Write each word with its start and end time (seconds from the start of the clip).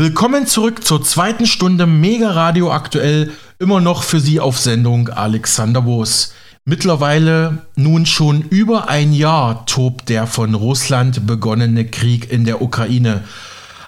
Willkommen 0.00 0.46
zurück 0.46 0.82
zur 0.82 1.04
zweiten 1.04 1.44
Stunde 1.44 1.86
Mega 1.86 2.30
Radio 2.30 2.72
aktuell, 2.72 3.32
immer 3.58 3.82
noch 3.82 4.02
für 4.02 4.18
Sie 4.18 4.40
auf 4.40 4.58
Sendung 4.58 5.10
Alexander 5.10 5.84
Woos. 5.84 6.32
Mittlerweile 6.64 7.66
nun 7.76 8.06
schon 8.06 8.40
über 8.40 8.88
ein 8.88 9.12
Jahr 9.12 9.66
tobt 9.66 10.08
der 10.08 10.26
von 10.26 10.54
Russland 10.54 11.26
begonnene 11.26 11.84
Krieg 11.84 12.32
in 12.32 12.46
der 12.46 12.62
Ukraine. 12.62 13.24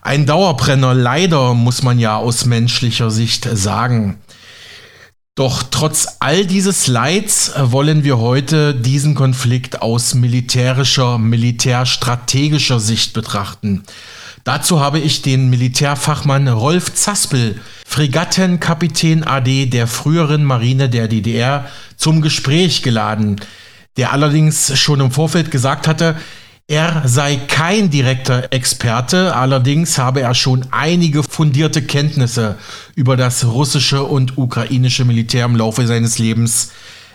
Ein 0.02 0.26
Dauerbrenner, 0.26 0.92
leider 0.92 1.54
muss 1.54 1.82
man 1.82 1.98
ja 1.98 2.18
aus 2.18 2.44
menschlicher 2.44 3.10
Sicht 3.10 3.48
sagen. 3.50 4.18
Doch 5.34 5.62
trotz 5.62 6.18
all 6.20 6.44
dieses 6.44 6.88
Leids 6.88 7.54
wollen 7.56 8.04
wir 8.04 8.18
heute 8.18 8.74
diesen 8.74 9.14
Konflikt 9.14 9.80
aus 9.80 10.12
militärischer, 10.12 11.16
militärstrategischer 11.16 12.80
Sicht 12.80 13.14
betrachten. 13.14 13.84
Dazu 14.44 14.80
habe 14.80 14.98
ich 14.98 15.22
den 15.22 15.50
Militärfachmann 15.50 16.48
Rolf 16.48 16.92
Zaspel, 16.94 17.60
Fregattenkapitän 17.86 19.24
AD 19.24 19.66
der 19.66 19.86
früheren 19.86 20.42
Marine 20.44 20.88
der 20.88 21.06
DDR, 21.06 21.66
zum 21.96 22.22
Gespräch 22.22 22.82
geladen, 22.82 23.40
der 23.96 24.12
allerdings 24.12 24.76
schon 24.76 25.00
im 25.00 25.12
Vorfeld 25.12 25.52
gesagt 25.52 25.86
hatte, 25.86 26.16
er 26.66 27.02
sei 27.06 27.36
kein 27.36 27.90
direkter 27.90 28.52
Experte, 28.52 29.36
allerdings 29.36 29.98
habe 29.98 30.22
er 30.22 30.34
schon 30.34 30.66
einige 30.70 31.22
fundierte 31.22 31.82
Kenntnisse 31.82 32.56
über 32.96 33.16
das 33.16 33.44
russische 33.44 34.02
und 34.02 34.38
ukrainische 34.38 35.04
Militär 35.04 35.44
im 35.44 35.54
Laufe 35.54 35.86
seines 35.86 36.18
Lebens 36.18 36.72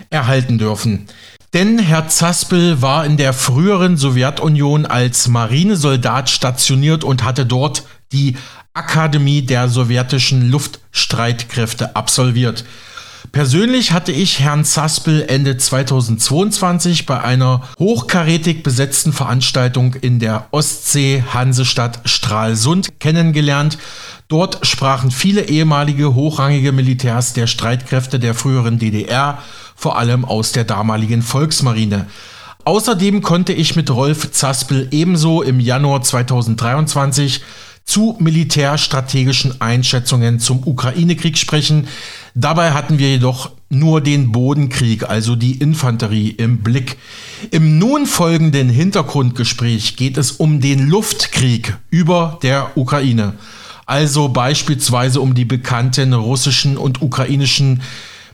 erhalten 0.09 0.57
dürfen. 0.57 1.07
Denn 1.53 1.79
Herr 1.79 2.09
Zaspel 2.09 2.81
war 2.81 3.05
in 3.05 3.15
der 3.15 3.33
früheren 3.33 3.95
Sowjetunion 3.95 4.85
als 4.85 5.27
Marinesoldat 5.27 6.29
stationiert 6.29 7.03
und 7.03 7.23
hatte 7.23 7.45
dort 7.45 7.83
die 8.11 8.35
Akademie 8.73 9.41
der 9.41 9.69
sowjetischen 9.69 10.51
Luftstreitkräfte 10.51 11.95
absolviert. 11.95 12.65
Persönlich 13.31 13.91
hatte 13.91 14.11
ich 14.11 14.39
Herrn 14.39 14.63
Zaspel 14.65 15.25
Ende 15.27 15.57
2022 15.57 17.05
bei 17.05 17.21
einer 17.21 17.61
hochkarätig 17.77 18.63
besetzten 18.63 19.11
Veranstaltung 19.11 19.95
in 19.95 20.19
der 20.19 20.47
Ostsee 20.51 21.23
Hansestadt 21.33 21.99
Stralsund 22.05 22.99
kennengelernt. 22.99 23.77
Dort 24.27 24.65
sprachen 24.65 25.11
viele 25.11 25.43
ehemalige 25.43 26.15
hochrangige 26.15 26.71
Militärs 26.71 27.33
der 27.33 27.47
Streitkräfte 27.47 28.19
der 28.19 28.33
früheren 28.33 28.79
DDR 28.79 29.39
vor 29.77 29.97
allem 29.97 30.25
aus 30.25 30.51
der 30.51 30.65
damaligen 30.65 31.21
Volksmarine. 31.21 32.07
Außerdem 32.65 33.21
konnte 33.21 33.53
ich 33.53 33.77
mit 33.77 33.89
Rolf 33.89 34.31
Zaspel 34.31 34.89
ebenso 34.91 35.41
im 35.41 35.61
Januar 35.61 36.01
2023 36.01 37.41
zu 37.85 38.17
militärstrategischen 38.19 39.61
Einschätzungen 39.61 40.39
zum 40.39 40.67
Ukraine-Krieg 40.67 41.37
sprechen. 41.37 41.87
Dabei 42.35 42.71
hatten 42.73 42.99
wir 42.99 43.09
jedoch 43.11 43.51
nur 43.69 44.01
den 44.01 44.33
Bodenkrieg, 44.33 45.09
also 45.09 45.37
die 45.37 45.53
Infanterie 45.53 46.31
im 46.31 46.57
Blick. 46.57 46.97
Im 47.51 47.77
nun 47.77 48.05
folgenden 48.05 48.67
Hintergrundgespräch 48.67 49.95
geht 49.95 50.17
es 50.17 50.31
um 50.31 50.59
den 50.59 50.89
Luftkrieg 50.89 51.77
über 51.89 52.39
der 52.43 52.75
Ukraine. 52.75 53.35
Also 53.85 54.27
beispielsweise 54.27 55.21
um 55.21 55.33
die 55.33 55.45
bekannten 55.45 56.11
russischen 56.11 56.75
und 56.75 57.01
ukrainischen 57.01 57.81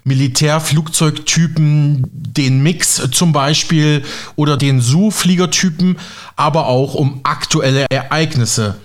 Militärflugzeugtypen, 0.04 2.04
den 2.12 2.64
Mix 2.64 3.02
zum 3.12 3.32
Beispiel 3.32 4.04
oder 4.36 4.58
den 4.58 4.82
Su-Fliegertypen, 4.82 5.98
aber 6.36 6.68
auch 6.68 6.94
um 6.94 7.22
aktuelle 7.24 7.86
Ereignisse. 7.90 8.76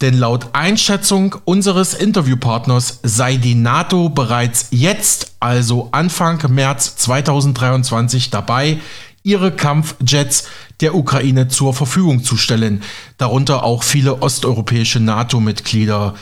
Denn 0.00 0.16
laut 0.16 0.50
Einschätzung 0.52 1.34
unseres 1.44 1.92
Interviewpartners 1.92 3.00
sei 3.02 3.36
die 3.36 3.56
NATO 3.56 4.10
bereits 4.10 4.68
jetzt, 4.70 5.32
also 5.40 5.88
Anfang 5.90 6.40
März 6.52 6.96
2023, 6.96 8.30
dabei, 8.30 8.78
ihre 9.24 9.50
Kampfjets 9.50 10.44
der 10.80 10.94
Ukraine 10.94 11.48
zur 11.48 11.74
Verfügung 11.74 12.22
zu 12.22 12.36
stellen, 12.36 12.82
darunter 13.18 13.64
auch 13.64 13.82
viele 13.82 14.22
osteuropäische 14.22 15.00
NATO-Mitglieder. 15.00 16.14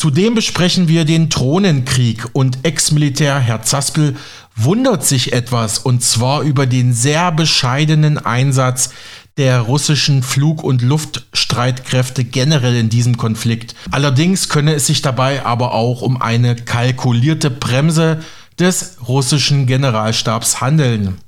Zudem 0.00 0.34
besprechen 0.34 0.88
wir 0.88 1.04
den 1.04 1.28
Thronenkrieg 1.28 2.26
und 2.32 2.60
Ex-Militär 2.62 3.38
Herr 3.38 3.60
Zaspel 3.60 4.16
wundert 4.56 5.04
sich 5.04 5.34
etwas 5.34 5.78
und 5.78 6.02
zwar 6.02 6.40
über 6.40 6.64
den 6.64 6.94
sehr 6.94 7.30
bescheidenen 7.32 8.16
Einsatz 8.16 8.94
der 9.36 9.60
russischen 9.60 10.22
Flug- 10.22 10.62
und 10.62 10.80
Luftstreitkräfte 10.80 12.24
generell 12.24 12.76
in 12.76 12.88
diesem 12.88 13.18
Konflikt. 13.18 13.74
Allerdings 13.90 14.48
könne 14.48 14.72
es 14.72 14.86
sich 14.86 15.02
dabei 15.02 15.44
aber 15.44 15.74
auch 15.74 16.00
um 16.00 16.22
eine 16.22 16.56
kalkulierte 16.56 17.50
Bremse 17.50 18.20
des 18.58 18.96
russischen 19.06 19.66
Generalstabs 19.66 20.62
handeln. 20.62 21.18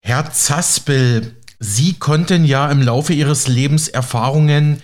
Herr 0.00 0.32
Zaspel, 0.32 1.36
Sie 1.58 1.92
konnten 1.92 2.46
ja 2.46 2.70
im 2.70 2.80
Laufe 2.80 3.12
Ihres 3.12 3.48
Lebens 3.48 3.88
Erfahrungen 3.88 4.82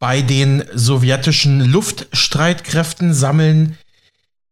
bei 0.00 0.22
den 0.22 0.64
sowjetischen 0.74 1.60
Luftstreitkräften 1.60 3.14
sammeln. 3.14 3.78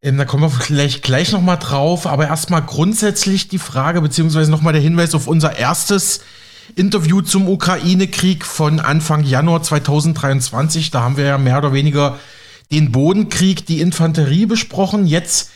Ähm, 0.03 0.19
da 0.19 0.25
kommen 0.25 0.45
wir 0.45 0.51
vielleicht 0.51 1.03
gleich 1.03 1.33
nochmal 1.33 1.59
drauf, 1.59 2.07
aber 2.07 2.29
erstmal 2.29 2.63
grundsätzlich 2.63 3.49
die 3.49 3.59
Frage, 3.59 4.01
beziehungsweise 4.01 4.51
nochmal 4.51 4.75
der 4.75 4.83
Hinweis 4.83 5.15
auf 5.15 5.27
unser 5.27 5.57
erstes 5.59 6.21
Interview 6.77 7.23
zum 7.23 7.49
Ukraine-Krieg 7.49 8.45
von 8.45 8.79
Anfang 8.79 9.25
Januar 9.25 9.63
2023. 9.63 10.91
Da 10.91 11.01
haben 11.01 11.17
wir 11.17 11.25
ja 11.25 11.39
mehr 11.39 11.59
oder 11.59 11.73
weniger 11.73 12.21
den 12.71 12.93
Bodenkrieg, 12.93 13.65
die 13.65 13.81
Infanterie 13.81 14.45
besprochen. 14.45 15.07
Jetzt 15.07 15.51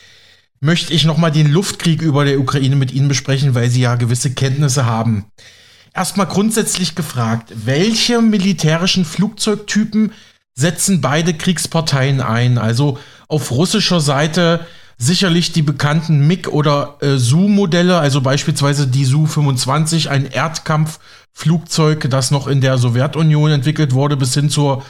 möchte 0.61 0.95
ich 0.95 1.05
nochmal 1.05 1.33
den 1.33 1.53
Luftkrieg 1.53 2.01
über 2.01 2.25
der 2.25 2.41
Ukraine 2.41 2.77
mit 2.77 2.93
Ihnen 2.93 3.09
besprechen, 3.09 3.55
weil 3.55 3.69
Sie 3.69 3.83
ja 3.83 3.97
gewisse 3.97 4.33
Kenntnisse 4.33 4.87
haben. 4.87 5.27
Erstmal 5.95 6.27
grundsätzlich 6.27 6.95
gefragt, 6.95 7.53
welche 7.55 8.23
militärischen 8.23 9.05
Flugzeugtypen 9.05 10.13
setzen 10.55 11.03
beide 11.03 11.35
Kriegsparteien 11.35 12.23
ein? 12.23 12.57
Also 12.57 12.99
auf 13.29 13.51
russischer 13.51 14.01
Seite 14.01 14.67
sicherlich 14.97 15.53
die 15.53 15.63
bekannten 15.63 16.27
MiG 16.27 16.49
oder 16.49 16.97
äh, 17.01 17.17
Su-Modelle, 17.17 17.99
also 17.99 18.23
beispielsweise 18.23 18.87
die 18.87 19.05
Su-25, 19.05 20.09
ein 20.09 20.27
Erdkampfflugzeug, 20.27 22.09
das 22.09 22.31
noch 22.31 22.47
in 22.47 22.61
der 22.63 22.79
Sowjetunion 22.79 23.51
entwickelt 23.51 23.93
wurde, 23.93 24.17
bis 24.17 24.33
hin 24.33 24.49
zur 24.49 24.85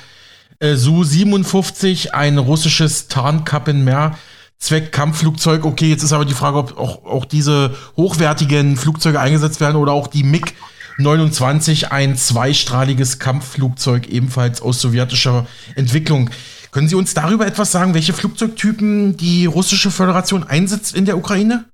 äh, 0.60 0.76
Su-57, 0.76 2.10
ein 2.10 2.38
russisches 2.38 3.08
Tarnkappenmeer. 3.08 4.16
Zweckkampfflugzeug. 4.58 5.64
Okay, 5.64 5.88
jetzt 5.88 6.04
ist 6.04 6.12
aber 6.12 6.24
die 6.24 6.34
Frage, 6.34 6.58
ob 6.58 6.78
auch, 6.78 7.04
auch 7.04 7.24
diese 7.24 7.74
hochwertigen 7.96 8.76
Flugzeuge 8.76 9.18
eingesetzt 9.18 9.60
werden 9.60 9.74
oder 9.74 9.90
auch 9.90 10.06
die 10.06 10.22
MiG 10.22 10.54
29 11.02 11.92
ein 11.92 12.16
zweistrahliges 12.16 13.18
Kampfflugzeug, 13.18 14.08
ebenfalls 14.08 14.62
aus 14.62 14.80
sowjetischer 14.80 15.46
Entwicklung. 15.76 16.30
Können 16.72 16.88
Sie 16.88 16.96
uns 16.96 17.12
darüber 17.12 17.46
etwas 17.46 17.70
sagen, 17.70 17.94
welche 17.94 18.14
Flugzeugtypen 18.14 19.16
die 19.16 19.46
russische 19.46 19.90
Föderation 19.90 20.44
einsetzt 20.44 20.96
in 20.96 21.04
der 21.04 21.18
Ukraine? 21.18 21.66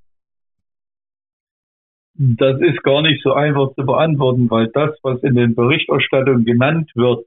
Das 2.14 2.60
ist 2.60 2.82
gar 2.82 3.02
nicht 3.02 3.22
so 3.22 3.32
einfach 3.32 3.72
zu 3.76 3.86
beantworten, 3.86 4.50
weil 4.50 4.66
das, 4.74 4.90
was 5.02 5.22
in 5.22 5.36
den 5.36 5.54
Berichterstattungen 5.54 6.44
genannt 6.44 6.90
wird, 6.96 7.24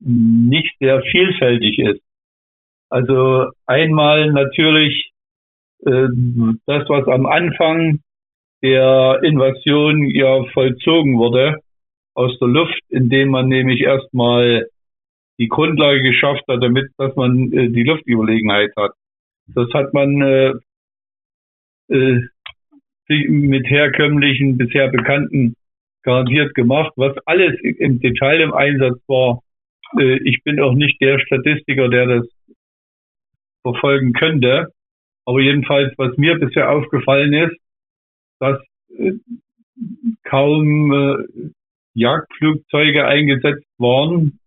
nicht 0.00 0.74
sehr 0.80 1.02
vielfältig 1.02 1.78
ist. 1.78 2.00
Also 2.88 3.50
einmal 3.66 4.32
natürlich 4.32 5.12
äh, 5.84 6.08
das, 6.66 6.88
was 6.88 7.06
am 7.08 7.26
Anfang 7.26 8.00
der 8.62 9.20
Invasion 9.22 10.04
ja 10.06 10.44
vollzogen 10.52 11.18
wurde 11.18 11.58
aus 12.14 12.38
der 12.38 12.48
Luft, 12.48 12.80
indem 12.88 13.30
man 13.30 13.48
nämlich 13.48 13.80
erstmal 13.80 14.66
die 15.38 15.48
Grundlage 15.48 16.02
geschafft 16.02 16.44
hat, 16.48 16.62
damit, 16.62 16.90
dass 16.98 17.14
man 17.16 17.52
äh, 17.52 17.68
die 17.70 17.82
Luftüberlegenheit 17.82 18.70
hat. 18.76 18.92
Das 19.46 19.68
hat 19.72 19.92
man 19.94 20.20
äh, 20.22 20.52
äh, 21.88 22.20
mit 23.28 23.68
herkömmlichen, 23.68 24.56
bisher 24.56 24.88
bekannten 24.88 25.54
garantiert 26.02 26.54
gemacht. 26.54 26.92
Was 26.96 27.16
alles 27.26 27.58
im 27.60 28.00
Detail 28.00 28.40
im 28.40 28.54
Einsatz 28.54 28.98
war, 29.06 29.40
äh, 29.98 30.18
ich 30.24 30.42
bin 30.44 30.60
auch 30.60 30.74
nicht 30.74 31.00
der 31.00 31.18
Statistiker, 31.18 31.88
der 31.88 32.06
das 32.06 32.28
verfolgen 33.62 34.12
könnte. 34.12 34.68
Aber 35.24 35.40
jedenfalls, 35.40 35.92
was 35.98 36.16
mir 36.16 36.38
bisher 36.38 36.70
aufgefallen 36.70 37.32
ist, 37.32 37.56
dass 38.42 38.60
äh, 38.98 39.12
kaum 40.24 40.92
äh, 40.92 41.50
Jagdflugzeuge 41.94 43.06
eingesetzt 43.06 43.68
waren, 43.78 44.40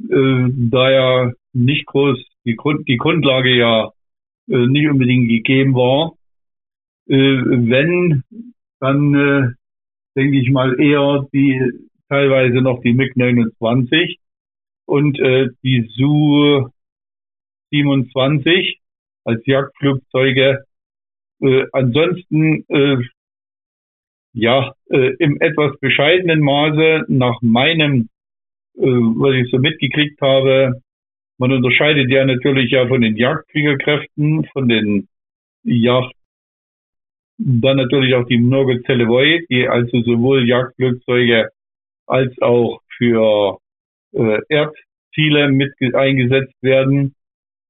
äh, 0.00 0.48
da 0.70 0.90
ja 0.90 1.32
nicht 1.52 1.86
groß 1.86 2.18
die, 2.44 2.54
Grund, 2.54 2.86
die 2.86 2.98
Grundlage 2.98 3.56
ja 3.56 3.90
nicht 4.46 4.88
unbedingt 4.88 5.28
gegeben 5.28 5.74
war. 5.74 6.12
Wenn, 7.06 8.22
dann 8.78 9.56
denke 10.14 10.38
ich 10.38 10.50
mal 10.52 10.78
eher 10.78 11.26
die 11.32 11.60
teilweise 12.08 12.60
noch 12.60 12.80
die 12.82 12.92
MiG 12.92 13.16
29 13.16 14.20
und 14.84 15.18
äh, 15.18 15.48
die 15.64 15.90
Su 15.96 16.68
27 17.70 18.80
als 19.24 19.44
Jagdflugzeuge. 19.46 20.64
Äh, 21.40 21.64
ansonsten 21.72 22.64
äh, 22.68 22.98
ja 24.36 24.74
äh, 24.90 25.14
im 25.18 25.40
etwas 25.40 25.78
bescheidenen 25.80 26.40
Maße 26.40 27.06
nach 27.08 27.40
meinem, 27.40 28.08
äh, 28.76 28.82
was 28.82 29.34
ich 29.34 29.50
so 29.50 29.58
mitgekriegt 29.58 30.20
habe, 30.20 30.82
man 31.38 31.52
unterscheidet 31.52 32.10
ja 32.10 32.24
natürlich 32.24 32.70
ja 32.70 32.86
von 32.86 33.00
den 33.00 33.16
Jagdfliegerkräften, 33.16 34.44
von 34.52 34.68
den 34.68 35.08
Yacht, 35.64 36.14
dann 37.38 37.76
natürlich 37.78 38.14
auch 38.14 38.26
die 38.26 38.38
Mnogo 38.38 38.78
Celevoi, 38.86 39.44
die 39.50 39.68
also 39.68 40.02
sowohl 40.02 40.46
Jagdflugzeuge 40.46 41.48
als 42.06 42.32
auch 42.40 42.80
für 42.96 43.58
äh, 44.12 44.38
Erdziele 44.48 45.50
mit 45.50 45.72
eingesetzt 45.94 46.54
werden. 46.62 47.14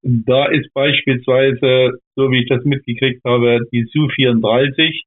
Da 0.02 0.46
ist 0.46 0.72
beispielsweise, 0.74 1.98
so 2.14 2.30
wie 2.30 2.42
ich 2.42 2.48
das 2.48 2.64
mitgekriegt 2.64 3.22
habe, 3.24 3.66
die 3.72 3.84
Su-34 3.84 5.02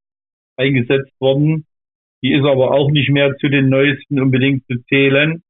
eingesetzt 0.60 1.12
worden. 1.20 1.66
Die 2.22 2.34
ist 2.34 2.46
aber 2.46 2.72
auch 2.72 2.92
nicht 2.92 3.10
mehr 3.10 3.36
zu 3.38 3.50
den 3.50 3.70
neuesten 3.70 4.20
unbedingt 4.20 4.66
zu 4.68 4.78
zählen. 4.90 5.42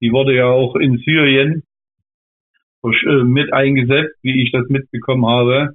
Die 0.00 0.12
wurde 0.12 0.34
ja 0.34 0.46
auch 0.46 0.74
in 0.76 0.98
Syrien 0.98 1.64
äh, 2.84 3.24
mit 3.24 3.52
eingesetzt, 3.52 4.16
wie 4.22 4.42
ich 4.42 4.52
das 4.52 4.68
mitbekommen 4.68 5.26
habe. 5.26 5.74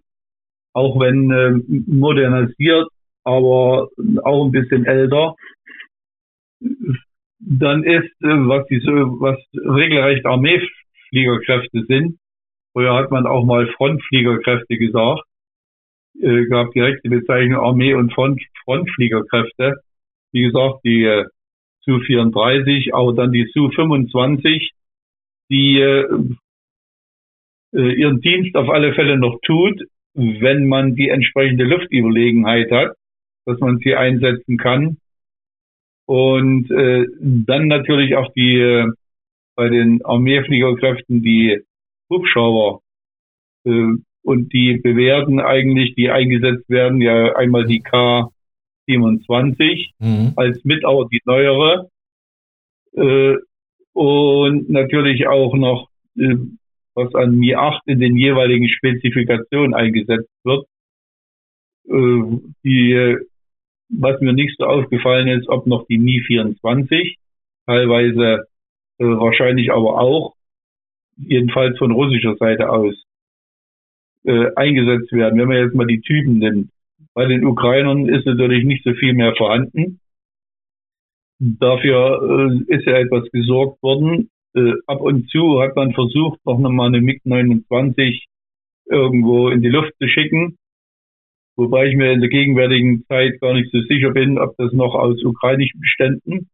Auch 0.74 1.00
wenn 1.00 1.30
äh, 1.30 1.62
modernisiert, 1.88 2.88
aber 3.24 3.90
auch 4.24 4.46
ein 4.46 4.52
bisschen 4.52 4.86
älter. 4.86 5.36
Dann 7.40 7.84
ist, 7.84 8.12
äh, 8.22 8.40
was 8.48 8.66
die 8.68 8.82
was 8.82 9.38
regelrecht 9.54 10.26
Armeefliegerkräfte 10.26 11.86
sind. 11.88 12.18
Früher 12.72 12.96
hat 12.96 13.12
man 13.12 13.28
auch 13.28 13.46
mal 13.46 13.68
Frontfliegerkräfte 13.78 14.78
gesagt. 14.78 15.24
Äh, 16.22 16.46
gab 16.46 16.72
direkte 16.72 17.10
Bezeichnung 17.10 17.64
Armee- 17.64 17.94
und 17.94 18.14
Front, 18.14 18.42
Frontfliegerkräfte. 18.64 19.82
Wie 20.32 20.44
gesagt, 20.44 20.82
die 20.84 21.04
äh, 21.04 21.26
Su-34, 21.82 22.94
aber 22.94 23.14
dann 23.14 23.32
die 23.32 23.50
Su-25, 23.54 24.72
die 25.50 25.80
äh, 25.80 26.06
äh, 27.74 27.94
ihren 27.94 28.22
Dienst 28.22 28.56
auf 28.56 28.70
alle 28.70 28.94
Fälle 28.94 29.18
noch 29.18 29.40
tut, 29.46 29.82
wenn 30.14 30.68
man 30.68 30.96
die 30.96 31.10
entsprechende 31.10 31.64
Luftüberlegenheit 31.64 32.72
hat, 32.72 32.96
dass 33.46 33.60
man 33.60 33.78
sie 33.80 33.96
einsetzen 33.96 34.58
kann. 34.58 34.98
Und 36.06 36.70
äh, 36.72 37.06
dann 37.20 37.68
natürlich 37.68 38.16
auch 38.16 38.32
die 38.34 38.60
äh, 38.60 38.88
bei 39.56 39.70
den 39.70 40.04
Armeefliegerkräften 40.04 41.22
die 41.22 41.62
Hubschrauber 42.10 42.82
äh, 43.66 43.94
und 44.24 44.54
die 44.54 44.78
bewährten 44.78 45.40
eigentlich, 45.40 45.96
die 45.96 46.10
eingesetzt 46.10 46.70
werden, 46.70 47.02
ja 47.02 47.36
einmal 47.36 47.66
die 47.66 47.84
K27 47.84 49.92
mhm. 50.00 50.34
als 50.36 50.64
mit 50.64 50.86
auch 50.86 51.08
die 51.10 51.22
neuere 51.26 51.90
äh, 52.94 53.36
und 53.94 54.70
natürlich 54.70 55.28
auch 55.28 55.56
noch 55.56 55.90
äh, 56.18 56.36
was 56.96 57.14
an 57.16 57.36
Mi 57.36 57.56
8 57.56 57.84
in 57.88 58.00
den 58.00 58.16
jeweiligen 58.16 58.70
Spezifikationen 58.70 59.74
eingesetzt 59.74 60.30
wird. 60.44 60.68
Äh, 61.88 62.40
die, 62.64 63.18
was 63.90 64.22
mir 64.22 64.34
nicht 64.34 64.56
so 64.58 64.66
aufgefallen 64.66 65.28
ist, 65.28 65.50
ob 65.50 65.68
noch 65.68 65.86
die 65.88 65.98
Mi 65.98 66.22
24, 66.26 67.18
teilweise 67.66 68.46
äh, 69.00 69.06
wahrscheinlich 69.06 69.72
aber 69.72 70.00
auch, 70.00 70.36
jedenfalls 71.18 71.78
von 71.78 71.92
russischer 71.92 72.36
Seite 72.38 72.70
aus, 72.70 72.96
äh, 74.26 74.48
eingesetzt 74.56 75.12
werden. 75.12 75.40
Wenn 75.40 75.48
man 75.48 75.58
jetzt 75.58 75.76
mal 75.76 75.88
die 75.88 76.02
Typen 76.02 76.40
nimmt. 76.40 76.70
Bei 77.14 77.26
den 77.26 77.46
Ukrainern 77.46 78.08
ist 78.08 78.26
natürlich 78.26 78.66
nicht 78.66 78.84
so 78.84 78.94
viel 78.94 79.14
mehr 79.14 79.36
vorhanden. 79.36 80.00
Dafür 81.40 82.62
äh, 82.68 82.76
ist 82.76 82.86
ja 82.86 82.98
etwas 82.98 83.30
gesorgt 83.32 83.82
worden 83.84 84.30
äh, 84.56 84.74
ab 84.88 85.02
und 85.02 85.30
zu 85.30 85.62
hat 85.62 85.76
man 85.76 85.94
versucht, 85.94 86.40
noch 86.46 86.58
mal 86.60 86.88
eine 86.88 87.02
MiG-29 87.02 88.24
irgendwo 88.86 89.50
in 89.50 89.62
die 89.62 89.70
Luft 89.70 89.94
zu 90.00 90.08
schicken. 90.08 90.58
Wobei 91.56 91.88
ich 91.88 91.96
mir 91.96 92.12
in 92.12 92.22
der 92.22 92.30
gegenwärtigen 92.30 93.06
Zeit 93.08 93.40
gar 93.40 93.54
nicht 93.54 93.72
so 93.72 93.80
sicher 93.82 94.12
bin, 94.12 94.40
ob 94.40 94.56
das 94.58 94.72
noch 94.74 94.96
aus 94.96 95.24
ukrainischen 95.24 95.80
Beständen 95.80 96.50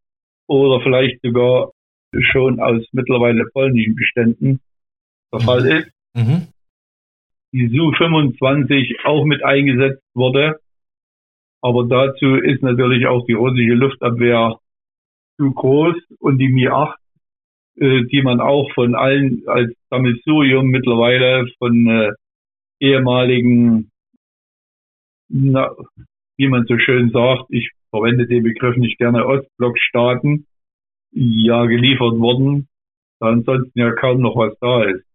oder 0.48 0.82
vielleicht 0.82 1.22
sogar 1.22 1.72
schon 2.20 2.60
aus 2.60 2.86
mittlerweile 2.92 3.46
polnischen 3.54 3.96
Beständen 3.96 4.60
der 5.32 5.42
mhm. 5.42 5.46
Fall 5.46 5.66
ist. 5.66 5.92
Mhm. 6.16 6.48
Die 7.52 7.68
Su-25 7.70 9.06
auch 9.06 9.26
mit 9.26 9.44
eingesetzt 9.44 10.04
wurde. 10.14 10.60
Aber 11.62 11.86
dazu 11.88 12.36
ist 12.36 12.62
natürlich 12.62 13.08
auch 13.08 13.26
die 13.26 13.34
russische 13.34 13.74
Luftabwehr 13.74 14.60
zu 15.38 15.52
groß 15.52 15.96
und 16.20 16.38
die 16.38 16.50
Mi-8 16.50 16.96
äh, 17.80 18.04
die 18.06 18.22
man 18.22 18.42
auch 18.42 18.70
von 18.74 18.94
allen 18.94 19.44
als 19.48 19.74
Sammelsurium 19.90 20.68
mittlerweile 20.68 21.48
von 21.60 21.88
äh, 21.88 22.12
ehemaligen, 22.82 23.90
na, 25.30 25.72
wie 26.38 26.48
man 26.50 26.66
so 26.66 26.78
schön 26.78 27.12
sagt, 27.12 27.46
ich 27.50 27.72
verwende 27.90 28.28
den 28.28 28.44
Begriff 28.44 28.76
nicht 28.76 28.98
gerne, 28.98 29.26
Ostblockstaaten, 29.26 30.46
ja 31.12 31.66
geliefert 31.66 32.20
worden, 32.20 32.68
da 33.20 33.28
ansonsten 33.28 33.80
ja 33.80 33.92
kaum 33.94 34.20
noch 34.20 34.36
was 34.36 34.58
da 34.60 34.84
ist. 34.84 35.06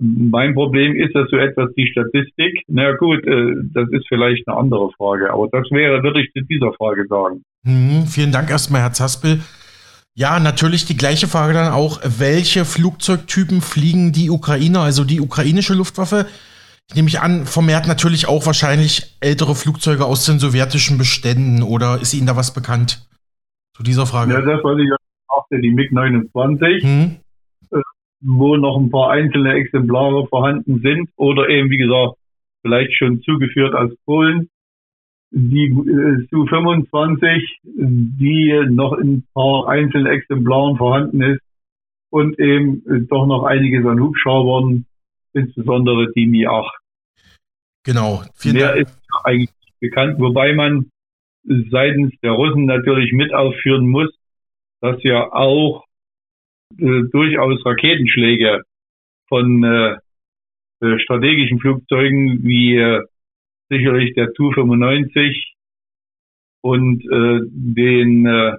Mein 0.00 0.54
Problem 0.54 0.94
ist 0.94 1.14
dass 1.14 1.28
so 1.30 1.36
etwas 1.36 1.70
die 1.76 1.86
Statistik. 1.86 2.62
Na 2.68 2.94
gut, 2.96 3.26
äh, 3.26 3.54
das 3.72 3.88
ist 3.90 4.06
vielleicht 4.08 4.46
eine 4.46 4.56
andere 4.56 4.90
Frage, 4.96 5.32
aber 5.32 5.48
das 5.50 5.70
wäre, 5.70 6.02
würde 6.02 6.22
ich 6.22 6.32
zu 6.32 6.40
dieser 6.42 6.72
Frage 6.74 7.06
sagen. 7.08 7.42
Mhm, 7.64 8.06
vielen 8.06 8.32
Dank 8.32 8.50
erstmal, 8.50 8.82
Herr 8.82 8.92
Zaspel. 8.92 9.40
Ja, 10.14 10.40
natürlich 10.40 10.84
die 10.84 10.96
gleiche 10.96 11.28
Frage 11.28 11.52
dann 11.52 11.72
auch, 11.72 12.00
welche 12.02 12.64
Flugzeugtypen 12.64 13.60
fliegen 13.60 14.12
die 14.12 14.30
Ukrainer, 14.30 14.80
also 14.80 15.04
die 15.04 15.20
ukrainische 15.20 15.74
Luftwaffe? 15.74 16.26
Ich 16.88 16.94
nehme 16.94 17.04
mich 17.04 17.20
an, 17.20 17.44
vermehrt 17.44 17.86
natürlich 17.86 18.26
auch 18.26 18.46
wahrscheinlich 18.46 19.16
ältere 19.20 19.54
Flugzeuge 19.54 20.04
aus 20.04 20.24
den 20.24 20.38
sowjetischen 20.38 20.98
Beständen 20.98 21.62
oder 21.62 22.00
ist 22.00 22.14
Ihnen 22.14 22.26
da 22.26 22.34
was 22.34 22.54
bekannt 22.54 23.06
zu 23.76 23.82
dieser 23.82 24.06
Frage? 24.06 24.32
Ja, 24.32 24.40
das 24.40 24.64
was 24.64 24.78
ich 24.80 24.90
auch 25.28 25.46
die 25.50 25.70
MiG-29, 25.70 26.82
hm? 26.82 27.16
Wo 28.20 28.56
noch 28.56 28.78
ein 28.78 28.90
paar 28.90 29.10
einzelne 29.10 29.54
Exemplare 29.54 30.26
vorhanden 30.26 30.80
sind 30.80 31.08
oder 31.16 31.48
eben, 31.48 31.70
wie 31.70 31.78
gesagt, 31.78 32.16
vielleicht 32.62 32.96
schon 32.96 33.22
zugeführt 33.22 33.74
aus 33.74 33.92
Polen 34.04 34.48
die 35.30 35.66
äh, 35.66 36.26
Su-25, 36.30 37.42
die 37.64 38.64
noch 38.70 38.94
in 38.94 39.14
ein 39.14 39.26
paar 39.34 39.68
einzelnen 39.68 40.06
Exemplaren 40.06 40.76
vorhanden 40.76 41.20
ist 41.20 41.42
und 42.10 42.38
eben 42.38 42.82
äh, 42.86 43.06
doch 43.08 43.26
noch 43.26 43.44
einiges 43.44 43.84
an 43.84 44.00
Hubschraubern, 44.00 44.86
insbesondere 45.34 46.10
die 46.12 46.26
Mi-8. 46.26 46.70
Genau. 47.84 48.22
Vielen 48.34 48.56
Mehr 48.56 48.74
Dank. 48.74 48.80
ist 48.80 48.98
eigentlich 49.24 49.50
bekannt, 49.80 50.18
wobei 50.18 50.54
man 50.54 50.90
seitens 51.44 52.12
der 52.22 52.32
Russen 52.32 52.64
natürlich 52.66 53.12
mit 53.12 53.32
aufführen 53.32 53.88
muss, 53.88 54.10
dass 54.80 55.02
ja 55.02 55.32
auch 55.32 55.84
äh, 56.76 57.02
durchaus 57.10 57.64
Raketenschläge 57.64 58.62
von 59.28 59.64
äh, 59.64 59.96
äh 60.80 60.98
strategischen 61.00 61.60
Flugzeugen 61.60 62.44
wie 62.44 62.76
äh, 62.76 63.02
sicherlich 63.68 64.14
der 64.14 64.32
Tu-95 64.32 65.54
und 66.62 67.02
äh, 67.04 67.40
den 67.50 68.26
äh, 68.26 68.56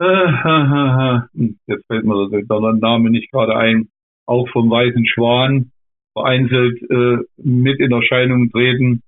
jetzt 1.66 1.86
fällt 1.86 2.04
mir 2.04 2.28
der 2.30 2.72
Name 2.74 3.10
nicht 3.10 3.32
gerade 3.32 3.56
ein, 3.56 3.88
auch 4.26 4.48
vom 4.50 4.70
Weißen 4.70 5.06
Schwan 5.06 5.72
vereinzelt 6.12 6.80
äh, 6.90 7.16
mit 7.36 7.80
in 7.80 7.92
Erscheinung 7.92 8.50
treten 8.50 9.02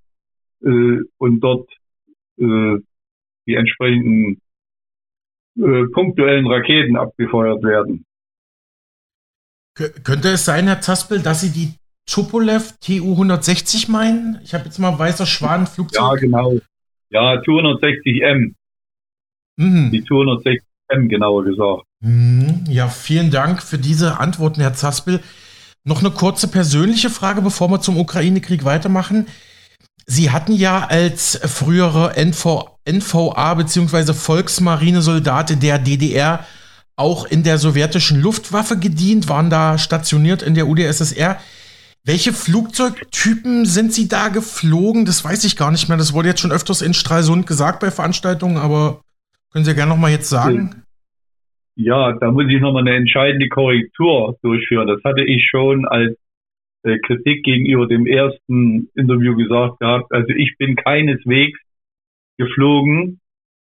äh, 0.63 0.97
und 1.17 1.39
dort 1.39 1.69
äh, 2.37 2.77
die 3.47 3.55
entsprechenden 3.55 4.41
äh, 5.61 5.85
punktuellen 5.93 6.47
Raketen 6.47 6.97
abgefeuert 6.97 7.63
werden. 7.63 8.05
Könnte 9.75 10.29
es 10.29 10.45
sein, 10.45 10.67
Herr 10.67 10.81
Zaspel, 10.81 11.19
dass 11.19 11.41
Sie 11.41 11.51
die 11.51 11.73
Tupolev 12.05 12.73
TU-160 12.81 13.89
meinen? 13.89 14.39
Ich 14.43 14.53
habe 14.53 14.65
jetzt 14.65 14.79
mal 14.79 14.97
weißer 14.97 15.25
Schwan-Flugzeug. 15.25 16.01
Ja, 16.01 16.15
genau. 16.15 16.57
Ja, 17.09 17.37
Tu-160M. 17.41 18.53
Mhm. 19.57 19.91
Die 19.91 20.01
Tu-160M, 20.01 21.07
genauer 21.07 21.45
gesagt. 21.45 21.83
Mhm. 22.01 22.65
Ja, 22.67 22.87
vielen 22.89 23.31
Dank 23.31 23.63
für 23.63 23.77
diese 23.77 24.19
Antworten, 24.19 24.61
Herr 24.61 24.73
Zaspel. 24.73 25.21
Noch 25.83 26.01
eine 26.01 26.11
kurze 26.11 26.47
persönliche 26.47 27.09
Frage, 27.09 27.41
bevor 27.41 27.69
wir 27.69 27.81
zum 27.81 27.97
Ukraine-Krieg 27.97 28.65
weitermachen. 28.65 29.27
Sie 30.05 30.31
hatten 30.31 30.53
ja 30.53 30.87
als 30.87 31.39
frühere 31.43 32.15
NV, 32.15 32.77
NVA 32.89 33.53
bzw. 33.53 34.13
Volksmarinesoldat 34.13 35.61
der 35.61 35.79
DDR 35.79 36.45
auch 36.95 37.25
in 37.25 37.43
der 37.43 37.57
sowjetischen 37.57 38.21
Luftwaffe 38.21 38.77
gedient, 38.77 39.29
waren 39.29 39.49
da 39.49 39.77
stationiert 39.77 40.43
in 40.43 40.53
der 40.55 40.67
UdSSR. 40.67 41.37
Welche 42.03 42.33
Flugzeugtypen 42.33 43.65
sind 43.65 43.93
Sie 43.93 44.07
da 44.07 44.29
geflogen? 44.29 45.05
Das 45.05 45.23
weiß 45.23 45.43
ich 45.43 45.55
gar 45.55 45.71
nicht 45.71 45.87
mehr. 45.87 45.97
Das 45.97 46.13
wurde 46.13 46.29
jetzt 46.29 46.41
schon 46.41 46.51
öfters 46.51 46.81
in 46.81 46.93
Stralsund 46.93 47.45
gesagt 47.45 47.79
bei 47.79 47.91
Veranstaltungen, 47.91 48.57
aber 48.57 49.01
können 49.51 49.65
Sie 49.65 49.71
ja 49.71 49.75
gerne 49.75 49.91
nochmal 49.91 50.11
jetzt 50.11 50.29
sagen? 50.29 50.83
Ja, 51.75 52.13
da 52.13 52.31
muss 52.31 52.45
ich 52.49 52.59
nochmal 52.59 52.87
eine 52.87 52.95
entscheidende 52.95 53.47
Korrektur 53.49 54.37
durchführen. 54.41 54.87
Das 54.87 54.99
hatte 55.03 55.23
ich 55.23 55.47
schon 55.49 55.87
als 55.87 56.15
Kritik 56.83 57.43
gegenüber 57.43 57.87
dem 57.87 58.07
ersten 58.07 58.89
Interview 58.95 59.35
gesagt 59.35 59.79
gehabt. 59.79 60.11
Also 60.11 60.29
ich 60.29 60.57
bin 60.57 60.75
keineswegs 60.75 61.59
geflogen, 62.37 63.19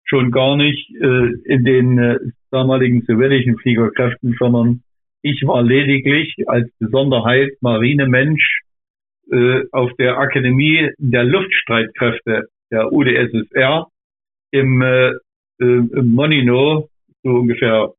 schon 0.04 0.30
gar 0.30 0.56
nicht 0.56 0.90
äh, 1.00 1.32
in 1.44 1.64
den 1.64 1.98
äh, 1.98 2.18
damaligen 2.50 3.02
sowjetischen 3.02 3.58
Fliegerkräften, 3.58 4.36
sondern 4.38 4.82
ich 5.22 5.42
war 5.46 5.62
lediglich 5.62 6.34
als 6.46 6.70
Besonderheit 6.78 7.50
Marinemensch 7.60 8.60
äh, 9.32 9.62
auf 9.72 9.90
der 9.98 10.18
Akademie 10.18 10.90
der 10.98 11.24
Luftstreitkräfte 11.24 12.48
der 12.70 12.92
UdSSR 12.92 13.88
im, 14.52 14.82
äh, 14.82 15.12
im 15.58 16.14
Monino, 16.14 16.88
so 17.22 17.30
ungefähr 17.30 17.92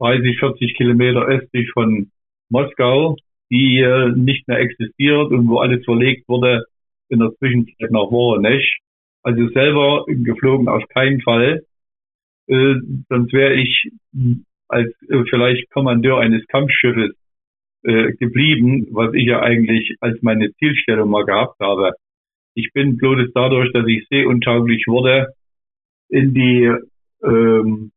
30, 0.00 0.38
40 0.38 0.74
Kilometer 0.76 1.26
östlich 1.26 1.70
von 1.72 2.10
Moskau, 2.48 3.16
die 3.50 3.78
äh, 3.80 4.12
nicht 4.16 4.48
mehr 4.48 4.58
existiert 4.58 5.30
und 5.30 5.48
wo 5.48 5.58
alles 5.58 5.84
verlegt 5.84 6.28
wurde 6.28 6.64
in 7.08 7.20
der 7.20 7.32
Zwischenzeit 7.38 7.90
nach 7.90 8.10
Voronezh. 8.10 8.64
Also 9.22 9.48
selber 9.48 10.04
geflogen 10.06 10.68
auf 10.68 10.86
keinen 10.88 11.20
Fall. 11.20 11.64
Äh, 12.48 12.74
sonst 13.08 13.32
wäre 13.32 13.54
ich 13.54 13.90
als 14.68 14.90
äh, 15.08 15.24
vielleicht 15.28 15.70
Kommandeur 15.70 16.20
eines 16.20 16.46
Kampfschiffes 16.46 17.12
äh, 17.82 18.12
geblieben, 18.12 18.88
was 18.90 19.14
ich 19.14 19.26
ja 19.26 19.40
eigentlich 19.40 19.96
als 20.00 20.20
meine 20.22 20.52
Zielstellung 20.54 21.10
mal 21.10 21.24
gehabt 21.24 21.58
habe. 21.60 21.92
Ich 22.54 22.72
bin 22.72 22.96
bloß 22.96 23.30
dadurch, 23.34 23.72
dass 23.72 23.86
ich 23.86 24.06
seeuntauglich 24.08 24.86
wurde, 24.86 25.34
in 26.08 26.34
die 26.34 26.72
ähm, 27.22 27.92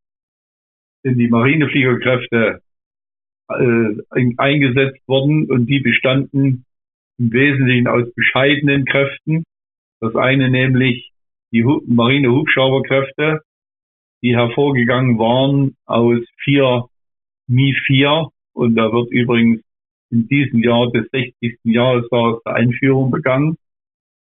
in 1.02 1.18
die 1.18 1.28
Marinefliegerkräfte 1.28 2.60
äh, 3.50 4.34
eingesetzt 4.36 5.06
worden 5.06 5.50
und 5.50 5.66
die 5.66 5.80
bestanden 5.80 6.64
im 7.18 7.32
Wesentlichen 7.32 7.86
aus 7.86 8.12
bescheidenen 8.14 8.84
Kräften. 8.84 9.44
Das 10.00 10.14
eine 10.16 10.50
nämlich 10.50 11.10
die 11.52 11.62
Marine-Hubschrauberkräfte, 11.62 13.40
die 14.22 14.36
hervorgegangen 14.36 15.18
waren 15.18 15.76
aus 15.86 16.20
vier 16.42 16.86
Mi-4 17.48 18.30
und 18.52 18.76
da 18.76 18.92
wird 18.92 19.10
übrigens 19.10 19.62
in 20.10 20.28
diesem 20.28 20.62
Jahr 20.62 20.90
des 20.90 21.08
60. 21.10 21.58
Jahrestages 21.64 22.42
der 22.44 22.54
Einführung 22.54 23.10
begangen, 23.10 23.56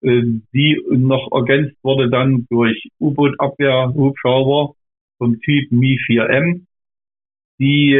äh, 0.02 0.22
die 0.52 0.82
noch 0.90 1.30
ergänzt 1.32 1.76
wurde 1.82 2.10
dann 2.10 2.46
durch 2.50 2.88
U-Boot-Abwehr-Hubschrauber 3.00 4.74
vom 5.18 5.40
Typ 5.40 5.70
Mi-4M. 5.70 6.66
Die 7.58 7.94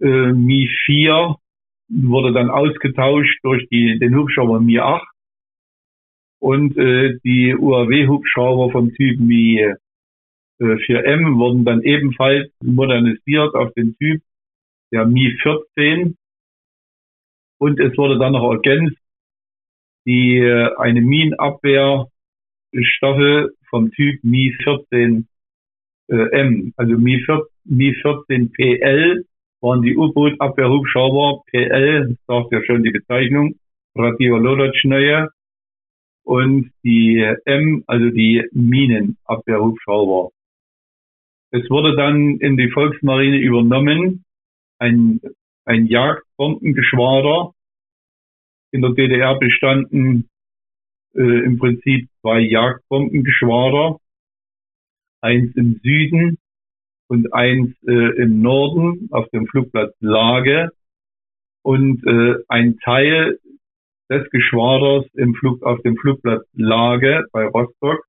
äh, 0.00 0.06
äh, 0.06 0.32
Mi-4 0.32 1.36
wurde 1.88 2.32
dann 2.32 2.50
ausgetauscht 2.50 3.38
durch 3.42 3.68
die, 3.68 3.98
den 3.98 4.16
Hubschrauber 4.16 4.60
Mi-8 4.60 5.02
und 6.40 6.76
äh, 6.76 7.18
die 7.24 7.54
UAW-Hubschrauber 7.54 8.70
vom 8.70 8.92
Typ 8.94 9.20
Mi 9.20 9.74
4M 10.62 11.38
wurden 11.38 11.64
dann 11.64 11.82
ebenfalls 11.82 12.52
modernisiert 12.62 13.54
auf 13.54 13.72
den 13.72 13.96
Typ 13.96 14.22
der 14.92 15.06
Mi 15.06 15.34
14 15.42 16.18
und 17.58 17.80
es 17.80 17.96
wurde 17.96 18.18
dann 18.18 18.32
noch 18.32 18.52
ergänzt 18.52 19.00
die 20.06 20.38
äh, 20.38 20.74
eine 20.76 21.00
Minenabwehrstaffel 21.00 23.54
vom 23.68 23.90
Typ 23.92 24.22
Mi 24.24 24.56
14 24.62 25.28
äh, 26.08 26.30
M, 26.32 26.74
also 26.76 26.98
Mi, 26.98 27.22
14, 27.24 27.46
Mi 27.64 27.94
14 27.94 28.52
PL 28.52 29.24
waren 29.60 29.82
die 29.82 29.96
U-Boot-Abwehrhubschrauber 29.96 31.42
PL, 31.46 32.08
das 32.08 32.26
sagt 32.26 32.52
ja 32.52 32.64
schon 32.64 32.82
die 32.82 32.90
Bezeichnung, 32.90 33.56
Radiolodotschneue 33.94 35.28
und 36.24 36.70
die 36.84 37.18
M, 37.44 37.84
also 37.86 38.10
die 38.10 38.46
Minenabwehrhubschrauber. 38.52 40.30
Es 41.52 41.68
wurde 41.68 41.96
dann 41.96 42.38
in 42.38 42.56
die 42.56 42.70
Volksmarine 42.70 43.38
übernommen, 43.38 44.24
ein, 44.78 45.20
ein 45.64 45.86
Jagdbombengeschwader. 45.86 47.52
In 48.72 48.82
der 48.82 48.92
DDR 48.92 49.36
bestanden 49.36 50.28
äh, 51.14 51.44
im 51.44 51.58
Prinzip 51.58 52.08
zwei 52.20 52.38
Jagdbombengeschwader, 52.40 53.98
eins 55.20 55.54
im 55.56 55.80
Süden 55.82 56.38
und 57.10 57.34
eins 57.34 57.74
äh, 57.88 58.22
im 58.22 58.40
Norden 58.40 59.08
auf 59.10 59.28
dem 59.30 59.48
Flugplatz 59.48 59.92
Lage 59.98 60.70
und 61.62 62.06
äh, 62.06 62.36
ein 62.46 62.78
Teil 62.84 63.40
des 64.08 64.30
Geschwaders 64.30 65.06
im 65.14 65.34
Flug, 65.34 65.60
auf 65.64 65.82
dem 65.82 65.96
Flugplatz 65.96 66.46
Lage 66.54 67.24
bei 67.32 67.46
Rostock 67.46 68.04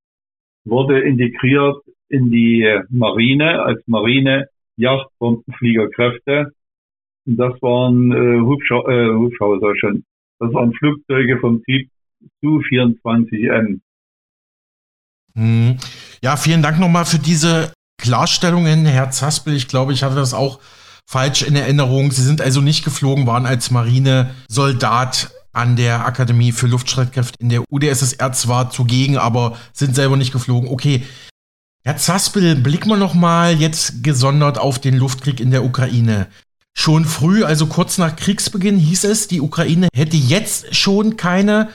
wurde 0.66 1.02
integriert 1.02 1.78
in 2.10 2.30
die 2.30 2.80
Marine 2.90 3.64
als 3.64 3.82
Marine 3.88 4.48
Yachtbombenfliegerkräfte. 4.78 6.52
Und 7.26 7.38
das 7.38 7.60
waren 7.64 8.12
äh, 8.12 8.40
Hubschau 8.42 8.88
äh, 8.88 9.16
Hubschrauber, 9.16 9.60
sag 9.62 9.80
schon. 9.80 10.04
Das 10.38 10.54
waren 10.54 10.74
Flugzeuge 10.74 11.40
vom 11.40 11.64
Typ 11.64 11.90
Su-24M. 12.42 13.80
Hm. 15.34 15.78
Ja, 16.22 16.36
vielen 16.36 16.62
Dank 16.62 16.80
nochmal 16.80 17.06
für 17.06 17.20
diese 17.20 17.74
Klarstellungen, 18.02 18.86
Herr 18.86 19.12
Zaspel. 19.12 19.56
Ich 19.56 19.68
glaube, 19.68 19.94
ich 19.94 20.04
hatte 20.04 20.16
das 20.16 20.34
auch 20.34 20.60
falsch 21.06 21.44
in 21.44 21.56
Erinnerung. 21.56 22.12
Sie 22.12 22.24
sind 22.24 22.42
also 22.42 22.60
nicht 22.60 22.84
geflogen, 22.84 23.28
waren 23.28 23.46
als 23.46 23.72
Marinesoldat 23.72 25.32
an 25.54 25.76
der 25.76 26.06
Akademie 26.06 26.52
für 26.52 26.68
Luftstreitkräfte 26.68 27.38
in 27.40 27.50
der 27.50 27.64
UdSSR 27.70 28.32
zwar 28.34 28.70
zugegen, 28.70 29.18
aber 29.18 29.58
sind 29.74 29.96
selber 29.96 30.18
nicht 30.18 30.32
geflogen. 30.32 30.70
Okay, 30.70 31.06
Herr 31.84 31.98
Zaspel, 31.98 32.56
noch 32.56 33.14
mal 33.14 33.54
jetzt 33.54 34.04
gesondert 34.04 34.58
auf 34.58 34.80
den 34.80 34.96
Luftkrieg 34.96 35.40
in 35.40 35.52
der 35.52 35.64
Ukraine. 35.64 36.28
Schon 36.74 37.06
früh, 37.06 37.44
also 37.44 37.68
kurz 37.68 37.98
nach 37.98 38.16
Kriegsbeginn, 38.16 38.78
hieß 38.78 39.04
es, 39.04 39.28
die 39.28 39.42
Ukraine 39.42 39.90
hätte 39.94 40.16
jetzt 40.16 40.74
schon 40.76 41.18
keine 41.18 41.70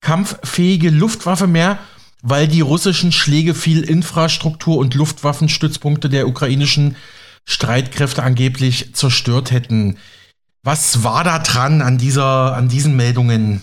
kampffähige 0.00 0.90
Luftwaffe 0.90 1.46
mehr, 1.46 1.78
weil 2.22 2.48
die 2.48 2.60
russischen 2.60 3.12
Schläge 3.12 3.54
viel 3.54 3.82
Infrastruktur 3.82 4.78
und 4.78 4.94
Luftwaffenstützpunkte 4.94 6.08
der 6.08 6.28
ukrainischen 6.28 6.96
Streitkräfte 7.44 8.22
angeblich 8.22 8.94
zerstört 8.94 9.50
hätten. 9.52 9.96
Was 10.62 11.04
war 11.04 11.24
da 11.24 11.38
dran 11.38 11.80
an 11.80 11.98
dieser, 11.98 12.54
an 12.54 12.68
diesen 12.68 12.96
Meldungen? 12.96 13.62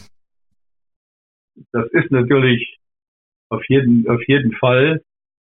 Das 1.71 1.85
ist 1.91 2.11
natürlich 2.11 2.77
auf 3.49 3.63
jeden, 3.69 4.07
auf 4.09 4.21
jeden 4.27 4.53
Fall 4.53 5.01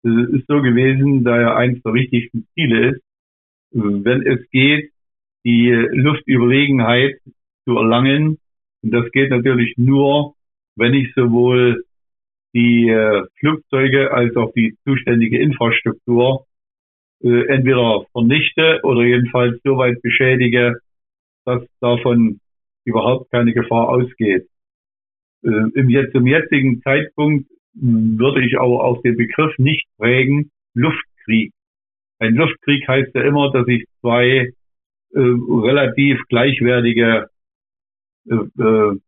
es 0.06 0.30
ist 0.30 0.48
so 0.48 0.62
gewesen, 0.62 1.24
da 1.24 1.42
ja 1.42 1.56
eines 1.56 1.82
der 1.82 1.94
wichtigsten 1.94 2.48
Ziele 2.54 2.90
ist, 2.90 3.02
wenn 3.72 4.22
es 4.22 4.48
geht, 4.52 4.92
die 5.44 5.72
Luftüberlegenheit 5.72 7.20
zu 7.66 7.76
erlangen. 7.76 8.38
Und 8.84 8.92
das 8.92 9.12
geht 9.12 9.32
natürlich 9.32 9.74
nur, 9.78 10.36
wenn 10.76 10.94
ich 10.94 11.12
sowohl 11.16 11.86
die 12.56 12.90
äh, 12.90 13.24
Flugzeuge 13.40 14.12
als 14.14 14.36
auch 14.38 14.52
die 14.54 14.76
zuständige 14.86 15.40
Infrastruktur 15.40 16.46
äh, 17.22 17.48
entweder 17.48 18.06
vernichte 18.14 18.80
oder 18.84 19.04
jedenfalls 19.04 19.62
so 19.64 19.78
weit 19.78 20.02
beschädige, 20.02 20.80
dass 21.44 21.64
davon 21.82 22.40
überhaupt 22.86 23.30
keine 23.30 23.54
Gefahr 23.54 23.90
ausgeht. 23.90 24.48
Äh, 25.44 25.50
im, 25.76 25.90
jetzt, 25.90 26.14
zum 26.14 26.26
jetzigen 26.26 26.82
Zeitpunkt 26.82 27.50
würde 27.74 28.46
ich 28.46 28.58
aber 28.58 28.86
auch 28.86 29.02
den 29.02 29.18
Begriff 29.18 29.54
nicht 29.58 29.86
prägen, 29.98 30.50
Luftkrieg. 30.74 31.52
Ein 32.20 32.36
Luftkrieg 32.36 32.88
heißt 32.88 33.14
ja 33.14 33.24
immer, 33.24 33.52
dass 33.52 33.68
ich 33.68 33.86
zwei 34.00 34.54
äh, 35.14 35.20
relativ 35.20 36.22
gleichwertige 36.30 37.28
äh, 38.30 38.36
äh, 38.36 39.00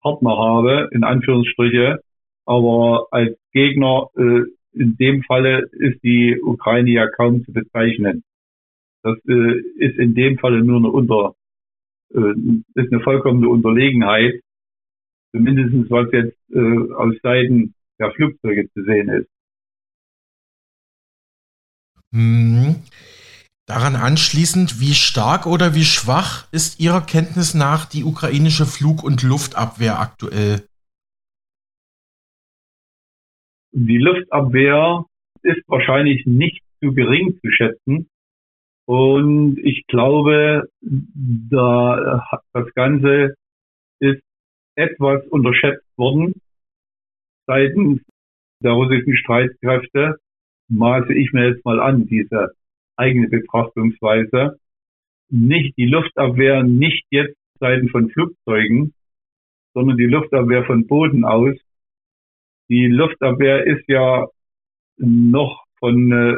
Partner 0.00 0.36
habe, 0.36 0.88
in 0.92 1.02
Anführungsstriche. 1.02 2.00
Aber 2.48 3.08
als 3.10 3.36
Gegner 3.52 4.08
äh, 4.16 4.44
in 4.72 4.96
dem 4.96 5.22
Falle 5.24 5.68
ist 5.72 6.02
die 6.02 6.40
Ukraine 6.40 6.90
ja 6.90 7.06
kaum 7.06 7.44
zu 7.44 7.52
bezeichnen. 7.52 8.24
Das 9.02 9.18
äh, 9.28 9.58
ist 9.76 9.98
in 9.98 10.14
dem 10.14 10.38
Falle 10.38 10.64
nur 10.64 10.78
eine 10.78 10.88
unter, 10.88 11.34
äh, 12.14 12.32
ist 12.74 12.90
eine 12.90 13.02
vollkommene 13.02 13.50
Unterlegenheit. 13.50 14.40
Zumindest 15.32 15.90
was 15.90 16.10
jetzt 16.10 16.38
äh, 16.50 16.92
aus 16.94 17.14
Seiten 17.22 17.74
der 17.98 18.12
Flugzeuge 18.12 18.70
zu 18.72 18.82
sehen 18.82 19.10
ist. 19.10 19.28
Hm. 22.14 22.76
Daran 23.66 23.94
anschließend, 23.94 24.80
wie 24.80 24.94
stark 24.94 25.44
oder 25.44 25.74
wie 25.74 25.84
schwach 25.84 26.50
ist 26.50 26.80
Ihrer 26.80 27.02
Kenntnis 27.02 27.52
nach 27.52 27.84
die 27.84 28.04
ukrainische 28.04 28.64
Flug- 28.64 29.02
und 29.02 29.22
Luftabwehr 29.22 30.00
aktuell? 30.00 30.67
Die 33.72 33.98
Luftabwehr 33.98 35.04
ist 35.42 35.62
wahrscheinlich 35.66 36.26
nicht 36.26 36.62
zu 36.80 36.92
gering 36.92 37.38
zu 37.40 37.50
schätzen. 37.50 38.08
Und 38.86 39.58
ich 39.58 39.86
glaube, 39.86 40.68
da 40.80 42.24
das 42.52 42.72
Ganze 42.74 43.34
ist 44.00 44.22
etwas 44.76 45.26
unterschätzt 45.28 45.86
worden 45.96 46.34
seitens 47.48 48.00
der 48.62 48.72
russischen 48.72 49.16
Streitkräfte. 49.16 50.16
Maße 50.70 51.12
ich 51.14 51.32
mir 51.32 51.48
jetzt 51.48 51.64
mal 51.64 51.80
an, 51.80 52.06
diese 52.06 52.52
eigene 52.96 53.28
Betrachtungsweise. 53.28 54.58
Nicht 55.30 55.76
die 55.76 55.86
Luftabwehr, 55.86 56.62
nicht 56.62 57.04
jetzt 57.10 57.36
Seiten 57.58 57.88
von 57.88 58.10
Flugzeugen, 58.10 58.94
sondern 59.74 59.96
die 59.96 60.06
Luftabwehr 60.06 60.64
von 60.64 60.86
Boden 60.86 61.24
aus. 61.24 61.56
Die 62.68 62.86
Luftabwehr 62.86 63.66
ist 63.66 63.84
ja 63.88 64.26
noch 64.98 65.64
von 65.78 66.12
äh, 66.12 66.36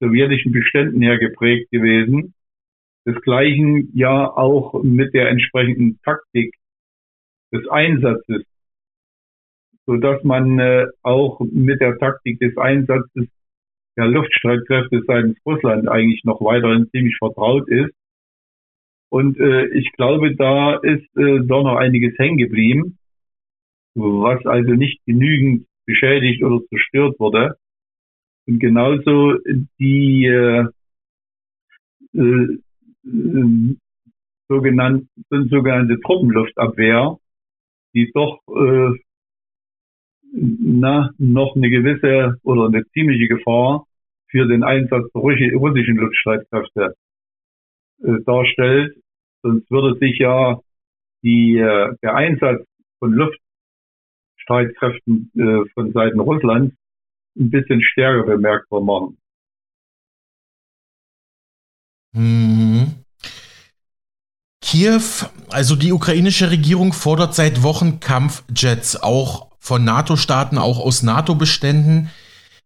sowjetischen 0.00 0.52
Beständen 0.52 1.02
her 1.02 1.18
geprägt 1.18 1.70
gewesen. 1.70 2.34
Desgleichen 3.06 3.90
ja 3.94 4.30
auch 4.30 4.82
mit 4.82 5.14
der 5.14 5.30
entsprechenden 5.30 5.98
Taktik 6.04 6.54
des 7.52 7.68
Einsatzes, 7.68 8.44
so 9.86 9.96
dass 9.96 10.22
man 10.24 10.58
äh, 10.58 10.86
auch 11.02 11.40
mit 11.40 11.80
der 11.80 11.98
Taktik 11.98 12.38
des 12.40 12.56
Einsatzes 12.56 13.28
der 13.96 14.06
Luftstreitkräfte 14.06 15.02
seitens 15.06 15.38
Russland 15.44 15.88
eigentlich 15.88 16.22
noch 16.24 16.40
weiterhin 16.40 16.88
ziemlich 16.90 17.16
vertraut 17.18 17.68
ist. 17.68 17.92
Und 19.10 19.38
äh, 19.40 19.66
ich 19.68 19.90
glaube, 19.92 20.36
da 20.36 20.76
ist 20.76 21.16
äh, 21.16 21.40
doch 21.44 21.64
noch 21.64 21.76
einiges 21.76 22.16
hängen 22.18 22.36
geblieben, 22.36 22.97
was 23.98 24.44
also 24.46 24.72
nicht 24.72 25.04
genügend 25.06 25.66
beschädigt 25.86 26.42
oder 26.42 26.60
zerstört 26.68 27.18
wurde. 27.18 27.56
Und 28.46 28.58
genauso 28.60 29.34
die 29.78 30.26
äh, 30.26 30.66
äh, 32.14 32.58
sogenannte, 34.48 35.06
sogenannte 35.30 36.00
Truppenluftabwehr, 36.00 37.18
die 37.94 38.10
doch 38.12 38.40
äh, 38.48 38.98
na, 40.32 41.10
noch 41.18 41.56
eine 41.56 41.70
gewisse 41.70 42.36
oder 42.42 42.66
eine 42.66 42.84
ziemliche 42.92 43.28
Gefahr 43.28 43.86
für 44.30 44.46
den 44.46 44.62
Einsatz 44.62 45.10
der 45.12 45.22
russischen 45.22 45.96
Luftstreitkräfte 45.96 46.94
äh, 48.02 48.20
darstellt. 48.24 48.96
Sonst 49.42 49.70
würde 49.70 49.98
sich 49.98 50.18
ja 50.18 50.60
die, 51.22 51.56
äh, 51.58 51.94
der 52.02 52.14
Einsatz 52.14 52.66
von 52.98 53.12
Luftstreitkräften 54.48 55.30
äh, 55.36 55.68
von 55.74 55.92
Seiten 55.92 56.20
Russlands 56.20 56.74
ein 57.38 57.50
bisschen 57.50 57.82
stärker 57.82 58.24
bemerkbar 58.24 58.80
machen. 58.80 59.18
Mhm. 62.12 62.94
Kiew, 64.60 65.02
also 65.50 65.76
die 65.76 65.92
ukrainische 65.92 66.50
Regierung 66.50 66.92
fordert 66.92 67.34
seit 67.34 67.62
Wochen 67.62 68.00
Kampfjets, 68.00 68.96
auch 69.02 69.48
von 69.58 69.84
NATO-Staaten, 69.84 70.58
auch 70.58 70.80
aus 70.80 71.02
NATO-Beständen. 71.02 72.10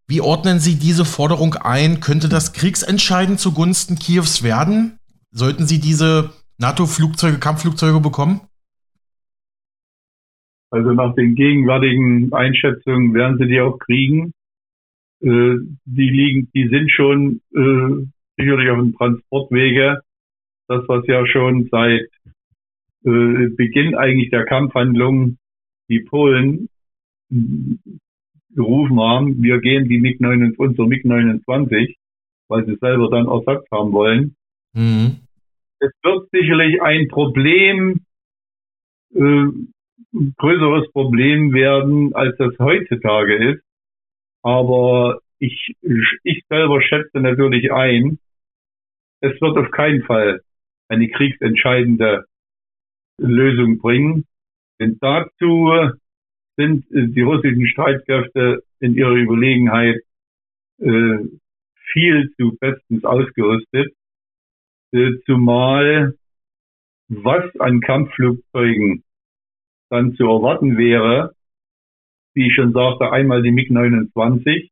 Wie 0.07 0.21
ordnen 0.21 0.59
Sie 0.59 0.77
diese 0.77 1.05
Forderung 1.05 1.55
ein? 1.55 2.01
Könnte 2.01 2.29
das 2.29 2.53
kriegsentscheidend 2.53 3.41
zugunsten 3.41 3.99
Kiews 3.99 4.43
werden? 4.43 4.99
Sollten 5.31 5.67
Sie 5.67 5.79
diese 5.79 6.33
NATO-Flugzeuge, 6.59 7.39
Kampfflugzeuge 7.39 8.01
bekommen? 8.01 8.41
Also 10.72 10.94
nach 10.94 11.14
den 11.14 11.35
gegenwärtigen 11.35 12.32
Einschätzungen 12.32 13.12
werden 13.12 13.37
sie 13.37 13.46
die 13.46 13.61
auch 13.61 13.78
kriegen. 13.78 14.32
Äh, 15.20 15.56
die 15.85 16.11
liegen, 16.11 16.50
die 16.54 16.68
sind 16.68 16.90
schon 16.90 17.42
äh, 17.54 18.06
sicherlich 18.38 18.70
auf 18.70 18.78
dem 18.78 18.96
Transportwege. 18.96 20.00
Das, 20.68 20.82
was 20.88 21.06
ja 21.06 21.26
schon 21.26 21.68
seit 21.70 22.08
äh, 23.04 23.48
Beginn 23.54 23.94
eigentlich 23.94 24.30
der 24.30 24.46
Kampfhandlungen 24.46 25.38
die 25.90 26.00
Polen 26.00 26.70
gerufen 28.54 28.98
haben, 28.98 29.42
wir 29.42 29.61
gehen 29.61 29.90
die 29.90 29.98
MiG 29.98 30.20
29, 30.20 30.58
unser 30.58 30.87
MiG 30.87 31.04
29, 31.04 31.98
weil 32.48 32.64
sie 32.64 32.76
selber 32.76 33.11
dann 33.11 33.26
Ersatz 33.26 33.66
haben 33.70 33.92
wollen. 33.92 34.37
Mhm. 34.72 35.18
Es 35.80 35.90
wird 36.02 36.30
sicherlich 36.30 36.80
ein 36.80 37.08
Problem, 37.08 38.06
äh, 39.14 39.48
größeres 40.12 40.90
Problem 40.92 41.53
werden, 41.53 42.14
als 42.14 42.37
das 42.37 42.59
heutzutage 42.59 43.53
ist. 43.53 43.62
Aber 44.42 45.20
ich, 45.38 45.75
ich 46.22 46.44
selber 46.48 46.83
schätze 46.83 47.20
natürlich 47.20 47.72
ein, 47.72 48.18
es 49.20 49.40
wird 49.40 49.57
auf 49.57 49.70
keinen 49.70 50.03
Fall 50.03 50.42
eine 50.88 51.09
kriegsentscheidende 51.09 52.27
Lösung 53.18 53.79
bringen. 53.79 54.27
Denn 54.81 54.98
dazu 55.01 55.70
sind 56.57 56.85
die 56.90 57.22
russischen 57.22 57.66
Streitkräfte 57.66 58.62
in 58.81 58.94
ihrer 58.94 59.14
Überlegenheit 59.14 60.01
äh, 60.81 61.18
viel 61.92 62.33
zu 62.37 62.57
bestens 62.59 63.05
ausgerüstet, 63.05 63.94
äh, 64.92 65.12
zumal 65.25 66.14
was 67.09 67.44
an 67.61 67.81
Kampfflugzeugen 67.81 69.05
dann 69.92 70.14
zu 70.14 70.24
erwarten 70.24 70.78
wäre, 70.78 71.35
wie 72.35 72.46
ich 72.46 72.55
schon 72.55 72.72
sagte, 72.72 73.12
einmal 73.12 73.42
die 73.42 73.50
MiG-29 73.50 74.70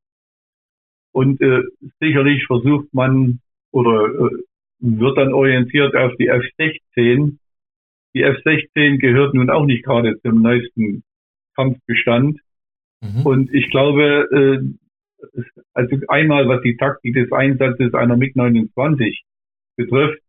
und 1.13 1.41
äh, 1.41 1.63
sicherlich 2.01 2.47
versucht 2.47 2.93
man 2.95 3.41
oder 3.71 4.07
äh, 4.07 4.31
wird 4.79 5.19
dann 5.19 5.35
orientiert 5.35 5.95
auf 5.95 6.17
die 6.17 6.29
F-16. 6.29 7.37
Die 8.15 8.23
F-16 8.23 8.99
gehört 8.99 9.35
nun 9.35 9.51
auch 9.51 9.67
nicht 9.67 9.85
gerade 9.85 10.19
zum 10.23 10.41
neuesten 10.41 11.03
Kampfbestand. 11.55 12.41
Mhm. 13.03 13.27
Und 13.27 13.53
ich 13.53 13.69
glaube, 13.71 14.27
äh, 14.33 15.29
also 15.75 15.97
einmal 16.09 16.49
was 16.49 16.63
die 16.63 16.77
Taktik 16.77 17.15
des 17.15 17.31
Einsatzes 17.31 17.93
einer 17.93 18.17
MiG-29 18.17 19.19
betrifft, 19.77 20.23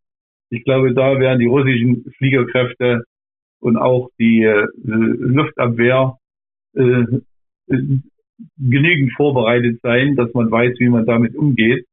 ich 0.50 0.66
glaube, 0.66 0.94
da 0.94 1.18
werden 1.18 1.40
die 1.40 1.46
russischen 1.46 2.04
Fliegerkräfte 2.18 3.06
und 3.62 3.78
auch 3.78 4.10
die 4.20 4.44
äh, 4.44 4.68
Luftabwehr 4.84 6.18
äh, 6.74 7.06
genügend 8.58 9.14
vorbereitet 9.16 9.80
sein, 9.82 10.16
dass 10.16 10.34
man 10.34 10.52
weiß, 10.52 10.76
wie 10.80 10.90
man 10.90 11.06
damit 11.06 11.36
umgeht. 11.36 11.86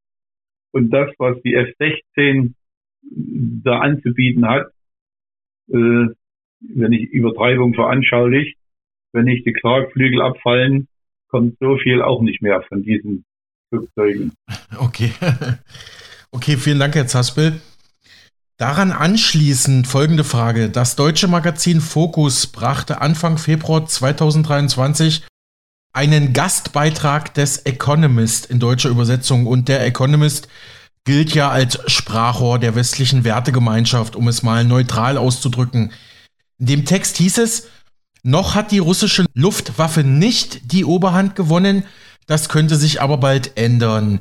Und 0.71 0.89
das, 0.89 1.09
was 1.17 1.41
die 1.43 1.53
F-16 1.55 2.53
da 3.01 3.79
anzubieten 3.79 4.47
hat, 4.47 4.67
äh, 5.69 6.07
wenn 6.59 6.91
ich 6.91 7.09
Übertreibung 7.11 7.73
veranschaulich, 7.73 8.55
wenn 9.13 9.25
nicht 9.25 9.45
die 9.45 9.53
Klagflügel 9.53 10.21
abfallen, 10.21 10.87
kommt 11.29 11.57
so 11.59 11.77
viel 11.77 12.01
auch 12.01 12.21
nicht 12.21 12.41
mehr 12.41 12.61
von 12.63 12.83
diesen 12.83 13.25
Flugzeugen. 13.69 14.33
Okay. 14.77 15.11
Okay, 16.31 16.57
vielen 16.57 16.77
Dank, 16.77 16.93
Herr 16.93 17.07
Zaspel. 17.07 17.59
Daran 18.59 18.91
anschließend 18.91 19.87
folgende 19.87 20.25
Frage. 20.25 20.69
Das 20.69 20.97
deutsche 20.97 21.29
Magazin 21.29 21.79
Focus 21.79 22.45
brachte 22.45 22.99
Anfang 22.99 23.37
Februar 23.37 23.85
2023 23.85 25.23
einen 25.93 26.33
Gastbeitrag 26.33 27.33
des 27.33 27.59
Economist 27.59 28.47
in 28.47 28.59
deutscher 28.59 28.89
Übersetzung 28.89 29.47
und 29.47 29.69
der 29.69 29.85
Economist 29.85 30.49
gilt 31.05 31.33
ja 31.33 31.49
als 31.49 31.79
Sprachrohr 31.89 32.59
der 32.59 32.75
westlichen 32.75 33.23
Wertegemeinschaft, 33.23 34.17
um 34.17 34.27
es 34.27 34.43
mal 34.43 34.65
neutral 34.65 35.17
auszudrücken. 35.17 35.93
In 36.57 36.65
dem 36.65 36.83
Text 36.83 37.15
hieß 37.15 37.37
es, 37.37 37.67
noch 38.23 38.55
hat 38.55 38.71
die 38.73 38.79
russische 38.79 39.23
Luftwaffe 39.35 40.03
nicht 40.03 40.73
die 40.73 40.83
Oberhand 40.83 41.37
gewonnen, 41.37 41.85
das 42.27 42.49
könnte 42.49 42.75
sich 42.75 43.01
aber 43.01 43.19
bald 43.19 43.55
ändern. 43.55 44.19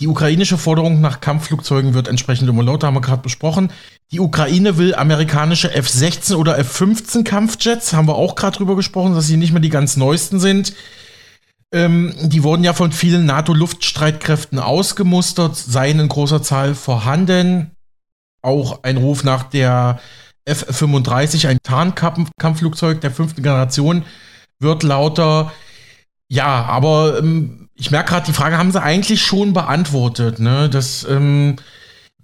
Die 0.00 0.08
ukrainische 0.08 0.56
Forderung 0.56 1.02
nach 1.02 1.20
Kampfflugzeugen 1.20 1.92
wird 1.92 2.08
entsprechend 2.08 2.48
immer 2.48 2.62
lauter, 2.62 2.86
haben 2.86 2.94
wir 2.94 3.02
gerade 3.02 3.22
besprochen. 3.22 3.70
Die 4.12 4.20
Ukraine 4.20 4.78
will 4.78 4.94
amerikanische 4.94 5.72
F-16 5.74 6.36
oder 6.36 6.58
F-15 6.58 7.22
Kampfjets, 7.22 7.92
haben 7.92 8.08
wir 8.08 8.14
auch 8.14 8.34
gerade 8.34 8.56
drüber 8.56 8.76
gesprochen, 8.76 9.14
dass 9.14 9.26
sie 9.26 9.36
nicht 9.36 9.52
mehr 9.52 9.60
die 9.60 9.68
ganz 9.68 9.98
neuesten 9.98 10.40
sind. 10.40 10.72
Ähm, 11.72 12.14
die 12.22 12.42
wurden 12.42 12.64
ja 12.64 12.72
von 12.72 12.92
vielen 12.92 13.26
NATO-Luftstreitkräften 13.26 14.58
ausgemustert, 14.58 15.56
seien 15.56 16.00
in 16.00 16.08
großer 16.08 16.42
Zahl 16.42 16.74
vorhanden. 16.74 17.72
Auch 18.42 18.82
ein 18.82 18.96
Ruf 18.96 19.22
nach 19.22 19.44
der 19.44 20.00
F-35, 20.46 21.46
ein 21.46 21.58
Tarnkampfflugzeug 21.62 23.02
der 23.02 23.10
fünften 23.10 23.42
Generation, 23.42 24.04
wird 24.58 24.82
lauter. 24.82 25.52
Ja, 26.26 26.64
aber 26.64 27.18
ähm, 27.18 27.68
ich 27.80 27.90
merke 27.90 28.10
gerade, 28.10 28.26
die 28.26 28.32
Frage 28.32 28.58
haben 28.58 28.70
sie 28.70 28.82
eigentlich 28.82 29.22
schon 29.22 29.52
beantwortet. 29.52 30.38
Ne? 30.38 30.68
Das, 30.70 31.08
ähm, 31.10 31.56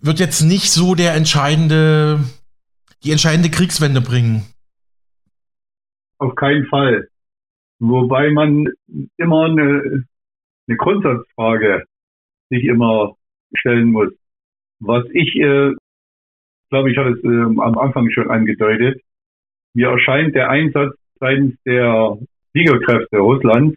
wird 0.01 0.21
jetzt 0.21 0.43
nicht 0.43 0.71
so 0.71 0.95
der 0.95 1.15
entscheidende, 1.15 2.21
die 3.03 3.13
entscheidende 3.13 3.51
Kriegswende 3.51 4.01
bringen. 4.01 4.43
Auf 6.19 6.35
keinen 6.35 6.67
Fall. 6.67 7.09
Wobei 7.79 8.31
man 8.31 8.69
immer 9.17 9.45
eine, 9.45 10.05
eine 10.69 10.77
Grundsatzfrage 10.77 11.85
sich 12.51 12.65
immer 12.65 13.17
stellen 13.55 13.93
muss. 13.93 14.13
Was 14.81 15.05
ich, 15.13 15.35
äh, 15.37 15.73
glaube 16.71 16.91
ich, 16.91 16.97
hatte 16.97 17.11
es 17.11 17.25
äh, 17.25 17.29
am 17.29 17.79
Anfang 17.79 18.11
schon 18.11 18.31
angedeutet. 18.31 19.01
Mir 19.75 19.89
erscheint 19.89 20.35
der 20.35 20.49
Einsatz 20.49 20.95
seitens 21.21 21.55
der 21.65 22.19
Fliegerkräfte 22.53 23.19
Russlands 23.19 23.77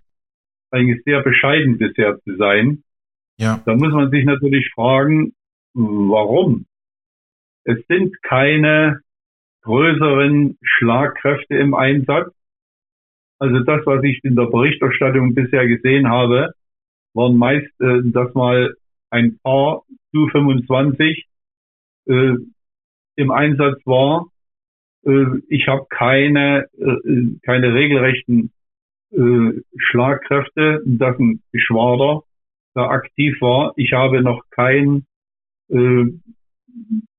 eigentlich 0.71 1.03
sehr 1.03 1.21
bescheiden 1.21 1.77
bisher 1.77 2.19
zu 2.21 2.35
sein. 2.37 2.83
Ja. 3.37 3.61
Da 3.65 3.75
muss 3.75 3.93
man 3.93 4.11
sich 4.11 4.25
natürlich 4.25 4.69
fragen, 4.73 5.33
warum? 5.73 6.65
Es 7.63 7.77
sind 7.87 8.21
keine 8.23 9.01
größeren 9.61 10.57
Schlagkräfte 10.61 11.55
im 11.55 11.73
Einsatz. 11.73 12.33
Also 13.39 13.59
das, 13.59 13.85
was 13.85 14.03
ich 14.03 14.19
in 14.23 14.35
der 14.35 14.47
Berichterstattung 14.47 15.33
bisher 15.33 15.67
gesehen 15.67 16.09
habe, 16.09 16.53
waren 17.13 17.37
meist, 17.37 17.71
äh, 17.79 18.01
dass 18.03 18.33
mal 18.33 18.75
ein 19.09 19.39
paar 19.43 19.83
Su-25 20.11 21.23
äh, 22.07 22.35
im 23.15 23.31
Einsatz 23.31 23.79
war. 23.85 24.27
Äh, 25.05 25.25
ich 25.47 25.67
habe 25.67 25.85
keine, 25.89 26.65
äh, 26.77 27.37
keine 27.43 27.73
regelrechten 27.73 28.51
äh, 29.11 29.61
Schlagkräfte, 29.77 30.81
dass 30.85 31.17
ein 31.19 31.41
Geschwader 31.51 32.23
da 32.73 32.89
aktiv 32.89 33.39
war. 33.41 33.73
Ich 33.75 33.93
habe 33.93 34.21
noch 34.21 34.43
keinen 34.51 35.05
äh, 35.69 36.05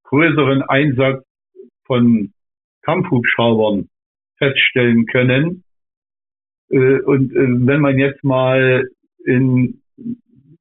größeren 0.04 0.62
Einsatz 0.62 1.24
von 1.84 2.32
Kampfhubschraubern 2.82 3.88
feststellen 4.38 5.06
können. 5.06 5.64
Äh, 6.70 7.00
und 7.00 7.32
äh, 7.32 7.66
wenn 7.66 7.80
man 7.80 7.98
jetzt 7.98 8.24
mal 8.24 8.88
in 9.24 9.82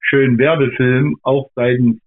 schönen 0.02 0.38
Werbefilmen, 0.38 1.16
auch 1.24 1.50
seitens 1.56 2.02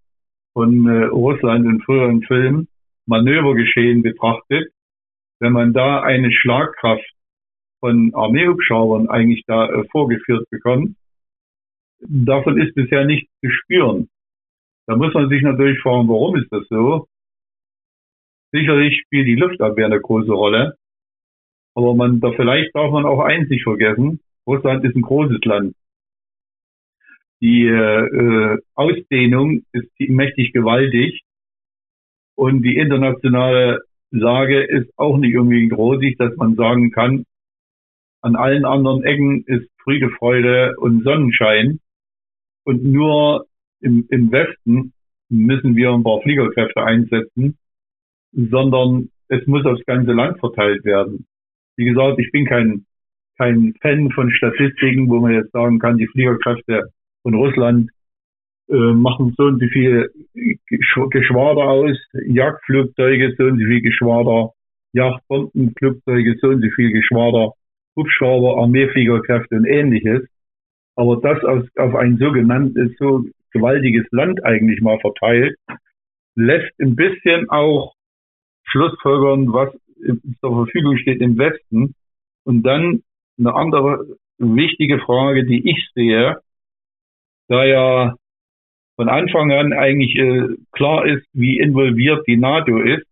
von 0.53 0.87
äh, 0.87 1.05
Russland 1.05 1.65
in 1.67 1.81
früheren 1.81 2.23
Filmen, 2.23 2.69
Manövergeschehen 3.07 4.03
betrachtet, 4.03 4.73
wenn 5.41 5.53
man 5.53 5.73
da 5.73 6.03
eine 6.03 6.31
Schlagkraft 6.31 7.12
von 7.83 8.15
Armeehubschraubern 8.15 9.09
eigentlich 9.09 9.43
da 9.47 9.69
äh, 9.69 9.85
vorgeführt 9.91 10.49
bekommt, 10.51 10.95
davon 12.01 12.61
ist 12.61 12.75
bisher 12.75 13.05
nichts 13.05 13.29
zu 13.41 13.51
spüren. 13.51 14.09
Da 14.87 14.97
muss 14.97 15.13
man 15.15 15.29
sich 15.29 15.43
natürlich 15.43 15.81
fragen, 15.81 16.09
warum 16.09 16.37
ist 16.37 16.51
das 16.53 16.67
so? 16.69 17.07
Sicherlich 18.53 19.01
spielt 19.01 19.27
die 19.27 19.35
Luftabwehr 19.35 19.87
eine 19.87 20.01
große 20.01 20.33
Rolle. 20.33 20.77
Aber 21.75 21.95
man, 21.95 22.21
da 22.21 22.33
vielleicht 22.33 22.75
darf 22.75 22.93
man 22.93 23.05
auch 23.05 23.21
eins 23.21 23.49
nicht 23.49 23.65
vergessen. 23.65 24.21
Russland 24.47 24.85
ist 24.85 24.95
ein 24.95 25.03
großes 25.03 25.43
Land. 25.45 25.75
Die 27.41 27.67
äh, 27.67 28.59
Ausdehnung 28.75 29.63
ist 29.73 29.91
mächtig 29.99 30.53
gewaltig. 30.53 31.23
Und 32.37 32.63
die 32.63 32.77
internationale 32.77 33.81
Lage 34.11 34.63
ist 34.63 34.91
auch 34.97 35.19
nicht 35.19 35.37
unbedingt 35.37 35.73
rosig, 35.73 36.17
dass 36.19 36.37
man 36.37 36.55
sagen 36.55 36.93
kann, 36.93 37.25
an 38.23 38.37
allen 38.37 38.65
anderen 38.65 39.03
Ecken 39.05 39.45
ist 39.47 39.69
Friede, 39.83 40.11
Freude 40.11 40.75
und 40.79 41.05
Sonnenschein. 41.05 41.81
Und 42.65 42.85
nur 42.85 43.47
im, 43.81 44.07
im 44.11 44.31
Westen 44.31 44.93
müssen 45.29 45.77
wir 45.77 45.93
ein 45.93 46.05
paar 46.05 46.21
Fliegerkräfte 46.23 46.83
einsetzen, 46.83 47.59
sondern 48.33 49.11
es 49.29 49.47
muss 49.47 49.65
aufs 49.65 49.85
ganze 49.87 50.13
Land 50.13 50.39
verteilt 50.39 50.85
werden. 50.85 51.27
Wie 51.77 51.85
gesagt, 51.85 52.19
ich 52.19 52.31
bin 52.31 52.47
kein, 52.47 52.87
kein 53.39 53.75
Fan 53.81 54.11
von 54.11 54.31
Statistiken, 54.31 55.09
wo 55.09 55.21
man 55.21 55.33
jetzt 55.33 55.53
sagen 55.53 55.79
kann, 55.79 55.97
die 55.97 56.07
Fliegerkräfte 56.07 56.91
von 57.23 57.35
Russland 57.35 57.91
äh, 58.69 58.93
machen 58.93 59.35
so 59.37 59.45
und 59.45 59.61
so 59.61 59.67
viel 59.69 60.11
Geschwader 60.69 61.63
aus, 61.63 61.97
Jagdflugzeuge, 62.27 63.35
so 63.37 63.45
und 63.45 63.59
so 63.59 63.67
viel 63.67 63.81
Geschwader, 63.81 64.51
Jagdbombenflugzeuge, 64.93 66.37
so 66.41 66.49
und 66.49 66.63
so 66.63 66.69
viel 66.77 66.93
Geschwader, 66.93 67.53
Hubschrauber, 67.97 68.59
Armeefliegerkräfte 68.59 69.57
und 69.57 69.67
ähnliches. 69.67 70.29
Aber 70.97 71.17
das 71.21 71.43
auf, 71.45 71.65
auf 71.77 71.95
ein 71.95 72.19
sogenanntes, 72.19 72.93
so 72.99 73.25
gewaltiges 73.53 74.07
Land 74.11 74.45
eigentlich 74.45 74.81
mal 74.81 74.99
verteilt, 75.01 75.57
lässt 76.35 76.73
ein 76.81 76.97
bisschen 76.97 77.49
auch 77.51 77.95
Schlussfolgern, 78.65 79.53
was 79.53 79.73
zur 80.41 80.65
Verfügung 80.65 80.97
steht 80.99 81.21
im 81.21 81.39
Westen. 81.39 81.95
Und 82.45 82.63
dann 82.63 83.03
eine 83.39 83.55
andere 83.55 84.07
wichtige 84.39 84.99
Frage, 84.99 85.45
die 85.45 85.71
ich 85.71 85.89
sehe, 85.95 86.41
da 87.49 87.65
ja 87.65 88.17
von 88.97 89.09
Anfang 89.09 89.53
an 89.53 89.73
eigentlich 89.73 90.17
äh, 90.17 90.49
klar 90.73 91.07
ist, 91.07 91.27
wie 91.33 91.59
involviert 91.59 92.27
die 92.27 92.37
NATO 92.37 92.79
ist 92.79 93.07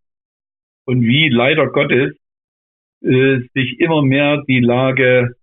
und 0.85 1.03
wie 1.03 1.29
leider 1.29 1.69
Gottes 1.69 2.17
sich 3.01 3.81
immer 3.81 4.03
mehr 4.03 4.43
die 4.47 4.61
Lage, 4.61 5.37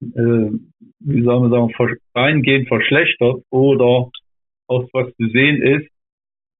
äh, 0.00 0.50
wie 1.00 1.22
soll 1.22 1.48
man 1.48 1.50
sagen, 1.50 1.98
eingehend 2.14 2.68
verschlechtert 2.68 3.42
oder 3.50 4.10
auch 4.68 4.88
was 4.92 5.14
zu 5.16 5.28
sehen 5.28 5.62
ist, 5.62 5.88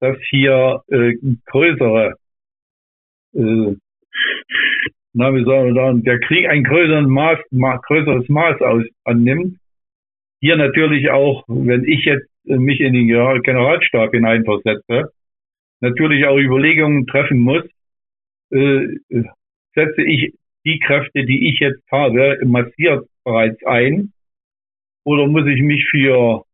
dass 0.00 0.16
hier 0.30 0.82
äh, 0.88 1.14
größere 1.46 2.14
äh, 3.34 3.76
na, 5.14 5.34
wie 5.34 5.44
soll 5.44 5.64
man 5.66 5.74
sagen, 5.74 6.04
der 6.04 6.20
Krieg 6.20 6.48
ein 6.48 6.64
größeres 6.64 7.06
Maß, 7.06 7.38
ma, 7.50 7.76
größeres 7.76 8.28
Maß 8.28 8.60
aus, 8.62 8.84
annimmt. 9.04 9.58
Hier 10.40 10.56
natürlich 10.56 11.10
auch, 11.10 11.44
wenn 11.48 11.84
ich 11.84 12.04
jetzt 12.04 12.28
äh, 12.46 12.56
mich 12.56 12.80
in 12.80 12.94
den 12.94 13.08
Generalstab 13.08 14.12
hineinversetze, 14.12 15.12
natürlich 15.80 16.26
auch 16.26 16.38
Überlegungen 16.38 17.06
treffen 17.06 17.38
muss, 17.40 17.64
äh, 18.50 18.88
setze 19.74 20.02
ich 20.02 20.35
die 20.64 20.78
Kräfte, 20.78 21.24
die 21.24 21.48
ich 21.50 21.58
jetzt 21.61 21.82
habe, 21.90 22.38
massiert 22.44 23.08
bereits 23.24 23.64
ein? 23.64 24.12
Oder 25.04 25.26
muss 25.26 25.46
ich 25.46 25.61
mich 25.62 25.85
für 25.90 26.44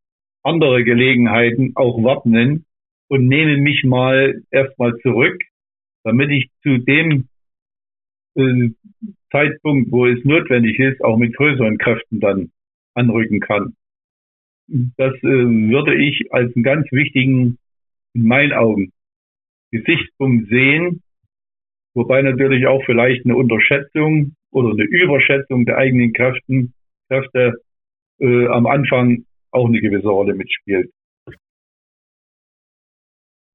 andere 0.43 0.85
Gelegenheiten 0.85 1.73
auch 1.75 2.03
wappnen 2.03 2.65
und 3.09 3.29
nehme 3.29 3.59
mich 3.59 3.85
mal 3.85 4.43
erstmal 4.51 4.97
zurück, 4.99 5.43
damit 6.05 6.31
ich 6.31 6.51
zu 6.63 6.79
dem 6.79 7.29
äh, 8.35 8.71
Zeitpunkt, 9.31 9.93
wo 9.93 10.07
es 10.07 10.25
notwendig 10.25 10.79
ist, 10.79 11.03
auch 11.03 11.19
mit 11.19 11.37
größeren 11.37 11.77
Kräften 11.79 12.21
dann 12.21 12.51
anrücken 12.95 13.41
kann. 13.41 13.75
Das 14.69 15.15
äh, 15.17 15.23
würde 15.23 15.95
ich 15.95 16.33
als 16.33 16.55
einen 16.55 16.63
ganz 16.63 16.91
wichtigen, 16.93 17.59
in 18.15 18.25
meinen 18.25 18.53
Augen, 18.53 18.93
Gesichtspunkt 19.71 20.49
sehen, 20.49 21.03
wobei 21.99 22.23
natürlich 22.23 22.67
auch 22.67 22.83
vielleicht 22.87 23.25
eine 23.25 23.37
Unterschätzung 23.37 24.37
oder 24.53 24.71
eine 24.71 24.85
Überschätzung 24.85 25.67
der 25.67 25.77
eigenen 25.77 26.13
Kräften, 26.13 26.73
Kräfte 27.09 27.55
äh, 28.21 28.47
am 28.49 28.67
Anfang 28.67 29.25
auch 29.51 29.67
eine 29.67 29.81
gewisse 29.81 30.09
Rolle 30.09 30.35
mitspielt. 30.35 30.91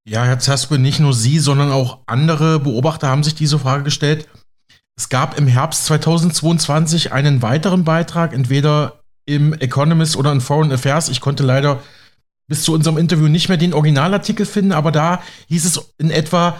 Ja, 0.06 0.26
Herr 0.26 0.40
Zaspe, 0.40 0.78
nicht 0.78 1.00
nur 1.00 1.14
Sie, 1.14 1.40
sondern 1.40 1.72
auch 1.72 2.02
andere 2.08 2.60
Beobachter 2.60 3.08
haben 3.08 3.24
sich 3.24 3.36
diese 3.36 3.58
Frage 3.58 3.84
gestellt. 3.84 4.28
Es 4.98 5.08
gab 5.08 5.38
im 5.38 5.48
Herbst 5.48 5.86
2022 5.86 7.14
einen 7.14 7.42
weiteren 7.42 7.86
Beitrag, 7.86 8.34
entweder 8.34 9.00
im 9.26 9.54
Economist 9.54 10.18
oder 10.18 10.34
in 10.34 10.42
Foreign 10.42 10.74
Affairs. 10.74 11.08
Ich 11.08 11.22
konnte 11.22 11.44
leider 11.44 11.82
bis 12.48 12.64
zu 12.64 12.74
unserem 12.74 12.98
Interview 12.98 13.30
nicht 13.30 13.48
mehr 13.48 13.58
den 13.58 13.74
Originalartikel 13.74 14.46
finden, 14.46 14.74
aber 14.74 14.92
da 14.92 15.24
hieß 15.48 15.64
es 15.64 15.96
in 15.98 16.12
etwa, 16.12 16.60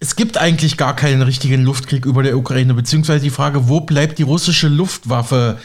es 0.00 0.16
gibt 0.16 0.38
eigentlich 0.38 0.76
gar 0.76 0.96
keinen 0.96 1.22
richtigen 1.22 1.62
Luftkrieg 1.62 2.04
über 2.04 2.22
der 2.22 2.36
Ukraine, 2.36 2.74
beziehungsweise 2.74 3.24
die 3.24 3.30
Frage, 3.30 3.68
wo 3.68 3.80
bleibt 3.80 4.18
die 4.18 4.22
russische 4.22 4.68
Luftwaffe? 4.68 5.58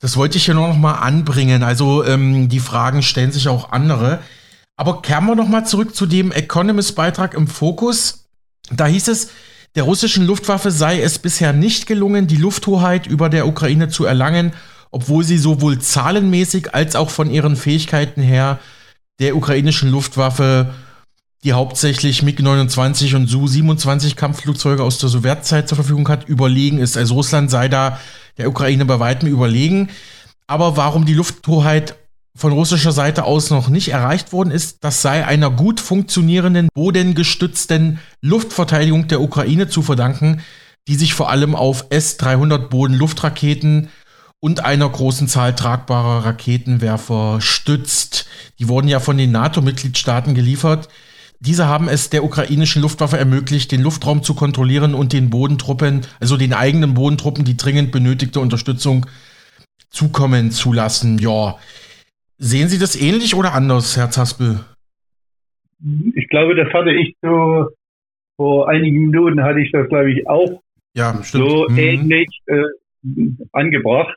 Das 0.00 0.16
wollte 0.16 0.38
ich 0.38 0.44
hier 0.44 0.54
noch 0.54 0.76
mal 0.76 0.94
anbringen. 0.94 1.62
Also 1.62 2.04
ähm, 2.04 2.48
die 2.48 2.60
Fragen 2.60 3.02
stellen 3.02 3.32
sich 3.32 3.48
auch 3.48 3.72
andere. 3.72 4.20
Aber 4.76 5.02
kehren 5.02 5.26
wir 5.26 5.34
noch 5.34 5.48
mal 5.48 5.64
zurück 5.64 5.94
zu 5.94 6.06
dem 6.06 6.30
Economist-Beitrag 6.30 7.34
im 7.34 7.48
Fokus. 7.48 8.26
Da 8.70 8.86
hieß 8.86 9.08
es, 9.08 9.30
der 9.74 9.82
russischen 9.82 10.26
Luftwaffe 10.26 10.70
sei 10.70 11.00
es 11.02 11.18
bisher 11.18 11.52
nicht 11.52 11.86
gelungen, 11.86 12.26
die 12.26 12.36
Lufthoheit 12.36 13.06
über 13.06 13.28
der 13.28 13.46
Ukraine 13.46 13.88
zu 13.88 14.04
erlangen, 14.04 14.52
obwohl 14.90 15.24
sie 15.24 15.38
sowohl 15.38 15.78
zahlenmäßig 15.78 16.74
als 16.74 16.96
auch 16.96 17.10
von 17.10 17.30
ihren 17.30 17.56
Fähigkeiten 17.56 18.22
her 18.22 18.58
der 19.20 19.36
ukrainischen 19.36 19.90
Luftwaffe 19.90 20.72
die 21.44 21.52
hauptsächlich 21.52 22.22
MiG-29 22.22 23.14
und 23.14 23.28
Su-27 23.28 24.16
Kampfflugzeuge 24.16 24.82
aus 24.82 24.98
der 24.98 25.08
Sowjetzeit 25.08 25.68
zur 25.68 25.76
Verfügung 25.76 26.08
hat, 26.08 26.28
überlegen 26.28 26.78
ist. 26.78 26.96
Also 26.96 27.14
Russland 27.14 27.50
sei 27.50 27.68
da 27.68 28.00
der 28.38 28.48
Ukraine 28.48 28.84
bei 28.84 28.98
weitem 28.98 29.28
überlegen. 29.28 29.88
Aber 30.46 30.76
warum 30.76 31.04
die 31.04 31.14
Lufthoheit 31.14 31.96
von 32.34 32.52
russischer 32.52 32.92
Seite 32.92 33.24
aus 33.24 33.50
noch 33.50 33.68
nicht 33.68 33.88
erreicht 33.88 34.32
worden 34.32 34.50
ist, 34.50 34.78
das 34.80 35.02
sei 35.02 35.26
einer 35.26 35.50
gut 35.50 35.80
funktionierenden 35.80 36.68
bodengestützten 36.72 37.98
Luftverteidigung 38.20 39.08
der 39.08 39.20
Ukraine 39.20 39.68
zu 39.68 39.82
verdanken, 39.82 40.40
die 40.86 40.94
sich 40.94 41.14
vor 41.14 41.30
allem 41.30 41.54
auf 41.54 41.86
S-300 41.90 42.68
Bodenluftraketen 42.68 43.88
und 44.40 44.64
einer 44.64 44.88
großen 44.88 45.28
Zahl 45.28 45.54
tragbarer 45.54 46.24
Raketenwerfer 46.24 47.40
stützt. 47.40 48.26
Die 48.58 48.68
wurden 48.68 48.88
ja 48.88 49.00
von 49.00 49.18
den 49.18 49.32
NATO-Mitgliedstaaten 49.32 50.34
geliefert. 50.34 50.88
Diese 51.40 51.66
haben 51.66 51.88
es 51.88 52.10
der 52.10 52.24
ukrainischen 52.24 52.82
Luftwaffe 52.82 53.16
ermöglicht, 53.16 53.70
den 53.70 53.82
Luftraum 53.82 54.22
zu 54.22 54.34
kontrollieren 54.34 54.94
und 54.94 55.12
den 55.12 55.30
Bodentruppen, 55.30 56.00
also 56.20 56.36
den 56.36 56.52
eigenen 56.52 56.94
Bodentruppen, 56.94 57.44
die 57.44 57.56
dringend 57.56 57.92
benötigte 57.92 58.40
Unterstützung 58.40 59.06
zukommen 59.90 60.50
zu 60.50 60.72
lassen. 60.72 61.18
Ja, 61.18 61.56
Sehen 62.40 62.68
Sie 62.68 62.78
das 62.78 63.00
ähnlich 63.00 63.34
oder 63.34 63.52
anders, 63.52 63.96
Herr 63.96 64.10
Zaspel? 64.10 64.60
Ich 66.14 66.28
glaube, 66.28 66.54
das 66.54 66.72
hatte 66.72 66.92
ich 66.92 67.16
so, 67.20 67.68
vor 68.36 68.68
einigen 68.68 69.10
Minuten 69.10 69.42
hatte 69.42 69.60
ich 69.60 69.72
das, 69.72 69.88
glaube 69.88 70.12
ich, 70.12 70.28
auch 70.28 70.62
ja, 70.94 71.14
so 71.22 71.66
mhm. 71.68 71.78
ähnlich 71.78 72.28
äh, 72.46 72.62
angebracht. 73.50 74.16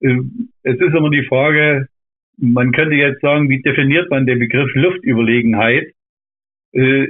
Äh, 0.00 0.18
es 0.62 0.76
ist 0.76 0.94
immer 0.94 1.10
die 1.10 1.26
Frage, 1.26 1.88
man 2.36 2.70
könnte 2.70 2.94
jetzt 2.94 3.22
sagen, 3.22 3.48
wie 3.48 3.60
definiert 3.60 4.08
man 4.08 4.24
den 4.24 4.38
Begriff 4.38 4.70
Luftüberlegenheit? 4.74 5.92
Äh, 6.72 7.08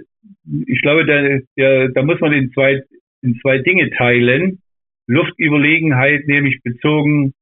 ich 0.67 0.83
glaube, 0.83 1.07
da, 1.07 1.39
der, 1.57 1.89
da 1.89 2.03
muss 2.03 2.21
man 2.21 2.33
in 2.33 2.53
zwei, 2.53 2.83
in 3.23 3.39
zwei 3.41 3.59
Dinge 3.59 3.91
teilen. 3.91 4.63
Luftüberlegenheit 5.07 6.27
nämlich 6.27 6.61
bezogen 6.63 7.33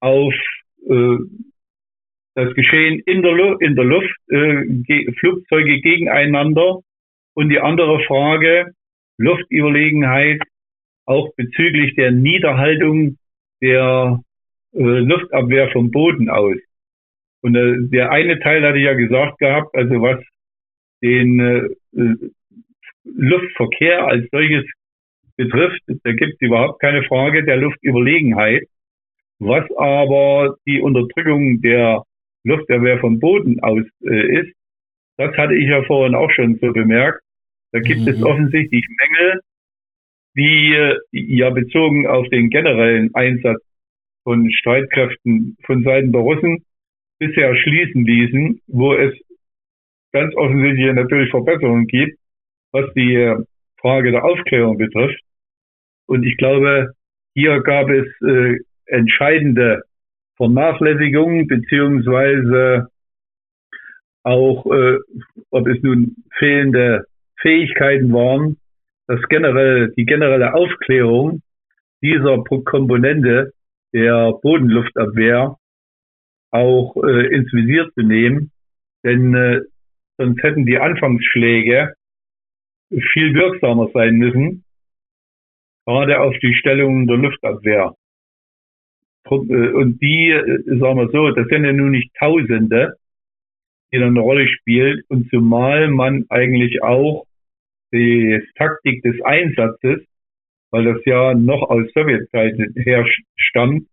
auf 0.00 0.34
äh, 0.88 1.16
das 2.34 2.52
Geschehen 2.54 3.00
in 3.06 3.22
der, 3.22 3.32
Lu 3.32 3.56
in 3.58 3.76
der 3.76 3.84
Luft, 3.84 4.16
äh, 4.28 5.12
Flugzeuge 5.18 5.80
gegeneinander 5.80 6.80
und 7.34 7.48
die 7.48 7.60
andere 7.60 8.00
Frage, 8.04 8.72
Luftüberlegenheit, 9.18 10.42
auch 11.06 11.32
bezüglich 11.36 11.94
der 11.94 12.10
Niederhaltung 12.10 13.16
der 13.62 14.20
äh, 14.74 14.82
Luftabwehr 14.82 15.70
vom 15.70 15.90
Boden 15.90 16.28
aus. 16.28 16.56
Und 17.42 17.54
äh, 17.54 17.74
der 17.90 18.10
eine 18.10 18.40
Teil 18.40 18.62
hatte 18.66 18.78
ich 18.78 18.84
ja 18.84 18.94
gesagt 18.94 19.38
gehabt, 19.38 19.74
also 19.74 20.02
was 20.02 20.22
den 21.04 21.40
äh, 21.40 22.14
Luftverkehr 23.04 24.06
als 24.06 24.26
solches 24.32 24.64
betrifft, 25.36 25.80
da 25.86 26.12
gibt 26.12 26.34
es 26.34 26.40
überhaupt 26.40 26.80
keine 26.80 27.02
Frage 27.04 27.44
der 27.44 27.58
Luftüberlegenheit. 27.58 28.62
Was 29.40 29.64
aber 29.76 30.56
die 30.66 30.80
Unterdrückung 30.80 31.60
der 31.60 32.04
Luftabwehr 32.44 32.98
vom 32.98 33.18
Boden 33.18 33.60
aus 33.60 33.84
äh, 34.04 34.40
ist. 34.40 34.54
Das 35.16 35.36
hatte 35.36 35.54
ich 35.54 35.68
ja 35.68 35.82
vorhin 35.84 36.14
auch 36.14 36.30
schon 36.30 36.58
so 36.60 36.72
bemerkt. 36.72 37.20
Da 37.72 37.80
gibt 37.80 38.02
mhm. 38.02 38.08
es 38.08 38.22
offensichtlich 38.22 38.84
Mängel, 39.00 39.40
die 40.36 40.74
äh, 40.74 40.98
ja 41.12 41.50
bezogen 41.50 42.06
auf 42.06 42.28
den 42.28 42.50
generellen 42.50 43.14
Einsatz 43.14 43.62
von 44.24 44.50
Streitkräften 44.52 45.56
von 45.64 45.82
Seiten 45.82 46.12
der 46.12 46.20
Russen 46.20 46.64
bisher 47.18 47.56
schließen 47.56 48.04
ließen, 48.04 48.60
wo 48.66 48.94
es 48.94 49.14
ganz 50.14 50.34
offensichtlich 50.36 50.94
natürlich 50.94 51.30
Verbesserungen 51.30 51.86
gibt, 51.88 52.18
was 52.72 52.86
die 52.94 53.16
äh, 53.16 53.36
Frage 53.80 54.12
der 54.12 54.24
Aufklärung 54.24 54.78
betrifft. 54.78 55.20
Und 56.06 56.24
ich 56.24 56.36
glaube, 56.36 56.92
hier 57.34 57.60
gab 57.62 57.90
es 57.90 58.06
äh, 58.22 58.58
entscheidende 58.86 59.82
Vernachlässigung 60.36 61.48
beziehungsweise 61.48 62.88
auch, 64.22 64.66
äh, 64.66 64.98
ob 65.50 65.66
es 65.66 65.82
nun 65.82 66.16
fehlende 66.38 67.06
Fähigkeiten 67.40 68.12
waren, 68.12 68.56
dass 69.08 69.20
generell 69.28 69.92
die 69.96 70.06
generelle 70.06 70.54
Aufklärung 70.54 71.42
dieser 72.02 72.42
Komponente 72.44 73.52
der 73.92 74.32
Bodenluftabwehr 74.42 75.56
auch 76.50 76.96
äh, 77.04 77.34
ins 77.34 77.52
Visier 77.52 77.90
zu 77.94 78.02
nehmen, 78.02 78.52
denn 79.02 79.34
äh, 79.34 79.60
sonst 80.16 80.42
hätten 80.42 80.66
die 80.66 80.78
Anfangsschläge 80.78 81.94
viel 83.12 83.34
wirksamer 83.34 83.88
sein 83.92 84.16
müssen, 84.16 84.64
gerade 85.86 86.20
auf 86.20 86.34
die 86.42 86.54
Stellung 86.54 87.06
der 87.06 87.16
Luftabwehr. 87.16 87.94
Äh, 89.26 89.34
und 89.34 90.00
die, 90.00 90.30
äh, 90.30 90.78
sagen 90.78 90.98
wir 90.98 91.08
so, 91.10 91.30
das 91.30 91.48
sind 91.48 91.64
ja 91.64 91.72
nun 91.72 91.90
nicht 91.90 92.14
Tausende, 92.18 92.96
die 93.92 93.98
dann 93.98 94.10
eine 94.10 94.20
Rolle 94.20 94.48
spielen. 94.48 95.02
Und 95.08 95.30
zumal 95.30 95.88
man 95.88 96.24
eigentlich 96.28 96.82
auch 96.82 97.24
die 97.92 98.42
Taktik 98.56 99.02
des 99.02 99.20
Einsatzes, 99.22 100.04
weil 100.70 100.84
das 100.84 101.04
ja 101.04 101.34
noch 101.34 101.62
aus 101.62 101.86
Sowjetzeiten 101.92 102.74
her 102.76 103.06
stammt, 103.36 103.86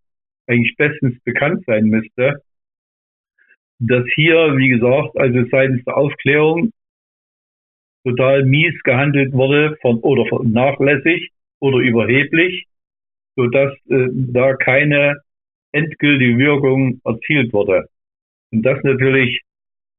eigentlich 0.47 0.75
bestens 0.75 1.19
bekannt 1.23 1.63
sein 1.65 1.85
müsste, 1.85 2.41
dass 3.81 4.05
hier, 4.15 4.57
wie 4.57 4.69
gesagt, 4.69 5.17
also 5.17 5.43
seitens 5.49 5.83
der 5.85 5.97
Aufklärung 5.97 6.71
total 8.05 8.45
mies 8.45 8.81
gehandelt 8.83 9.33
wurde 9.33 9.77
von, 9.81 9.99
oder 9.99 10.25
nachlässig 10.43 11.31
oder 11.59 11.77
überheblich 11.79 12.67
sodass 13.35 13.73
äh, 13.89 14.07
da 14.11 14.55
keine 14.55 15.21
endgültige 15.71 16.37
Wirkung 16.37 17.01
erzielt 17.05 17.53
wurde. 17.53 17.87
Und 18.51 18.63
das 18.63 18.83
natürlich 18.83 19.41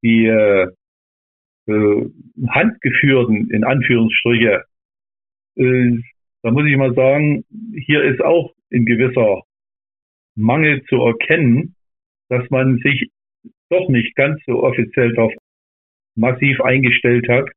die 0.02 0.26
äh, 0.26 0.68
äh, 1.66 2.10
handgeführten, 2.48 3.50
in 3.50 3.64
Anführungsstriche, 3.64 4.64
äh, 5.56 5.98
da 6.42 6.50
muss 6.50 6.66
ich 6.66 6.76
mal 6.76 6.94
sagen, 6.94 7.44
hier 7.86 8.02
ist 8.02 8.20
auch 8.20 8.52
in 8.70 8.84
gewisser 8.84 9.42
Mangel 10.34 10.82
zu 10.84 10.96
erkennen, 10.96 11.76
dass 12.28 12.48
man 12.50 12.78
sich 12.78 13.10
doch 13.72 13.88
nicht 13.88 14.14
ganz 14.14 14.40
so 14.46 14.62
offiziell 14.62 15.14
darauf 15.14 15.32
massiv 16.14 16.60
eingestellt 16.60 17.28
hat, 17.28 17.48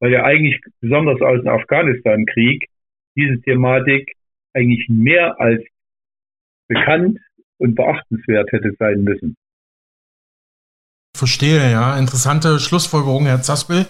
weil 0.00 0.12
ja 0.12 0.24
eigentlich 0.24 0.60
besonders 0.80 1.20
aus 1.20 1.40
dem 1.40 1.48
Afghanistan-Krieg 1.48 2.66
diese 3.16 3.40
Thematik 3.42 4.14
eigentlich 4.54 4.88
mehr 4.88 5.38
als 5.40 5.62
bekannt 6.68 7.18
und 7.58 7.74
beachtenswert 7.74 8.50
hätte 8.52 8.72
sein 8.78 9.02
müssen. 9.02 9.36
Verstehe, 11.16 11.70
ja. 11.70 11.98
Interessante 11.98 12.60
Schlussfolgerung, 12.60 13.26
Herr 13.26 13.42
Zaspel. 13.42 13.86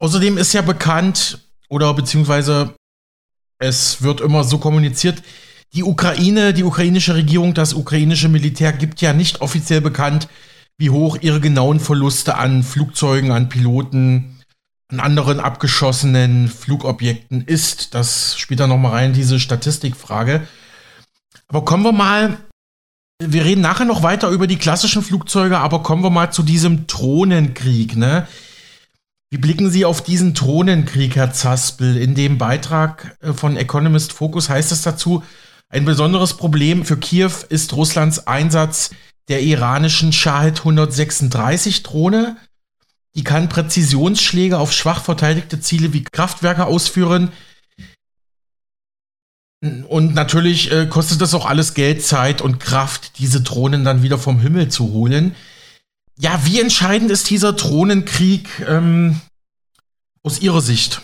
Außerdem 0.00 0.36
ist 0.36 0.52
ja 0.52 0.62
bekannt, 0.62 1.38
oder 1.68 1.94
beziehungsweise 1.94 2.74
es 3.58 4.02
wird 4.02 4.20
immer 4.20 4.42
so 4.42 4.58
kommuniziert, 4.58 5.22
die 5.74 5.82
Ukraine, 5.84 6.52
die 6.52 6.64
ukrainische 6.64 7.14
Regierung, 7.14 7.54
das 7.54 7.74
ukrainische 7.74 8.28
Militär 8.28 8.72
gibt 8.72 9.00
ja 9.00 9.12
nicht 9.12 9.40
offiziell 9.40 9.80
bekannt, 9.80 10.28
wie 10.76 10.90
hoch 10.90 11.18
ihre 11.20 11.40
genauen 11.40 11.80
Verluste 11.80 12.36
an 12.36 12.62
Flugzeugen, 12.62 13.30
an 13.30 13.48
Piloten, 13.48 14.42
an 14.88 15.00
anderen 15.00 15.40
abgeschossenen 15.40 16.48
Flugobjekten 16.48 17.42
ist. 17.42 17.94
Das 17.94 18.38
spielt 18.38 18.60
da 18.60 18.66
nochmal 18.66 18.92
rein, 18.92 19.12
diese 19.12 19.40
Statistikfrage. 19.40 20.46
Aber 21.48 21.64
kommen 21.64 21.84
wir 21.84 21.92
mal, 21.92 22.38
wir 23.22 23.44
reden 23.44 23.60
nachher 23.60 23.84
noch 23.84 24.02
weiter 24.02 24.28
über 24.30 24.46
die 24.46 24.58
klassischen 24.58 25.02
Flugzeuge, 25.02 25.58
aber 25.58 25.82
kommen 25.82 26.02
wir 26.02 26.10
mal 26.10 26.32
zu 26.32 26.42
diesem 26.42 26.86
Drohnenkrieg, 26.86 27.96
ne? 27.96 28.26
Wie 29.30 29.38
blicken 29.38 29.68
Sie 29.68 29.84
auf 29.84 30.00
diesen 30.00 30.32
Drohnenkrieg, 30.34 31.16
Herr 31.16 31.32
Zaspel? 31.32 31.96
In 31.96 32.14
dem 32.14 32.38
Beitrag 32.38 33.16
äh, 33.20 33.32
von 33.32 33.56
Economist 33.56 34.12
Focus 34.12 34.48
heißt 34.48 34.70
es 34.70 34.82
dazu, 34.82 35.24
ein 35.68 35.84
besonderes 35.84 36.34
Problem 36.34 36.84
für 36.84 36.96
Kiew 36.96 37.32
ist 37.48 37.72
Russlands 37.72 38.28
Einsatz 38.28 38.90
der 39.28 39.42
iranischen 39.42 40.12
Shahed 40.12 40.58
136 40.60 41.82
Drohne, 41.82 42.36
die 43.14 43.24
kann 43.24 43.48
Präzisionsschläge 43.48 44.58
auf 44.58 44.72
schwach 44.72 45.02
verteidigte 45.02 45.60
Ziele 45.60 45.92
wie 45.92 46.04
Kraftwerke 46.04 46.66
ausführen. 46.66 47.32
Und 49.88 50.14
natürlich 50.14 50.70
äh, 50.72 50.86
kostet 50.86 51.20
das 51.20 51.32
auch 51.32 51.46
alles 51.46 51.74
Geld, 51.74 52.04
Zeit 52.04 52.42
und 52.42 52.60
Kraft, 52.60 53.18
diese 53.18 53.40
Drohnen 53.40 53.84
dann 53.84 54.02
wieder 54.02 54.18
vom 54.18 54.40
Himmel 54.40 54.68
zu 54.68 54.92
holen. 54.92 55.34
Ja, 56.18 56.44
wie 56.44 56.60
entscheidend 56.60 57.10
ist 57.10 57.30
dieser 57.30 57.54
Drohnenkrieg 57.54 58.48
ähm, 58.68 59.20
aus 60.22 60.40
Ihrer 60.40 60.60
Sicht? 60.60 61.00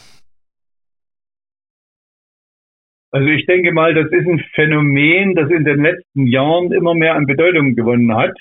Also 3.12 3.26
ich 3.28 3.46
denke 3.46 3.72
mal, 3.72 3.94
das 3.94 4.06
ist 4.12 4.26
ein 4.26 4.44
Phänomen, 4.54 5.34
das 5.34 5.50
in 5.50 5.64
den 5.64 5.82
letzten 5.82 6.26
Jahren 6.26 6.72
immer 6.72 6.94
mehr 6.94 7.14
an 7.14 7.26
Bedeutung 7.26 7.74
gewonnen 7.74 8.14
hat. 8.14 8.36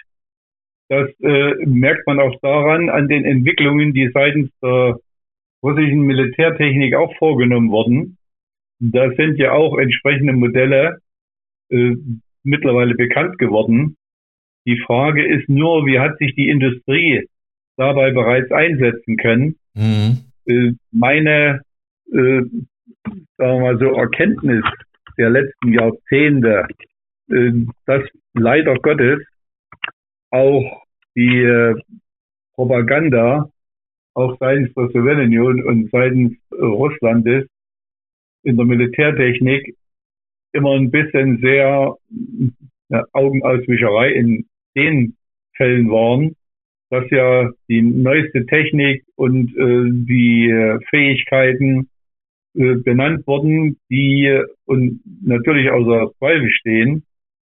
Das 0.90 1.10
äh, 1.22 1.54
merkt 1.66 2.06
man 2.08 2.20
auch 2.20 2.36
daran, 2.42 2.90
an 2.90 3.08
den 3.08 3.26
Entwicklungen, 3.26 3.94
die 3.94 4.10
seitens 4.14 4.52
der 4.62 4.98
russischen 5.64 6.02
Militärtechnik 6.02 6.96
auch 6.96 7.16
vorgenommen 7.18 7.70
wurden. 7.70 8.18
Da 8.80 9.12
sind 9.12 9.38
ja 9.38 9.52
auch 9.52 9.78
entsprechende 9.78 10.34
Modelle 10.34 11.00
äh, 11.70 11.96
mittlerweile 12.44 12.96
bekannt 12.96 13.38
geworden. 13.38 13.98
Die 14.66 14.80
Frage 14.80 15.26
ist 15.26 15.50
nur, 15.50 15.86
wie 15.86 16.00
hat 16.00 16.18
sich 16.18 16.36
die 16.36 16.50
Industrie 16.50 17.28
dabei 17.76 18.12
bereits 18.12 18.52
einsetzen 18.52 19.18
können? 19.18 19.56
Mhm. 19.74 20.18
Äh, 20.46 20.72
meine, 20.92 21.62
äh, 22.12 22.42
sagen 23.38 23.60
wir 23.60 23.60
mal 23.60 23.78
so, 23.80 23.86
Erkenntnis 23.96 24.64
der 25.18 25.30
letzten 25.30 25.74
Jahrzehnte, 25.74 26.68
äh, 27.30 27.52
dass 27.86 28.04
leider 28.34 28.76
Gottes 28.76 29.20
auch 30.32 30.84
die 31.16 31.42
äh, 31.42 31.76
Propaganda 32.56 33.50
auch 34.14 34.38
seitens 34.40 34.74
der 34.74 34.90
Sowjetunion 34.90 35.64
und 35.64 35.92
seitens 35.92 36.38
Russlandes 36.52 37.48
in 38.44 38.58
der 38.58 38.66
Militärtechnik 38.66 39.76
immer 40.54 40.76
ein 40.76 40.92
bisschen 40.92 41.40
sehr 41.42 41.96
ja, 42.90 43.06
Augenauswischerei 43.14 44.12
in 44.12 44.46
den 44.76 45.16
Fällen 45.56 45.90
waren, 45.90 46.36
dass 46.90 47.10
ja 47.12 47.50
die 47.68 47.82
neueste 47.82 48.46
Technik 48.46 49.04
und 49.16 49.56
äh, 49.56 49.90
die 50.08 50.80
Fähigkeiten 50.90 51.89
äh, 52.60 52.76
benannt 52.76 53.26
wurden, 53.26 53.80
die 53.90 54.44
und 54.66 55.00
natürlich 55.24 55.72
außer 55.72 56.12
Zweifel 56.18 56.50
stehen. 56.52 57.06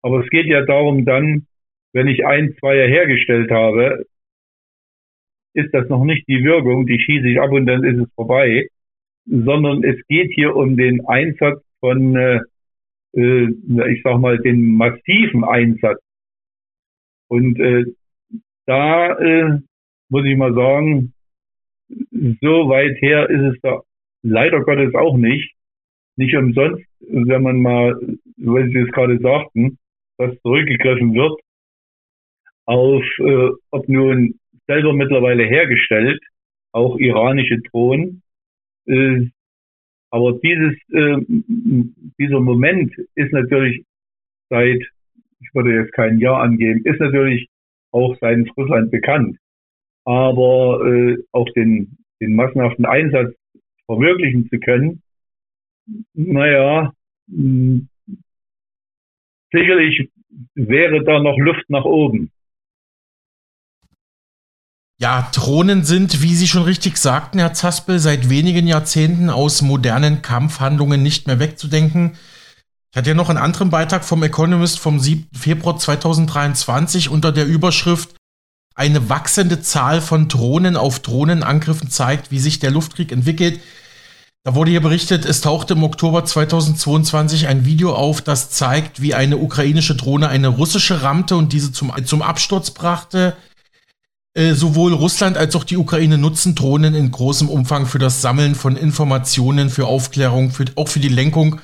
Aber 0.01 0.23
es 0.23 0.29
geht 0.31 0.47
ja 0.47 0.65
darum 0.65 1.05
dann, 1.05 1.45
wenn 1.93 2.07
ich 2.07 2.25
ein, 2.25 2.55
zwei 2.59 2.87
hergestellt 2.87 3.51
habe, 3.51 4.05
ist 5.53 5.71
das 5.75 5.87
noch 5.89 6.03
nicht 6.03 6.27
die 6.27 6.43
Wirkung, 6.43 6.87
die 6.87 6.99
schieße 6.99 7.27
ich 7.27 7.39
ab 7.39 7.51
und 7.51 7.67
dann 7.67 7.83
ist 7.83 7.99
es 7.99 8.13
vorbei, 8.15 8.67
sondern 9.25 9.83
es 9.83 9.95
geht 10.07 10.31
hier 10.33 10.55
um 10.55 10.75
den 10.75 11.05
Einsatz 11.05 11.63
von, 11.81 12.15
äh, 12.15 12.39
äh, 13.15 13.47
ich 13.93 14.01
sag 14.03 14.19
mal, 14.19 14.39
den 14.39 14.75
massiven 14.75 15.43
Einsatz. 15.43 16.01
Und 17.27 17.59
äh, 17.59 17.85
da 18.65 19.19
äh, 19.19 19.59
muss 20.09 20.25
ich 20.25 20.35
mal 20.35 20.55
sagen, 20.55 21.13
so 22.41 22.69
weit 22.69 22.99
her 23.01 23.29
ist 23.29 23.53
es 23.53 23.61
da 23.61 23.81
leider 24.25 24.61
Gottes 24.61 24.93
auch 24.95 25.17
nicht. 25.17 25.53
Nicht 26.17 26.35
umsonst, 26.35 26.83
wenn 26.99 27.43
man 27.43 27.61
mal, 27.61 27.99
weil 28.37 28.69
Sie 28.69 28.79
es 28.79 28.91
gerade 28.91 29.19
sagten, 29.19 29.77
dass 30.17 30.39
zurückgegriffen 30.41 31.13
wird 31.13 31.39
auf, 32.65 33.03
äh, 33.19 33.49
ob 33.71 33.89
nun 33.89 34.39
selber 34.65 34.93
mittlerweile 34.93 35.43
hergestellt, 35.43 36.21
auch 36.71 36.97
iranische 36.97 37.59
Drohnen, 37.59 38.23
äh, 38.87 39.27
aber 40.09 40.39
dieses, 40.41 40.75
äh, 40.91 41.17
dieser 42.17 42.39
Moment 42.39 42.95
ist 43.15 43.33
natürlich 43.33 43.83
seit, 44.49 44.81
ich 45.41 45.53
würde 45.53 45.73
jetzt 45.73 45.91
kein 45.91 46.19
Jahr 46.19 46.41
angeben, 46.41 46.85
ist 46.85 47.01
natürlich 47.01 47.49
auch 47.91 48.15
seitens 48.21 48.49
Russland 48.55 48.91
bekannt. 48.91 49.37
Aber 50.05 50.85
äh, 50.87 51.17
auch 51.33 51.49
den, 51.55 51.97
den 52.21 52.35
massenhaften 52.35 52.85
Einsatz 52.85 53.35
verwirklichen 53.85 54.49
zu 54.49 54.59
können, 54.59 55.01
naja, 56.13 56.93
mh, 57.27 57.81
sicherlich 59.51 60.09
wäre 60.55 61.03
da 61.03 61.19
noch 61.19 61.37
Luft 61.37 61.69
nach 61.69 61.85
oben. 61.85 62.31
Ja, 64.97 65.29
Drohnen 65.33 65.83
sind, 65.83 66.23
wie 66.23 66.33
Sie 66.35 66.47
schon 66.47 66.63
richtig 66.63 66.97
sagten, 66.97 67.39
Herr 67.39 67.53
Zaspel, 67.53 67.99
seit 67.99 68.29
wenigen 68.29 68.65
Jahrzehnten 68.65 69.29
aus 69.29 69.61
modernen 69.61 70.21
Kampfhandlungen 70.21 71.03
nicht 71.03 71.27
mehr 71.27 71.39
wegzudenken. 71.39 72.17
Ich 72.91 72.97
hatte 72.97 73.09
ja 73.09 73.15
noch 73.15 73.27
einen 73.27 73.37
anderen 73.37 73.69
Beitrag 73.69 74.05
vom 74.05 74.23
Economist 74.23 74.79
vom 74.79 75.01
7. 75.01 75.27
Februar 75.33 75.77
2023 75.77 77.09
unter 77.09 77.33
der 77.33 77.45
Überschrift 77.45 78.15
Eine 78.75 79.07
wachsende 79.09 79.61
Zahl 79.61 80.01
von 80.01 80.27
Drohnen 80.27 80.75
auf 80.75 80.99
Drohnenangriffen 80.99 81.89
zeigt, 81.89 82.29
wie 82.29 82.39
sich 82.39 82.59
der 82.59 82.71
Luftkrieg 82.71 83.13
entwickelt. 83.13 83.61
Da 84.43 84.53
wurde 84.53 84.69
hier 84.69 84.81
berichtet, 84.81 85.25
es 85.25 85.41
tauchte 85.41 85.73
im 85.73 85.83
Oktober 85.83 86.23
2022 86.23 87.47
ein 87.47 87.65
Video 87.65 87.95
auf, 87.95 88.21
das 88.21 88.51
zeigt, 88.51 89.01
wie 89.01 89.15
eine 89.15 89.37
ukrainische 89.37 89.95
Drohne 89.95 90.27
eine 90.27 90.49
russische 90.49 91.01
rammte 91.01 91.37
und 91.37 91.53
diese 91.53 91.71
zum, 91.71 91.91
zum 92.05 92.21
Absturz 92.21 92.69
brachte. 92.71 93.35
Äh, 94.35 94.53
sowohl 94.53 94.93
Russland 94.93 95.37
als 95.37 95.55
auch 95.55 95.63
die 95.63 95.77
Ukraine 95.77 96.17
nutzen 96.17 96.53
Drohnen 96.53 96.93
in 96.93 97.09
großem 97.09 97.47
Umfang 97.47 97.85
für 97.85 97.99
das 97.99 98.21
Sammeln 98.21 98.53
von 98.53 98.75
Informationen, 98.75 99.69
für 99.69 99.87
Aufklärung, 99.87 100.51
für, 100.51 100.65
auch 100.75 100.89
für 100.89 100.99
die 100.99 101.07
Lenkung 101.07 101.61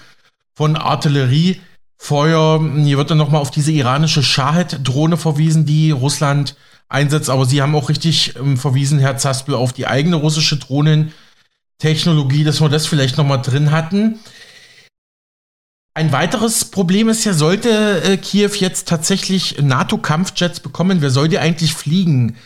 von 0.56 0.78
Artilleriefeuer. 0.78 2.62
Hier 2.78 2.98
wird 2.98 3.12
dann 3.12 3.18
nochmal 3.18 3.42
auf 3.42 3.52
diese 3.52 3.74
iranische 3.74 4.24
Shahed-Drohne 4.24 5.18
verwiesen, 5.18 5.66
die 5.66 5.92
Russland 5.92 6.56
einsetzt. 6.92 7.30
Aber 7.30 7.46
Sie 7.46 7.62
haben 7.62 7.76
auch 7.76 7.90
richtig 7.90 8.36
ähm, 8.36 8.58
verwiesen, 8.58 9.00
Herr 9.00 9.18
Zaspel, 9.18 9.56
auf 9.56 9.74
die 9.74 9.88
eigene 9.88 10.18
russische 10.18 10.58
Drohnentechnologie, 10.58 12.44
dass 12.44 12.62
wir 12.62 12.70
das 12.70 12.86
vielleicht 12.86 13.18
nochmal 13.18 13.42
drin 13.42 13.72
hatten. 13.72 14.20
Ein 15.94 16.12
weiteres 16.14 16.66
Problem 16.66 17.10
ist 17.10 17.26
ja, 17.26 17.34
sollte 17.34 18.02
äh, 18.04 18.18
Kiew 18.18 18.52
jetzt 18.54 18.88
tatsächlich 18.88 19.62
NATO-Kampfjets 19.62 20.62
bekommen, 20.62 21.02
wer 21.02 21.10
soll 21.10 21.28
die 21.28 21.40
eigentlich 21.40 21.74
fliegen? 21.74 22.38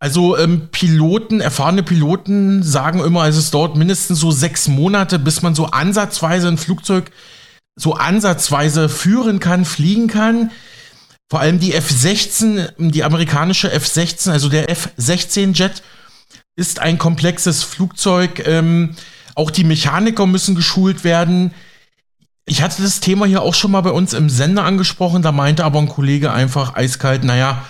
Also 0.00 0.36
ähm, 0.36 0.68
Piloten, 0.72 1.40
erfahrene 1.40 1.84
Piloten 1.84 2.64
sagen 2.64 2.98
immer, 2.98 3.28
es 3.28 3.36
ist 3.36 3.54
dort 3.54 3.76
mindestens 3.76 4.18
so 4.18 4.32
sechs 4.32 4.66
Monate, 4.66 5.20
bis 5.20 5.42
man 5.42 5.54
so 5.54 5.66
ansatzweise 5.66 6.48
ein 6.48 6.58
Flugzeug 6.58 7.12
so 7.76 7.94
ansatzweise 7.94 8.88
führen 8.88 9.38
kann, 9.38 9.64
fliegen 9.64 10.08
kann. 10.08 10.50
Vor 11.30 11.40
allem 11.40 11.58
die 11.58 11.72
F-16, 11.72 12.90
die 12.90 13.04
amerikanische 13.04 13.72
F-16, 13.72 14.30
also 14.30 14.48
der 14.48 14.68
F-16-Jet, 14.70 15.82
ist 16.56 16.80
ein 16.80 16.98
komplexes 16.98 17.62
Flugzeug. 17.62 18.46
Ähm, 18.46 18.94
auch 19.34 19.50
die 19.50 19.64
Mechaniker 19.64 20.26
müssen 20.26 20.54
geschult 20.54 21.04
werden. 21.04 21.52
Ich 22.44 22.62
hatte 22.62 22.82
das 22.82 23.00
Thema 23.00 23.26
hier 23.26 23.42
auch 23.42 23.54
schon 23.54 23.70
mal 23.70 23.80
bei 23.80 23.92
uns 23.92 24.14
im 24.14 24.28
Sender 24.28 24.64
angesprochen, 24.64 25.22
da 25.22 25.32
meinte 25.32 25.64
aber 25.64 25.78
ein 25.78 25.88
Kollege 25.88 26.32
einfach 26.32 26.74
eiskalt, 26.74 27.24
naja, 27.24 27.64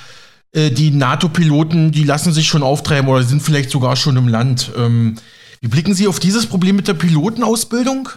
äh, 0.55 0.71
die 0.71 0.91
NATO-Piloten, 0.91 1.93
die 1.93 2.05
lassen 2.05 2.33
sich 2.33 2.47
schon 2.47 2.63
auftreiben 2.63 3.09
oder 3.09 3.23
sind 3.23 3.43
vielleicht 3.43 3.71
sogar 3.71 3.97
schon 3.97 4.17
im 4.17 4.29
Land. 4.29 4.73
Ähm, 4.77 5.17
wie 5.61 5.69
blicken 5.69 5.95
Sie 5.95 6.09
auf 6.09 6.19
dieses 6.19 6.47
Problem 6.47 6.77
mit 6.77 6.89
der 6.89 6.95
Pilotenausbildung? 6.95 8.09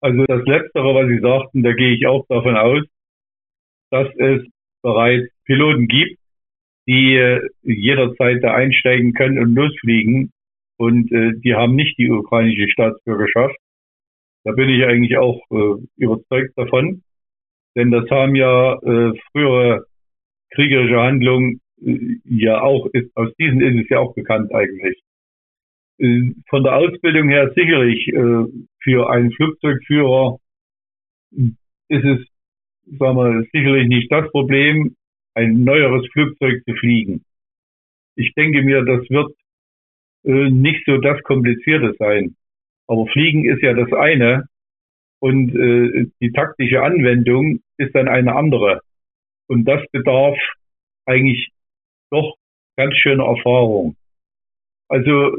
Also 0.00 0.24
das 0.26 0.42
Letztere, 0.46 0.94
was 0.94 1.08
Sie 1.08 1.20
sagten, 1.20 1.62
da 1.62 1.72
gehe 1.72 1.94
ich 1.94 2.06
auch 2.06 2.26
davon 2.28 2.56
aus, 2.56 2.82
dass 3.92 4.08
es 4.16 4.42
bereits 4.82 5.28
Piloten 5.44 5.86
gibt, 5.86 6.18
die 6.88 7.14
äh, 7.14 7.48
jederzeit 7.62 8.42
da 8.42 8.54
einsteigen 8.54 9.12
können 9.12 9.38
und 9.38 9.54
losfliegen. 9.54 10.32
Und 10.78 11.12
äh, 11.12 11.32
die 11.38 11.54
haben 11.54 11.76
nicht 11.76 11.96
die 11.98 12.10
ukrainische 12.10 12.68
Staatsbürgerschaft. 12.70 13.56
Da 14.44 14.52
bin 14.52 14.68
ich 14.68 14.84
eigentlich 14.84 15.16
auch 15.18 15.40
äh, 15.50 15.86
überzeugt 15.96 16.56
davon. 16.56 17.02
Denn 17.76 17.90
das 17.90 18.10
haben 18.10 18.34
ja 18.34 18.78
frühere 19.30 19.86
kriegerische 20.50 21.00
Handlung 21.00 21.60
äh, 21.80 22.18
ja 22.24 22.60
auch 22.60 22.86
ist, 22.92 23.16
aus 23.16 23.32
diesen 23.38 23.60
ist 23.60 23.84
es 23.84 23.88
ja 23.88 24.00
auch 24.00 24.14
bekannt 24.14 24.52
eigentlich. 24.52 25.00
Von 26.48 26.64
der 26.64 26.76
Ausbildung 26.76 27.28
her 27.28 27.52
sicherlich 27.54 28.10
für 28.80 29.08
einen 29.08 29.30
Flugzeugführer 29.30 30.38
ist 31.30 32.04
es, 32.04 32.26
sagen 32.98 33.16
wir, 33.16 33.46
sicherlich 33.52 33.88
nicht 33.88 34.12
das 34.12 34.30
Problem, 34.30 34.96
ein 35.34 35.64
neueres 35.64 36.06
Flugzeug 36.12 36.62
zu 36.64 36.74
fliegen. 36.74 37.24
Ich 38.16 38.34
denke 38.34 38.62
mir, 38.62 38.84
das 38.84 39.08
wird 39.08 39.32
nicht 40.24 40.84
so 40.86 40.98
das 40.98 41.22
Komplizierte 41.22 41.94
sein. 41.98 42.36
Aber 42.86 43.06
Fliegen 43.06 43.44
ist 43.44 43.62
ja 43.62 43.72
das 43.74 43.92
eine 43.92 44.46
und 45.20 45.52
die 45.52 46.32
taktische 46.32 46.82
Anwendung 46.82 47.60
ist 47.78 47.94
dann 47.94 48.08
eine 48.08 48.36
andere. 48.36 48.80
Und 49.48 49.64
das 49.64 49.80
bedarf 49.90 50.38
eigentlich 51.06 51.50
doch 52.10 52.36
ganz 52.76 52.94
schöner 52.96 53.24
Erfahrung. 53.24 53.96
Also 54.88 55.36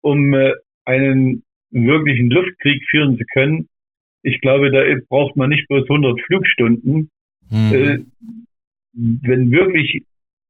um 0.00 0.32
äh, 0.32 0.54
einen 0.84 1.42
wirklichen 1.70 2.30
Luftkrieg 2.30 2.82
führen 2.88 3.18
zu 3.18 3.24
können, 3.32 3.68
ich 4.22 4.40
glaube, 4.40 4.70
da 4.70 4.82
braucht 5.08 5.36
man 5.36 5.50
nicht 5.50 5.66
bloß 5.68 5.88
100 5.88 6.20
Flugstunden. 6.22 7.10
Mhm. 7.50 7.72
Äh, 7.72 7.98
wenn 8.92 9.50
wirklich 9.50 10.02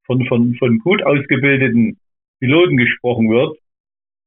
von, 0.05 0.27
von, 0.27 0.55
von 0.57 0.79
gut 0.79 1.03
ausgebildeten 1.03 1.99
Piloten 2.41 2.77
gesprochen 2.77 3.29
wird, 3.29 3.59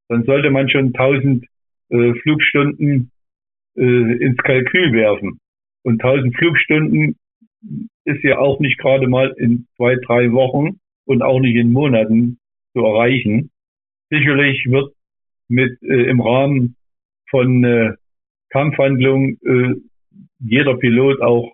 dann 0.08 0.24
sollte 0.24 0.50
man 0.50 0.68
schon 0.68 0.94
1000 0.94 1.44
äh, 1.90 2.14
Flugstunden 2.22 3.10
äh, 3.76 3.82
ins 3.82 4.36
Kalkül 4.38 4.92
werfen. 4.92 5.40
Und 5.82 6.02
1000 6.02 6.36
Flugstunden 6.36 7.16
ist 8.04 8.22
ja 8.22 8.38
auch 8.38 8.60
nicht 8.60 8.78
gerade 8.78 9.08
mal 9.08 9.34
in 9.38 9.66
zwei, 9.76 9.96
drei 9.96 10.32
Wochen 10.32 10.80
und 11.06 11.22
auch 11.22 11.40
nicht 11.40 11.56
in 11.56 11.72
Monaten 11.72 12.38
zu 12.72 12.84
erreichen. 12.84 13.50
Sicherlich 14.10 14.64
wird 14.66 14.94
mit 15.48 15.82
äh, 15.82 16.08
im 16.08 16.20
Rahmen 16.20 16.76
von 17.30 17.64
äh, 17.64 17.94
Kampfhandlungen 18.54 19.36
äh, 19.44 19.74
jeder 20.38 20.76
Pilot 20.76 21.20
auch 21.20 21.52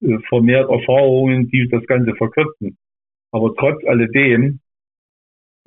äh, 0.00 0.18
vermehrt 0.28 0.70
Erfahrungen, 0.70 1.48
die 1.50 1.68
das 1.68 1.84
Ganze 1.86 2.14
verkürzen. 2.14 2.78
Aber 3.32 3.54
trotz 3.54 3.84
alledem, 3.84 4.60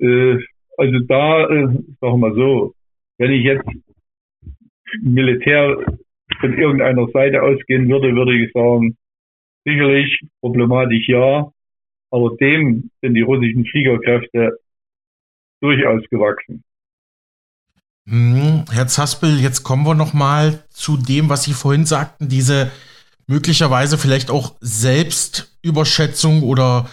äh, 0.00 0.38
also 0.76 0.98
da, 1.06 1.48
äh, 1.48 1.68
sagen 2.00 2.20
wir 2.20 2.34
so, 2.34 2.74
wenn 3.18 3.30
ich 3.30 3.44
jetzt 3.44 3.68
Militär 5.02 5.76
von 6.40 6.58
irgendeiner 6.58 7.06
Seite 7.08 7.42
ausgehen 7.42 7.88
würde, 7.88 8.14
würde 8.14 8.34
ich 8.34 8.52
sagen, 8.52 8.96
sicherlich 9.64 10.20
problematisch 10.40 11.06
ja, 11.08 11.48
aber 12.10 12.36
dem 12.40 12.90
sind 13.00 13.14
die 13.14 13.22
russischen 13.22 13.64
Fliegerkräfte 13.66 14.58
durchaus 15.60 16.02
gewachsen. 16.10 16.62
Hm, 18.08 18.64
Herr 18.70 18.86
Zaspel, 18.86 19.40
jetzt 19.40 19.64
kommen 19.64 19.84
wir 19.84 19.94
noch 19.94 20.12
mal 20.12 20.62
zu 20.72 20.96
dem, 20.96 21.28
was 21.28 21.42
Sie 21.42 21.54
vorhin 21.54 21.86
sagten, 21.86 22.28
diese 22.28 22.70
möglicherweise 23.26 23.98
vielleicht 23.98 24.30
auch 24.30 24.54
Selbstüberschätzung 24.60 26.44
oder 26.44 26.88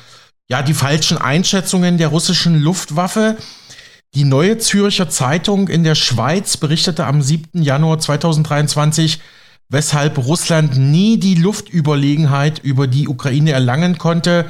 ja, 0.50 0.64
die 0.64 0.74
falschen 0.74 1.20
Einschätzungen 1.20 2.00
der 2.00 2.08
russischen 2.08 2.60
Luftwaffe. 2.60 3.38
Die 4.16 4.24
neue 4.24 4.58
Zürcher 4.58 5.10
Zeitung 5.10 5.68
in 5.68 5.84
der 5.84 5.96
Schweiz 5.96 6.58
berichtete 6.58 7.06
am 7.06 7.22
7. 7.22 7.62
Januar 7.62 8.00
2023, 8.00 9.20
weshalb 9.70 10.18
Russland 10.18 10.78
nie 10.78 11.18
die 11.18 11.36
Luftüberlegenheit 11.36 12.60
über 12.60 12.88
die 12.88 13.08
Ukraine 13.08 13.52
erlangen 13.52 14.00
konnte. 14.00 14.46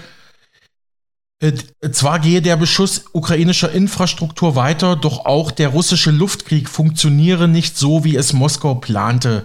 Äh, 1.43 1.51
zwar 1.91 2.19
gehe 2.19 2.41
der 2.41 2.55
Beschuss 2.55 3.09
ukrainischer 3.13 3.69
Infrastruktur 3.73 4.55
weiter, 4.55 4.95
doch 4.95 5.25
auch 5.25 5.51
der 5.51 5.67
russische 5.67 6.09
Luftkrieg 6.09 6.69
funktioniere 6.69 7.49
nicht 7.49 7.75
so, 7.75 8.05
wie 8.05 8.15
es 8.15 8.31
Moskau 8.31 8.75
plante. 8.75 9.43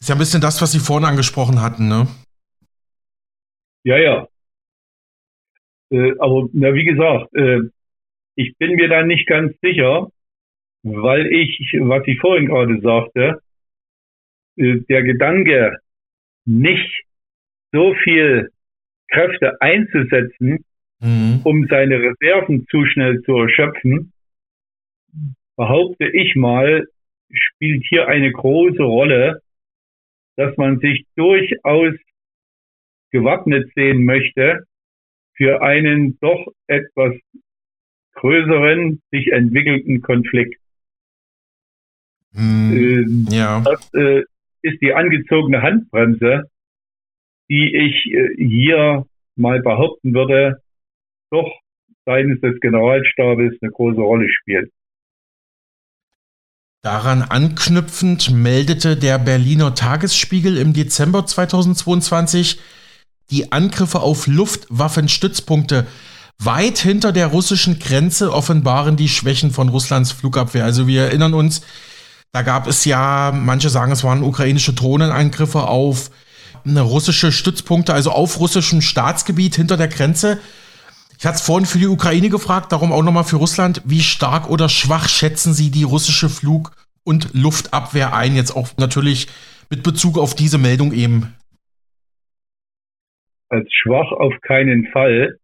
Ist 0.00 0.08
ja 0.08 0.14
ein 0.14 0.18
bisschen 0.18 0.40
das, 0.40 0.62
was 0.62 0.72
Sie 0.72 0.78
vorhin 0.78 1.06
angesprochen 1.06 1.60
hatten, 1.60 1.86
ne? 1.86 2.06
Ja, 3.84 3.98
ja. 3.98 4.26
Äh, 5.90 6.14
aber 6.18 6.48
na, 6.54 6.72
wie 6.72 6.86
gesagt, 6.86 7.34
äh, 7.34 7.60
ich 8.34 8.56
bin 8.56 8.76
mir 8.76 8.88
da 8.88 9.02
nicht 9.02 9.26
ganz 9.26 9.52
sicher, 9.60 10.08
weil 10.82 11.26
ich, 11.26 11.58
was 11.80 12.06
ich 12.06 12.18
vorhin 12.20 12.46
gerade 12.46 12.80
sagte, 12.80 13.42
äh, 14.56 14.80
der 14.88 15.02
Gedanke, 15.02 15.76
nicht 16.46 17.04
so 17.72 17.94
viel 18.02 18.50
Kräfte 19.08 19.60
einzusetzen, 19.60 20.64
mhm. 21.00 21.40
um 21.44 21.66
seine 21.68 21.96
Reserven 22.00 22.66
zu 22.70 22.84
schnell 22.86 23.22
zu 23.22 23.36
erschöpfen, 23.36 24.12
behaupte 25.56 26.08
ich 26.08 26.36
mal, 26.36 26.86
spielt 27.32 27.84
hier 27.88 28.08
eine 28.08 28.30
große 28.30 28.82
Rolle, 28.82 29.42
dass 30.36 30.56
man 30.56 30.78
sich 30.78 31.04
durchaus 31.16 31.94
gewappnet 33.10 33.70
sehen 33.74 34.04
möchte 34.04 34.64
für 35.34 35.62
einen 35.62 36.18
doch 36.20 36.46
etwas 36.66 37.14
größeren, 38.14 39.00
sich 39.10 39.32
entwickelnden 39.32 40.02
Konflikt. 40.02 40.60
Mm, 42.32 42.72
äh, 42.72 43.34
ja. 43.34 43.62
Das 43.64 43.92
äh, 43.94 44.24
ist 44.62 44.80
die 44.82 44.92
angezogene 44.92 45.62
Handbremse, 45.62 46.50
die 47.48 47.74
ich 47.74 48.06
äh, 48.12 48.34
hier 48.36 49.06
mal 49.36 49.62
behaupten 49.62 50.14
würde, 50.14 50.60
doch 51.30 51.50
seitens 52.04 52.40
des 52.40 52.58
Generalstabes 52.60 53.54
eine 53.60 53.70
große 53.70 54.00
Rolle 54.00 54.26
spielt. 54.28 54.70
Daran 56.82 57.22
anknüpfend 57.22 58.30
meldete 58.30 58.96
der 58.96 59.18
Berliner 59.18 59.74
Tagesspiegel 59.74 60.56
im 60.56 60.72
Dezember 60.72 61.26
2022 61.26 62.60
die 63.30 63.52
Angriffe 63.52 64.00
auf 64.00 64.26
Luftwaffenstützpunkte 64.26 65.86
weit 66.38 66.78
hinter 66.78 67.12
der 67.12 67.26
russischen 67.26 67.78
Grenze 67.78 68.32
offenbaren 68.32 68.96
die 68.96 69.08
Schwächen 69.08 69.50
von 69.50 69.68
Russlands 69.68 70.12
Flugabwehr. 70.12 70.64
Also 70.64 70.86
wir 70.86 71.02
erinnern 71.02 71.34
uns, 71.34 71.62
da 72.32 72.42
gab 72.42 72.66
es 72.68 72.84
ja, 72.84 73.32
manche 73.34 73.70
sagen, 73.70 73.92
es 73.92 74.04
waren 74.04 74.22
ukrainische 74.22 74.72
Drohnenangriffe 74.72 75.66
auf 75.66 76.10
russische 76.64 77.32
Stützpunkte, 77.32 77.94
also 77.94 78.10
auf 78.12 78.38
russischem 78.38 78.82
Staatsgebiet 78.82 79.56
hinter 79.56 79.76
der 79.76 79.88
Grenze. 79.88 80.38
Ich 81.18 81.26
hatte 81.26 81.34
es 81.34 81.44
vorhin 81.44 81.66
für 81.66 81.78
die 81.78 81.88
Ukraine 81.88 82.28
gefragt, 82.28 82.70
darum 82.70 82.92
auch 82.92 83.02
nochmal 83.02 83.24
für 83.24 83.36
Russland. 83.36 83.82
Wie 83.84 83.98
stark 83.98 84.48
oder 84.48 84.68
schwach 84.68 85.08
schätzen 85.08 85.52
Sie 85.52 85.72
die 85.72 85.82
russische 85.82 86.28
Flug- 86.28 86.70
und 87.04 87.34
Luftabwehr 87.34 88.14
ein? 88.14 88.36
Jetzt 88.36 88.54
auch 88.54 88.68
natürlich 88.76 89.26
mit 89.68 89.82
Bezug 89.82 90.16
auf 90.16 90.36
diese 90.36 90.58
Meldung 90.58 90.92
eben. 90.92 91.34
Als 93.48 93.66
schwach 93.72 94.12
auf 94.12 94.32
keinen 94.42 94.86
Fall. 94.92 95.38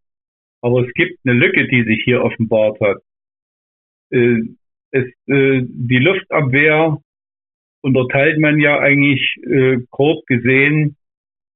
Aber 0.60 0.86
es 0.86 0.92
gibt 0.94 1.18
eine 1.24 1.34
Lücke, 1.34 1.66
die 1.66 1.82
sich 1.82 2.02
hier 2.04 2.22
offenbart 2.22 2.78
hat. 2.80 2.98
Äh, 4.10 4.42
es, 4.92 5.06
äh, 5.26 5.62
die 5.66 5.98
Luftabwehr 5.98 6.98
unterteilt 7.82 8.38
man 8.38 8.60
ja 8.60 8.78
eigentlich 8.78 9.34
äh, 9.42 9.78
grob 9.90 10.24
gesehen 10.26 10.96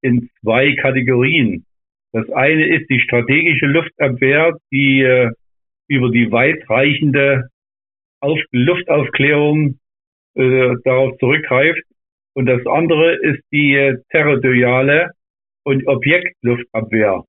in 0.03 0.29
zwei 0.41 0.75
Kategorien. 0.75 1.64
Das 2.13 2.29
eine 2.31 2.67
ist 2.67 2.89
die 2.89 3.01
strategische 3.01 3.67
Luftabwehr, 3.67 4.57
die 4.73 5.03
äh, 5.03 5.31
über 5.89 6.11
die 6.11 6.31
weitreichende 6.31 7.49
Auf 8.21 8.41
Luftaufklärung 8.51 9.79
äh, 10.35 10.75
darauf 10.85 11.17
zurückgreift. 11.19 11.83
Und 12.35 12.47
das 12.47 12.65
andere 12.67 13.15
ist 13.17 13.43
die 13.53 13.75
äh, 13.75 13.99
territoriale 14.11 15.13
und 15.65 15.87
Objektluftabwehr 15.87 17.25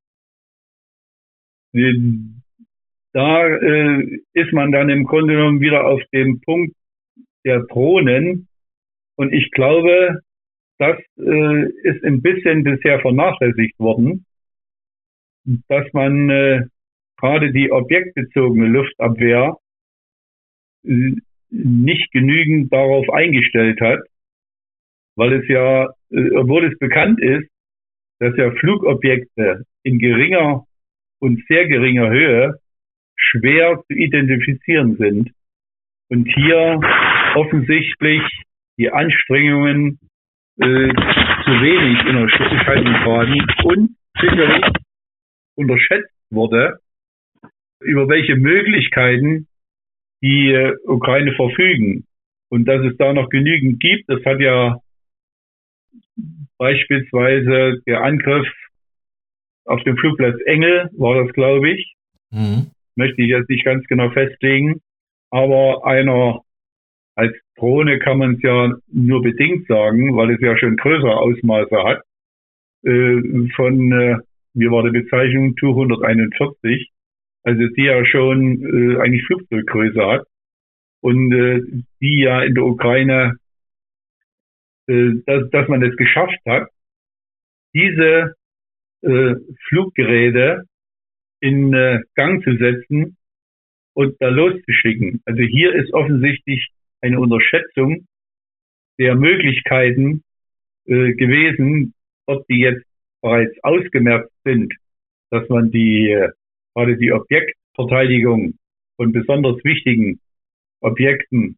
da 3.13 3.47
äh, 3.47 4.19
ist 4.33 4.53
man 4.53 4.71
dann 4.71 4.89
im 4.89 5.05
Grunde 5.05 5.35
genommen 5.35 5.61
wieder 5.61 5.85
auf 5.85 6.01
dem 6.13 6.41
Punkt 6.41 6.75
der 7.45 7.61
Drohnen. 7.61 8.47
Und 9.15 9.33
ich 9.33 9.51
glaube, 9.51 10.21
das 10.77 10.97
äh, 11.17 11.65
ist 11.83 12.03
ein 12.03 12.21
bisschen 12.21 12.63
bisher 12.63 12.99
vernachlässigt 13.01 13.77
worden, 13.79 14.25
dass 15.45 15.91
man 15.93 16.29
äh, 16.29 16.61
gerade 17.17 17.51
die 17.51 17.71
objektbezogene 17.71 18.67
Luftabwehr 18.67 19.57
äh, 20.85 21.15
nicht 21.49 22.11
genügend 22.11 22.71
darauf 22.71 23.09
eingestellt 23.09 23.81
hat, 23.81 23.99
weil 25.15 25.33
es 25.33 25.47
ja, 25.47 25.85
äh, 26.11 26.31
obwohl 26.35 26.65
es 26.65 26.77
bekannt 26.79 27.19
ist, 27.19 27.49
dass 28.19 28.35
ja 28.37 28.51
Flugobjekte 28.51 29.63
in 29.83 29.97
geringer 29.97 30.65
und 31.19 31.43
sehr 31.47 31.67
geringer 31.67 32.09
Höhe 32.09 32.59
schwer 33.15 33.81
zu 33.87 33.93
identifizieren 33.93 34.97
sind. 34.97 35.31
Und 36.09 36.25
hier 36.33 36.79
offensichtlich 37.35 38.21
die 38.77 38.91
Anstrengungen 38.91 39.99
äh, 40.57 40.63
zu 40.65 41.51
wenig 41.61 42.05
in 42.05 42.15
der 42.15 42.29
Schallungsgraden 42.29 43.45
und 43.63 43.95
sicherlich 44.19 44.65
unterschätzt 45.59 46.13
wurde, 46.29 46.79
über 47.81 48.07
welche 48.07 48.35
Möglichkeiten 48.35 49.47
die 50.21 50.51
äh, 50.51 50.75
Ukraine 50.85 51.33
verfügen. 51.35 52.05
Und 52.49 52.65
dass 52.65 52.83
es 52.83 52.97
da 52.97 53.13
noch 53.13 53.29
genügend 53.29 53.79
gibt, 53.79 54.09
das 54.09 54.23
hat 54.25 54.39
ja 54.39 54.79
beispielsweise 56.57 57.81
der 57.85 58.01
Angriff 58.01 58.47
auf 59.65 59.83
dem 59.83 59.97
Flugplatz 59.97 60.35
Engel 60.45 60.89
war 60.97 61.23
das, 61.23 61.33
glaube 61.33 61.69
ich. 61.69 61.93
Mhm. 62.31 62.71
Möchte 62.95 63.21
ich 63.21 63.29
jetzt 63.29 63.49
nicht 63.49 63.65
ganz 63.65 63.85
genau 63.87 64.09
festlegen. 64.09 64.81
Aber 65.29 65.85
einer 65.85 66.41
als 67.15 67.35
Drohne 67.55 67.99
kann 67.99 68.17
man 68.17 68.35
es 68.35 68.41
ja 68.41 68.73
nur 68.91 69.21
bedingt 69.21 69.67
sagen, 69.67 70.15
weil 70.15 70.31
es 70.31 70.41
ja 70.41 70.57
schon 70.57 70.75
größere 70.75 71.17
Ausmaße 71.17 71.83
hat. 71.83 72.01
Äh, 72.83 73.49
von, 73.55 73.91
äh, 73.91 74.17
wie 74.53 74.69
war 74.69 74.83
die 74.83 74.99
Bezeichnung, 75.01 75.55
241. 75.57 76.91
Also 77.43 77.67
die 77.67 77.83
ja 77.83 78.05
schon 78.05 78.61
äh, 78.61 78.99
eigentlich 78.99 79.25
Flugzeuggröße 79.25 80.05
hat. 80.05 80.27
Und 81.01 81.31
äh, 81.31 81.61
die 82.01 82.19
ja 82.19 82.43
in 82.43 82.55
der 82.55 82.65
Ukraine, 82.65 83.37
äh, 84.87 85.11
dass, 85.25 85.49
dass 85.51 85.67
man 85.69 85.81
es 85.83 85.95
geschafft 85.95 86.39
hat, 86.45 86.69
diese 87.73 88.35
äh, 89.01 89.35
Fluggeräte 89.67 90.63
in 91.39 91.73
äh, 91.73 91.99
Gang 92.15 92.43
zu 92.43 92.57
setzen 92.57 93.17
und 93.93 94.15
da 94.19 94.29
loszuschicken. 94.29 95.21
Also 95.25 95.41
hier 95.41 95.73
ist 95.73 95.93
offensichtlich 95.93 96.69
eine 97.01 97.19
Unterschätzung 97.19 98.07
der 98.97 99.15
Möglichkeiten 99.15 100.23
äh, 100.85 101.13
gewesen, 101.13 101.93
ob 102.25 102.45
die 102.47 102.59
jetzt 102.59 102.85
bereits 103.21 103.55
ausgemerkt 103.63 104.31
sind, 104.43 104.73
dass 105.29 105.47
man 105.49 105.71
die 105.71 106.09
äh, 106.09 106.29
gerade 106.75 106.97
die 106.97 107.11
Objektverteidigung 107.11 108.55
von 108.95 109.11
besonders 109.11 109.63
wichtigen 109.63 110.19
Objekten 110.81 111.57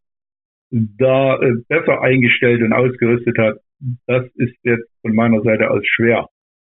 da 0.70 1.40
äh, 1.40 1.54
besser 1.68 2.00
eingestellt 2.00 2.62
und 2.62 2.72
ausgerüstet 2.72 3.36
hat. 3.38 3.58
Das 4.06 4.24
ist 4.36 4.56
jetzt 4.62 4.88
von 5.02 5.14
meiner 5.14 5.42
Seite 5.42 5.70
aus 5.70 5.82
schwer 5.84 6.28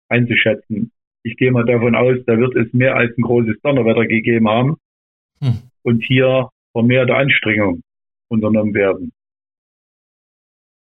einzuschätzen. 0.09 0.93
Ich 1.23 1.37
gehe 1.37 1.53
mal 1.53 1.65
davon 1.65 1.95
aus, 1.95 2.17
da 2.27 2.37
wird 2.37 2.57
es 2.57 2.73
mehr 2.73 2.97
als 2.97 3.17
ein 3.17 3.23
großes 3.23 3.61
Donnerwetter 3.63 4.07
gegeben 4.07 4.49
haben 4.49 4.77
hm. 5.41 5.63
und 5.83 6.03
hier 6.05 6.49
vermehrte 6.73 7.15
Anstrengung 7.15 7.83
unternommen 8.29 8.75
werden. 8.75 9.13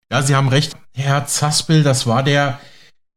Ja, 0.09 0.21
Sie 0.21 0.35
haben 0.35 0.49
recht, 0.49 0.75
Herr 0.95 1.25
Zaspel, 1.25 1.83
das 1.83 2.07
war 2.07 2.23
der 2.23 2.59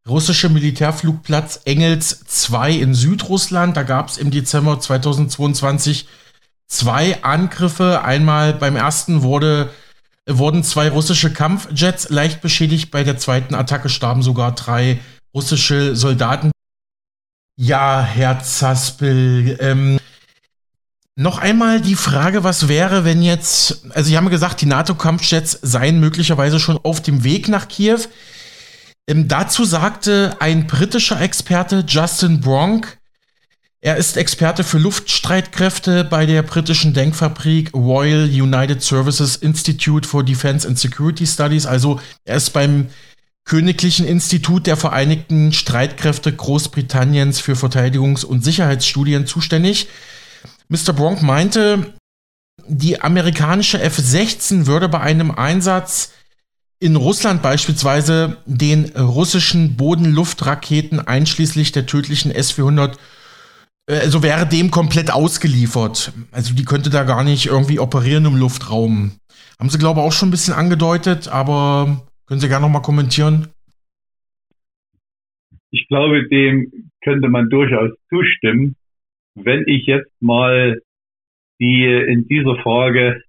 russische 0.09 0.49
Militärflugplatz 0.49 1.61
Engels 1.65 2.25
2 2.27 2.73
in 2.73 2.95
Südrussland. 2.95 3.77
Da 3.77 3.83
gab 3.83 4.09
es 4.09 4.19
im 4.19 4.31
Dezember 4.31 4.79
2022 4.79 6.07
zwei 6.67 7.23
Angriffe. 7.23 8.03
Einmal 8.03 8.53
beim 8.55 8.77
ersten 8.77 9.23
wurde, 9.23 9.71
wurden 10.29 10.63
zwei 10.63 10.91
russische 10.91 11.33
Kampfjets 11.33 12.11
leicht 12.11 12.43
beschädigt. 12.43 12.91
Bei 12.91 13.03
der 13.05 13.17
zweiten 13.17 13.55
Attacke 13.55 13.89
starben 13.89 14.23
sogar 14.23 14.55
drei 14.55 15.01
russische 15.35 15.97
Soldaten. 15.97 16.51
Ja, 17.57 18.03
Herr 18.03 18.43
Zaspel, 18.43 19.57
ähm, 19.61 19.99
noch 21.17 21.39
einmal 21.39 21.81
die 21.81 21.95
Frage, 21.95 22.43
was 22.43 22.67
wäre, 22.67 23.05
wenn 23.05 23.23
jetzt, 23.23 23.87
also 23.91 24.09
Sie 24.09 24.17
haben 24.17 24.29
gesagt, 24.31 24.61
die 24.61 24.67
NATO-Kampfjets 24.67 25.61
seien 25.63 26.01
möglicherweise 26.01 26.59
schon 26.59 26.77
auf 26.83 27.01
dem 27.01 27.23
Weg 27.23 27.49
nach 27.49 27.69
Kiew. 27.69 28.01
Ähm, 29.07 29.29
dazu 29.29 29.65
sagte 29.65 30.37
ein 30.41 30.67
britischer 30.67 31.21
Experte, 31.21 31.85
Justin 31.87 32.41
Bronk, 32.41 32.99
er 33.81 33.99
ist 33.99 34.17
Experte 34.17 34.65
für 34.65 34.79
Luftstreitkräfte 34.79 36.05
bei 36.05 36.25
der 36.25 36.43
britischen 36.43 36.95
Denkfabrik 36.95 37.75
Royal 37.75 38.25
United 38.25 38.83
Services 38.83 39.37
Institute 39.37 40.09
for 40.09 40.25
Defense 40.25 40.67
and 40.67 40.79
Security 40.79 41.27
Studies. 41.27 41.67
Also 41.67 42.01
er 42.25 42.37
ist 42.37 42.55
beim 42.55 42.89
Königlichen 43.45 44.07
Institut 44.07 44.67
der 44.67 44.79
Vereinigten 44.79 45.53
Streitkräfte 45.53 46.33
Großbritanniens 46.33 47.41
für 47.41 47.53
Verteidigungs- 47.53 48.25
und 48.25 48.43
Sicherheitsstudien 48.43 49.27
zuständig. 49.27 49.89
Mr. 50.69 50.95
Bronk 50.95 51.21
meinte, 51.21 51.93
die 52.67 53.03
amerikanische 53.03 53.83
F-16 53.83 54.65
würde 54.65 54.89
bei 54.89 55.01
einem 55.01 55.31
Einsatz 55.31 56.13
in 56.81 56.97
Russland 56.97 57.43
beispielsweise 57.43 58.37
den 58.47 58.87
russischen 58.97 59.77
Bodenluftraketen 59.77 61.01
einschließlich 61.01 61.73
der 61.73 61.87
tödlichen 61.87 62.31
S-400 62.31 62.97
also 63.87 64.23
wäre 64.23 64.47
dem 64.47 64.71
komplett 64.71 65.13
ausgeliefert. 65.13 66.13
Also 66.33 66.55
die 66.55 66.65
könnte 66.65 66.89
da 66.89 67.05
gar 67.05 67.23
nicht 67.23 67.47
irgendwie 67.47 67.79
operieren 67.79 68.25
im 68.25 68.37
Luftraum. 68.37 69.13
Haben 69.59 69.69
sie, 69.69 69.79
glaube 69.79 70.01
ich, 70.01 70.07
auch 70.07 70.13
schon 70.13 70.29
ein 70.29 70.31
bisschen 70.33 70.55
angedeutet, 70.55 71.29
aber 71.29 72.07
können 72.27 72.41
Sie 72.41 72.49
gerne 72.49 72.65
nochmal 72.65 72.83
kommentieren? 72.83 73.49
Ich 75.71 75.87
glaube, 75.89 76.29
dem 76.29 76.91
könnte 77.03 77.29
man 77.29 77.51
durchaus 77.51 77.91
zustimmen. 78.09 78.77
Wenn 79.35 79.65
ich 79.67 79.87
jetzt 79.87 80.11
mal 80.21 80.81
die 81.61 81.85
in 81.85 82.27
dieser 82.27 82.57
Frage 82.63 83.23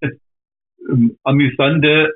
ähm, 0.89 1.17
amüsante 1.23 2.13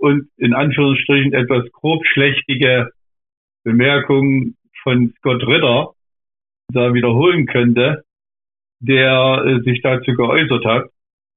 und 0.00 0.30
in 0.38 0.54
Anführungsstrichen 0.54 1.34
etwas 1.34 1.70
grobschlächtige 1.72 2.90
Bemerkung 3.64 4.54
von 4.82 5.12
Scott 5.18 5.46
Ritter 5.46 5.92
da 6.72 6.94
wiederholen 6.94 7.46
könnte, 7.46 8.04
der 8.80 9.44
äh, 9.44 9.60
sich 9.62 9.82
dazu 9.82 10.12
geäußert 10.14 10.64
hat, 10.64 10.90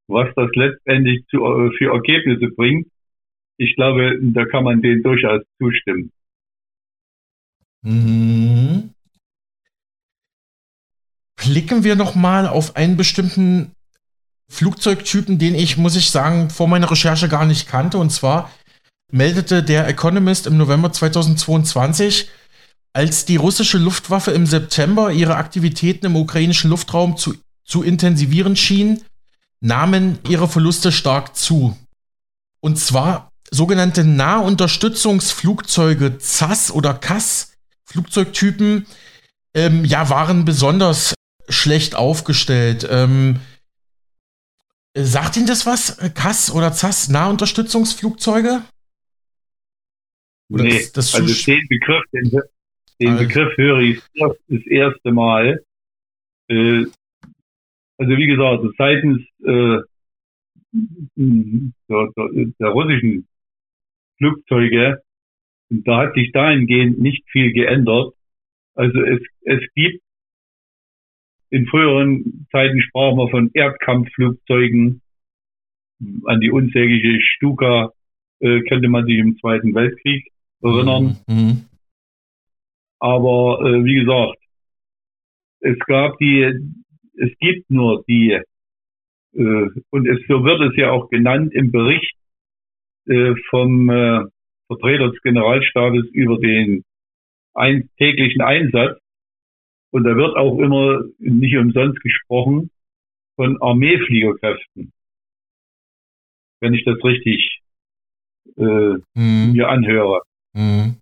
was 0.07 0.33
das 0.35 0.49
letztendlich 0.53 1.25
zu, 1.27 1.43
äh, 1.43 1.71
für 1.77 1.93
Ergebnisse 1.93 2.47
bringt. 2.55 2.87
Ich 3.57 3.75
glaube, 3.75 4.17
da 4.21 4.45
kann 4.45 4.63
man 4.63 4.81
denen 4.81 5.03
durchaus 5.03 5.41
zustimmen. 5.59 6.11
Mhm. 7.81 8.91
Blicken 11.35 11.83
wir 11.83 11.95
noch 11.97 12.15
mal 12.15 12.47
auf 12.47 12.77
einen 12.77 12.95
bestimmten 12.95 13.75
Flugzeugtypen, 14.49 15.39
den 15.39 15.55
ich, 15.55 15.77
muss 15.77 15.95
ich 15.95 16.11
sagen, 16.11 16.49
vor 16.49 16.67
meiner 16.67 16.91
Recherche 16.91 17.29
gar 17.29 17.45
nicht 17.45 17.67
kannte. 17.67 17.97
Und 17.97 18.11
zwar 18.11 18.51
meldete 19.11 19.63
der 19.63 19.87
Economist 19.87 20.47
im 20.47 20.57
November 20.57 20.91
2022, 20.91 22.29
als 22.93 23.25
die 23.25 23.37
russische 23.37 23.77
Luftwaffe 23.77 24.31
im 24.31 24.45
September 24.45 25.11
ihre 25.11 25.35
Aktivitäten 25.35 26.05
im 26.05 26.15
ukrainischen 26.15 26.69
Luftraum 26.69 27.17
zu, 27.17 27.35
zu 27.65 27.83
intensivieren 27.83 28.55
schien, 28.55 29.01
nahmen 29.61 30.19
ihre 30.27 30.47
Verluste 30.47 30.91
stark 30.91 31.35
zu. 31.35 31.77
Und 32.59 32.79
zwar 32.79 33.29
sogenannte 33.49 34.03
Nahunterstützungsflugzeuge 34.03 36.17
ZAS 36.17 36.71
oder 36.71 36.93
CAS 36.93 37.53
Flugzeugtypen 37.85 38.85
ähm, 39.53 39.85
ja 39.85 40.09
waren 40.09 40.45
besonders 40.45 41.13
schlecht 41.49 41.95
aufgestellt. 41.95 42.87
Ähm, 42.89 43.39
sagt 44.95 45.37
Ihnen 45.37 45.47
das 45.47 45.65
was? 45.65 45.97
CAS 46.13 46.53
oder 46.53 46.71
ZAS 46.71 47.09
Nahunterstützungsflugzeuge? 47.09 48.63
Oder 50.49 50.63
nee, 50.63 50.81
das 50.93 51.15
also 51.15 51.51
den 51.51 51.67
Begriff, 51.67 52.03
den, 52.11 52.29
den 53.01 53.09
also. 53.09 53.23
Begriff 53.23 53.57
höre 53.57 53.79
ich 53.79 54.01
das, 54.15 54.37
das 54.47 54.65
erste 54.67 55.11
Mal. 55.11 55.63
Äh, 56.47 56.85
also 57.97 58.17
wie 58.17 58.27
gesagt, 58.27 58.63
seitens 58.77 59.21
äh, 59.43 59.79
der, 60.75 62.09
der, 62.15 62.45
der, 62.59 62.69
russischen 62.69 63.27
Flugzeuge, 64.17 65.01
da 65.69 65.97
hat 65.97 66.15
sich 66.15 66.31
dahingehend 66.31 66.99
nicht 66.99 67.23
viel 67.31 67.53
geändert. 67.53 68.13
Also 68.75 69.01
es, 69.01 69.21
es 69.41 69.61
gibt 69.75 70.03
in 71.53 71.67
früheren 71.67 72.47
Zeiten 72.51 72.81
sprachen 72.81 73.17
wir 73.17 73.29
von 73.29 73.51
Erdkampfflugzeugen. 73.53 75.01
An 76.25 76.41
die 76.41 76.49
unsägliche 76.49 77.21
Stuka 77.21 77.91
äh, 78.39 78.61
könnte 78.61 78.89
man 78.89 79.05
sich 79.05 79.19
im 79.19 79.37
Zweiten 79.37 79.75
Weltkrieg 79.75 80.31
erinnern. 80.63 81.17
Mhm. 81.27 81.35
mhm. 81.35 81.65
Aber 82.99 83.59
äh, 83.65 83.83
wie 83.83 83.95
gesagt, 83.95 84.39
es 85.59 85.77
gab 85.85 86.17
die, 86.17 86.41
es 87.17 87.37
gibt 87.39 87.69
nur 87.69 88.03
die, 88.07 88.31
äh, 88.31 89.69
und 89.91 90.07
es, 90.07 90.25
so 90.27 90.43
wird 90.43 90.61
es 90.71 90.77
ja 90.77 90.89
auch 90.89 91.09
genannt 91.09 91.53
im 91.53 91.71
Bericht 91.71 92.15
äh, 93.07 93.35
vom 93.49 93.89
äh, 93.89 94.23
Vertreter 94.67 95.11
des 95.11 95.21
Generalstabes 95.21 96.07
über 96.13 96.39
den 96.39 96.83
ein, 97.53 97.89
täglichen 97.97 98.41
Einsatz. 98.41 99.02
Und 99.93 100.05
da 100.05 100.15
wird 100.15 100.35
auch 100.35 100.57
immer 100.57 101.03
nicht 101.19 101.55
umsonst 101.55 102.01
gesprochen 102.01 102.71
von 103.35 103.61
Armeefliegerkräften. 103.61 104.91
Wenn 106.61 106.73
ich 106.73 106.83
das 106.83 106.97
richtig 107.03 107.59
äh, 108.57 108.97
mhm. 109.13 109.51
mir 109.53 109.69
anhöre. 109.69 110.23
Mhm. 110.53 110.95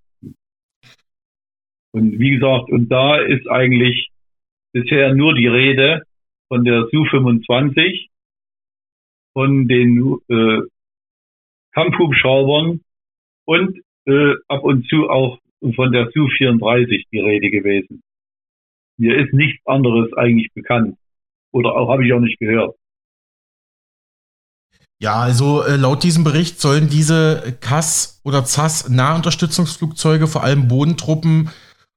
Und 1.94 2.20
wie 2.20 2.32
gesagt, 2.32 2.70
und 2.70 2.90
da 2.90 3.18
ist 3.22 3.50
eigentlich 3.50 4.10
bisher 4.74 5.16
nur 5.16 5.36
die 5.36 5.48
Rede 5.48 6.04
von 6.50 6.66
der 6.66 6.88
Su-25, 6.92 8.10
von 9.34 9.70
den 9.70 10.18
äh, 10.28 10.64
Kampfhubschraubern 11.74 12.82
und 13.46 13.82
äh, 14.06 14.34
ab 14.50 14.64
und 14.64 14.86
zu 14.90 15.10
auch 15.10 15.40
von 15.76 15.94
der 15.94 16.12
Su-34 16.12 17.06
die 17.10 17.20
Rede 17.20 17.52
gewesen. 17.52 18.04
Mir 19.02 19.18
ist 19.18 19.34
nichts 19.34 19.66
anderes 19.66 20.14
eigentlich 20.16 20.54
bekannt. 20.54 20.96
Oder 21.52 21.74
auch 21.74 21.90
habe 21.92 22.06
ich 22.06 22.14
auch 22.14 22.20
nicht 22.20 22.38
gehört. 22.38 22.76
Ja, 25.00 25.16
also 25.16 25.64
äh, 25.64 25.76
laut 25.76 26.04
diesem 26.04 26.24
Bericht 26.24 26.62
sollen 26.62 26.88
diese 26.88 27.58
CAS 27.62 28.22
oder 28.24 28.46
ZAS 28.46 28.90
Nahunterstützungsflugzeuge, 28.90 30.28
vor 30.28 30.44
allem 30.44 30.68
Bodentruppen, 30.68 31.50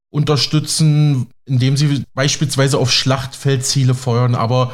unterstützen, 0.08 1.26
indem 1.44 1.76
sie 1.76 2.04
beispielsweise 2.14 2.78
auf 2.78 2.90
Schlachtfeldziele 2.90 3.94
feuern. 3.94 4.34
Aber 4.34 4.72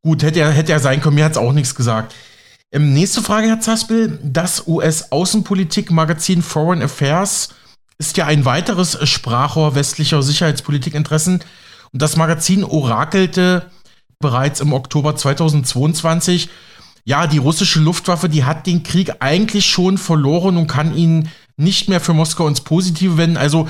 gut, 0.00 0.22
hätte 0.22 0.40
er, 0.40 0.50
hätte 0.50 0.72
er 0.72 0.80
sein 0.80 1.02
können, 1.02 1.16
mir 1.16 1.26
hat 1.26 1.32
es 1.32 1.38
auch 1.38 1.52
nichts 1.52 1.74
gesagt. 1.74 2.14
Ähm, 2.72 2.94
nächste 2.94 3.20
Frage, 3.20 3.48
Herr 3.48 3.60
Zaspel. 3.60 4.18
Das 4.22 4.66
US-Außenpolitik-Magazin 4.66 6.40
Foreign 6.40 6.80
Affairs 6.80 7.54
ist 7.98 8.16
ja 8.16 8.26
ein 8.26 8.44
weiteres 8.44 8.98
Sprachrohr 9.08 9.74
westlicher 9.74 10.22
Sicherheitspolitikinteressen. 10.22 11.40
Und 11.92 12.02
das 12.02 12.16
Magazin 12.16 12.64
orakelte 12.64 13.70
bereits 14.20 14.60
im 14.60 14.72
Oktober 14.72 15.16
2022, 15.16 16.48
ja, 17.04 17.26
die 17.26 17.38
russische 17.38 17.80
Luftwaffe, 17.80 18.28
die 18.28 18.44
hat 18.44 18.66
den 18.66 18.82
Krieg 18.82 19.12
eigentlich 19.20 19.66
schon 19.66 19.98
verloren 19.98 20.56
und 20.56 20.66
kann 20.66 20.96
ihn 20.96 21.30
nicht 21.56 21.88
mehr 21.88 22.00
für 22.00 22.12
Moskau 22.12 22.46
ins 22.46 22.60
Positive 22.60 23.16
wenden. 23.16 23.36
Also 23.36 23.68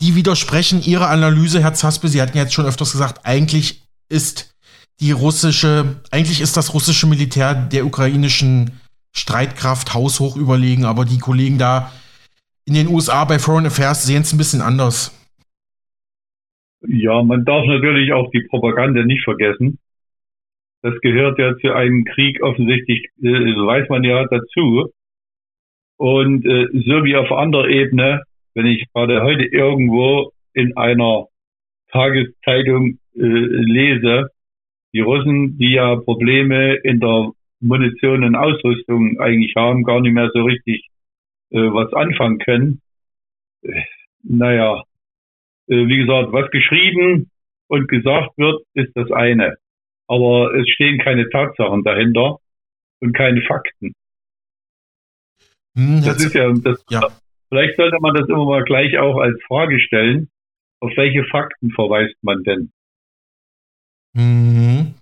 die 0.00 0.14
widersprechen 0.14 0.82
ihrer 0.82 1.08
Analyse, 1.08 1.62
Herr 1.62 1.74
Zaspe. 1.74 2.08
Sie 2.08 2.22
hatten 2.22 2.36
jetzt 2.36 2.54
schon 2.54 2.66
öfters 2.66 2.92
gesagt, 2.92 3.26
eigentlich 3.26 3.82
ist 4.08 4.54
die 5.00 5.10
russische, 5.10 5.96
eigentlich 6.10 6.40
ist 6.40 6.56
das 6.56 6.74
russische 6.74 7.06
Militär 7.06 7.54
der 7.54 7.84
ukrainischen 7.84 8.80
Streitkraft 9.12 9.94
haushoch 9.94 10.36
überlegen, 10.36 10.84
aber 10.84 11.04
die 11.04 11.18
Kollegen 11.18 11.58
da 11.58 11.90
in 12.66 12.74
den 12.74 12.88
USA 12.88 13.24
bei 13.24 13.38
Foreign 13.38 13.66
Affairs 13.66 14.04
sehen 14.04 14.22
es 14.22 14.32
ein 14.32 14.38
bisschen 14.38 14.60
anders. 14.60 15.12
Ja, 16.86 17.22
man 17.22 17.44
darf 17.44 17.64
natürlich 17.66 18.12
auch 18.12 18.30
die 18.30 18.42
Propaganda 18.42 19.04
nicht 19.04 19.24
vergessen. 19.24 19.78
Das 20.82 20.94
gehört 21.00 21.38
ja 21.38 21.56
zu 21.58 21.72
einem 21.72 22.04
Krieg 22.04 22.42
offensichtlich, 22.42 23.06
äh, 23.22 23.28
weiß 23.28 23.88
man 23.88 24.04
ja 24.04 24.24
dazu. 24.26 24.90
Und 25.96 26.44
äh, 26.44 26.66
so 26.72 27.04
wie 27.04 27.16
auf 27.16 27.32
anderer 27.32 27.68
Ebene, 27.68 28.22
wenn 28.54 28.66
ich 28.66 28.84
gerade 28.92 29.22
heute 29.22 29.44
irgendwo 29.44 30.32
in 30.52 30.76
einer 30.76 31.26
Tageszeitung 31.90 32.98
äh, 33.14 33.18
lese, 33.18 34.28
die 34.92 35.00
Russen, 35.00 35.56
die 35.58 35.72
ja 35.72 35.96
Probleme 35.96 36.74
in 36.74 37.00
der 37.00 37.30
Munition 37.60 38.24
und 38.24 38.36
Ausrüstung 38.36 39.18
eigentlich 39.20 39.54
haben, 39.56 39.84
gar 39.84 40.00
nicht 40.00 40.12
mehr 40.12 40.30
so 40.32 40.42
richtig 40.42 40.86
äh, 41.50 41.58
was 41.58 41.92
anfangen 41.92 42.38
können. 42.38 42.80
Äh, 43.62 43.82
naja, 44.22 44.82
äh, 45.68 45.86
wie 45.86 45.98
gesagt, 45.98 46.32
was 46.32 46.50
geschrieben 46.50 47.30
und 47.68 47.88
gesagt 47.88 48.36
wird, 48.36 48.62
ist 48.74 48.92
das 48.94 49.10
eine. 49.10 49.56
Aber 50.08 50.54
es 50.54 50.68
stehen 50.68 50.98
keine 50.98 51.28
Tatsachen 51.30 51.82
dahinter 51.82 52.38
und 53.00 53.12
keine 53.12 53.42
Fakten. 53.42 53.92
Hm, 55.76 56.02
das 56.04 56.24
ist 56.24 56.34
ja, 56.34 56.52
das, 56.52 56.84
ja, 56.88 57.08
vielleicht 57.48 57.76
sollte 57.76 57.98
man 58.00 58.14
das 58.14 58.28
immer 58.28 58.46
mal 58.46 58.64
gleich 58.64 58.98
auch 58.98 59.18
als 59.18 59.40
Frage 59.46 59.78
stellen. 59.80 60.30
Auf 60.80 60.92
welche 60.96 61.24
Fakten 61.24 61.70
verweist 61.70 62.16
man 62.22 62.42
denn? 62.44 62.70
Mhm. 64.14 64.94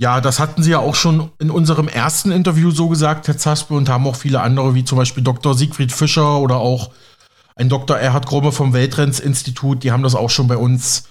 Ja, 0.00 0.22
das 0.22 0.40
hatten 0.40 0.62
Sie 0.62 0.70
ja 0.70 0.78
auch 0.78 0.94
schon 0.94 1.30
in 1.38 1.50
unserem 1.50 1.86
ersten 1.86 2.32
Interview 2.32 2.70
so 2.70 2.88
gesagt, 2.88 3.28
Herr 3.28 3.36
Zaspe, 3.36 3.74
und 3.74 3.90
haben 3.90 4.06
auch 4.06 4.16
viele 4.16 4.40
andere, 4.40 4.74
wie 4.74 4.82
zum 4.82 4.96
Beispiel 4.96 5.22
Dr. 5.22 5.54
Siegfried 5.54 5.92
Fischer 5.92 6.38
oder 6.38 6.56
auch 6.56 6.90
ein 7.54 7.68
Dr. 7.68 7.98
Erhard 7.98 8.24
Gromme 8.24 8.50
vom 8.50 8.72
Weltrenns-Institut, 8.72 9.84
die 9.84 9.92
haben 9.92 10.02
das 10.02 10.14
auch 10.14 10.30
schon 10.30 10.48
bei 10.48 10.56
uns 10.56 11.04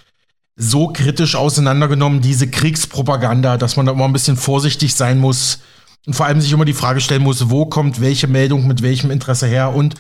so 0.56 0.88
kritisch 0.88 1.36
auseinandergenommen, 1.36 2.22
diese 2.22 2.50
Kriegspropaganda, 2.50 3.58
dass 3.58 3.76
man 3.76 3.86
da 3.86 3.92
immer 3.92 4.06
ein 4.06 4.14
bisschen 4.14 4.38
vorsichtig 4.38 4.96
sein 4.96 5.20
muss 5.20 5.60
und 6.08 6.16
vor 6.16 6.26
allem 6.26 6.42
sich 6.42 6.52
immer 6.52 6.66
die 6.66 6.74
Frage 6.74 7.00
stellen 7.00 7.22
muss, 7.22 7.52
wo 7.52 7.68
kommt 7.68 8.02
welche 8.02 8.26
Meldung 8.26 8.66
mit 8.66 8.82
welchem 8.82 9.12
Interesse 9.12 9.46
her 9.46 9.76
und 9.76 9.94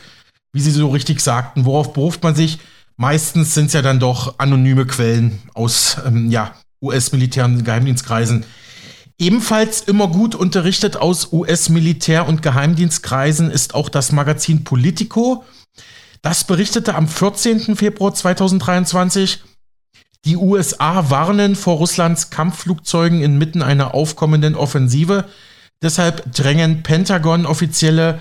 wie 0.52 0.62
Sie 0.62 0.72
so 0.72 0.90
richtig 0.90 1.22
sagten, 1.22 1.66
worauf 1.66 1.94
beruft 1.94 2.24
man 2.24 2.34
sich? 2.34 2.58
Meistens 2.98 3.54
sind 3.54 3.68
es 3.68 3.74
ja 3.74 3.84
dann 3.84 4.00
doch 4.00 4.40
anonyme 4.40 4.88
Quellen 4.88 5.44
aus 5.54 5.98
ähm, 6.08 6.32
ja, 6.32 6.56
US-Militär- 6.82 7.46
und 7.46 7.64
Geheimdienstkreisen. 7.64 8.46
Ebenfalls 9.20 9.82
immer 9.82 10.07
gut 10.07 10.34
unterrichtet 10.34 10.95
aus 10.95 11.34
US-Militär- 11.34 12.26
und 12.26 12.41
Geheimdienstkreisen 12.41 13.51
ist 13.51 13.76
auch 13.76 13.89
das 13.89 14.13
Magazin 14.13 14.63
Politico. 14.63 15.43
Das 16.22 16.45
berichtete 16.45 16.95
am 16.95 17.07
14. 17.07 17.76
Februar 17.76 18.13
2023, 18.13 19.43
die 20.26 20.38
USA 20.38 21.09
warnen 21.09 21.57
vor 21.57 21.78
Russlands 21.78 22.30
Kampfflugzeugen 22.30 23.22
inmitten 23.22 23.61
einer 23.61 23.93
aufkommenden 23.93 24.55
Offensive. 24.55 25.26
Deshalb 25.82 26.32
drängen 26.34 26.84
Pentagon-Offizielle 26.84 28.20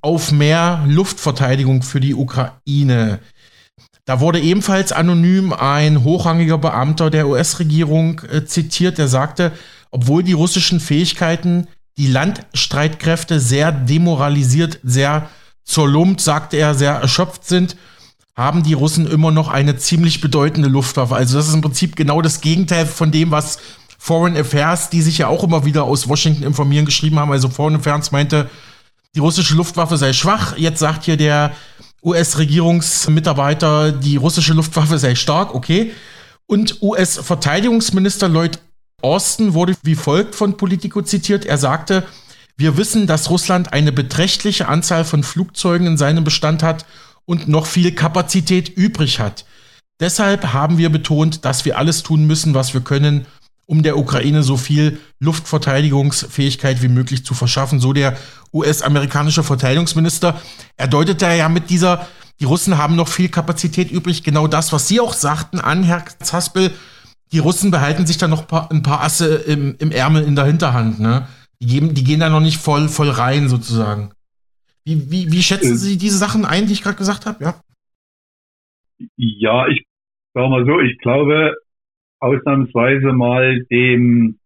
auf 0.00 0.32
mehr 0.32 0.82
Luftverteidigung 0.86 1.82
für 1.82 2.00
die 2.00 2.14
Ukraine. 2.14 3.18
Da 4.06 4.20
wurde 4.20 4.40
ebenfalls 4.40 4.92
anonym 4.92 5.52
ein 5.52 6.04
hochrangiger 6.04 6.58
Beamter 6.58 7.10
der 7.10 7.28
US-Regierung 7.28 8.20
äh, 8.30 8.44
zitiert, 8.44 8.98
der 8.98 9.08
sagte, 9.08 9.52
obwohl 9.92 10.24
die 10.24 10.32
russischen 10.32 10.80
Fähigkeiten 10.80 11.68
die 11.98 12.08
Landstreitkräfte 12.08 13.38
sehr 13.38 13.70
demoralisiert, 13.70 14.80
sehr 14.82 15.28
zerlumpt, 15.64 16.20
sagte 16.20 16.56
er, 16.56 16.74
sehr 16.74 16.94
erschöpft 16.94 17.46
sind, 17.46 17.76
haben 18.34 18.62
die 18.62 18.72
Russen 18.72 19.06
immer 19.06 19.30
noch 19.30 19.48
eine 19.48 19.76
ziemlich 19.76 20.20
bedeutende 20.20 20.68
Luftwaffe. 20.68 21.14
Also 21.14 21.36
das 21.36 21.48
ist 21.48 21.54
im 21.54 21.60
Prinzip 21.60 21.94
genau 21.96 22.22
das 22.22 22.40
Gegenteil 22.40 22.86
von 22.86 23.12
dem, 23.12 23.30
was 23.30 23.58
Foreign 23.98 24.36
Affairs, 24.36 24.90
die 24.90 25.02
sich 25.02 25.18
ja 25.18 25.28
auch 25.28 25.44
immer 25.44 25.64
wieder 25.64 25.84
aus 25.84 26.08
Washington 26.08 26.42
informieren, 26.42 26.86
geschrieben 26.86 27.18
haben. 27.20 27.30
Also 27.30 27.50
Foreign 27.50 27.76
Affairs 27.76 28.10
meinte, 28.10 28.50
die 29.14 29.20
russische 29.20 29.54
Luftwaffe 29.54 29.98
sei 29.98 30.14
schwach. 30.14 30.56
Jetzt 30.56 30.78
sagt 30.78 31.04
hier 31.04 31.18
der 31.18 31.52
US-Regierungsmitarbeiter, 32.02 33.92
die 33.92 34.16
russische 34.16 34.54
Luftwaffe 34.54 34.98
sei 34.98 35.14
stark, 35.14 35.54
okay. 35.54 35.92
Und 36.46 36.82
US-Verteidigungsminister 36.82 38.28
Lloyd 38.28 38.58
Austin 39.02 39.54
wurde 39.54 39.74
wie 39.82 39.94
folgt 39.94 40.34
von 40.34 40.56
Politico 40.56 41.02
zitiert. 41.02 41.44
Er 41.44 41.58
sagte, 41.58 42.04
wir 42.56 42.76
wissen, 42.76 43.06
dass 43.06 43.30
Russland 43.30 43.72
eine 43.72 43.92
beträchtliche 43.92 44.68
Anzahl 44.68 45.04
von 45.04 45.22
Flugzeugen 45.22 45.86
in 45.86 45.96
seinem 45.96 46.24
Bestand 46.24 46.62
hat 46.62 46.86
und 47.24 47.48
noch 47.48 47.66
viel 47.66 47.92
Kapazität 47.92 48.68
übrig 48.68 49.18
hat. 49.20 49.44
Deshalb 50.00 50.52
haben 50.52 50.78
wir 50.78 50.90
betont, 50.90 51.44
dass 51.44 51.64
wir 51.64 51.78
alles 51.78 52.02
tun 52.02 52.26
müssen, 52.26 52.54
was 52.54 52.74
wir 52.74 52.80
können, 52.80 53.26
um 53.66 53.82
der 53.82 53.96
Ukraine 53.96 54.42
so 54.42 54.56
viel 54.56 54.98
Luftverteidigungsfähigkeit 55.20 56.82
wie 56.82 56.88
möglich 56.88 57.24
zu 57.24 57.34
verschaffen. 57.34 57.80
So 57.80 57.92
der 57.92 58.16
US-amerikanische 58.52 59.44
Verteidigungsminister. 59.44 60.40
Er 60.76 60.88
deutete 60.88 61.26
ja 61.26 61.48
mit 61.48 61.70
dieser, 61.70 62.08
die 62.40 62.44
Russen 62.44 62.76
haben 62.76 62.96
noch 62.96 63.08
viel 63.08 63.28
Kapazität 63.28 63.90
übrig. 63.90 64.24
Genau 64.24 64.46
das, 64.46 64.72
was 64.72 64.88
Sie 64.88 65.00
auch 65.00 65.14
sagten 65.14 65.60
an 65.60 65.84
Herr 65.84 66.04
Zaspel. 66.20 66.72
Die 67.32 67.38
Russen 67.38 67.70
behalten 67.70 68.06
sich 68.06 68.18
da 68.18 68.28
noch 68.28 68.46
ein 68.70 68.82
paar 68.82 69.02
Asse 69.02 69.36
im, 69.46 69.74
im 69.78 69.90
Ärmel 69.90 70.22
in 70.22 70.36
der 70.36 70.44
Hinterhand. 70.44 71.00
Ne? 71.00 71.26
Die, 71.60 71.66
geben, 71.66 71.94
die 71.94 72.04
gehen 72.04 72.20
da 72.20 72.28
noch 72.28 72.40
nicht 72.40 72.58
voll, 72.58 72.88
voll 72.88 73.08
rein 73.08 73.48
sozusagen. 73.48 74.10
Wie, 74.84 75.10
wie, 75.10 75.32
wie 75.32 75.42
schätzen 75.42 75.74
äh. 75.74 75.76
Sie 75.76 75.96
diese 75.96 76.18
Sachen 76.18 76.44
ein, 76.44 76.66
die 76.66 76.72
ich 76.72 76.82
gerade 76.82 76.98
gesagt 76.98 77.24
habe? 77.24 77.42
Ja? 77.42 77.54
ja, 79.16 79.68
ich 79.68 79.84
sage 80.34 80.48
mal 80.48 80.66
so, 80.66 80.80
ich 80.80 80.98
glaube 80.98 81.54
ausnahmsweise 82.20 83.12
mal 83.12 83.64
dem 83.70 84.38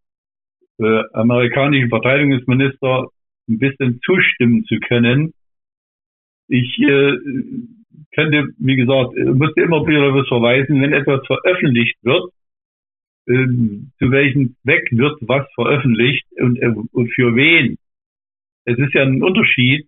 äh, 0.78 1.02
amerikanischen 1.12 1.88
Verteidigungsminister 1.88 3.08
ein 3.48 3.58
bisschen 3.58 4.00
zustimmen 4.04 4.64
zu 4.64 4.76
können. 4.80 5.32
Ich 6.48 6.78
äh, 6.78 7.16
könnte, 8.14 8.48
wie 8.58 8.76
gesagt, 8.76 9.16
musste 9.16 9.60
immer 9.60 9.86
wieder 9.86 10.14
was 10.14 10.28
verweisen, 10.28 10.80
wenn 10.80 10.92
etwas 10.92 11.26
veröffentlicht 11.26 11.96
wird, 12.02 12.32
äh, 13.26 13.46
zu 13.98 14.10
welchem 14.10 14.56
Zweck 14.62 14.88
wird 14.90 15.18
was 15.22 15.46
veröffentlicht 15.54 16.26
und, 16.36 16.60
äh, 16.60 16.72
und 16.92 17.12
für 17.14 17.34
wen. 17.36 17.76
Es 18.64 18.78
ist 18.78 18.94
ja 18.94 19.02
ein 19.02 19.22
Unterschied, 19.22 19.86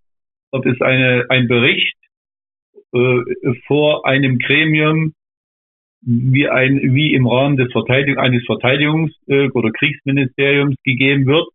ob 0.51 0.67
es 0.67 0.81
eine, 0.81 1.27
ein 1.29 1.49
Bericht 1.49 1.97
äh, 2.93 3.55
vor 3.67 4.07
einem 4.07 4.39
Gremium 4.39 5.15
wie 6.01 6.49
ein 6.49 6.95
wie 6.95 7.13
im 7.15 7.27
Rahmen 7.27 7.57
des 7.57 7.73
Verteidigung 7.73 8.23
eines 8.23 8.45
Verteidigungs- 8.45 9.15
äh, 9.27 9.51
oder 9.51 9.71
Kriegsministeriums 9.73 10.77
gegeben 10.85 11.27
wird 11.27 11.49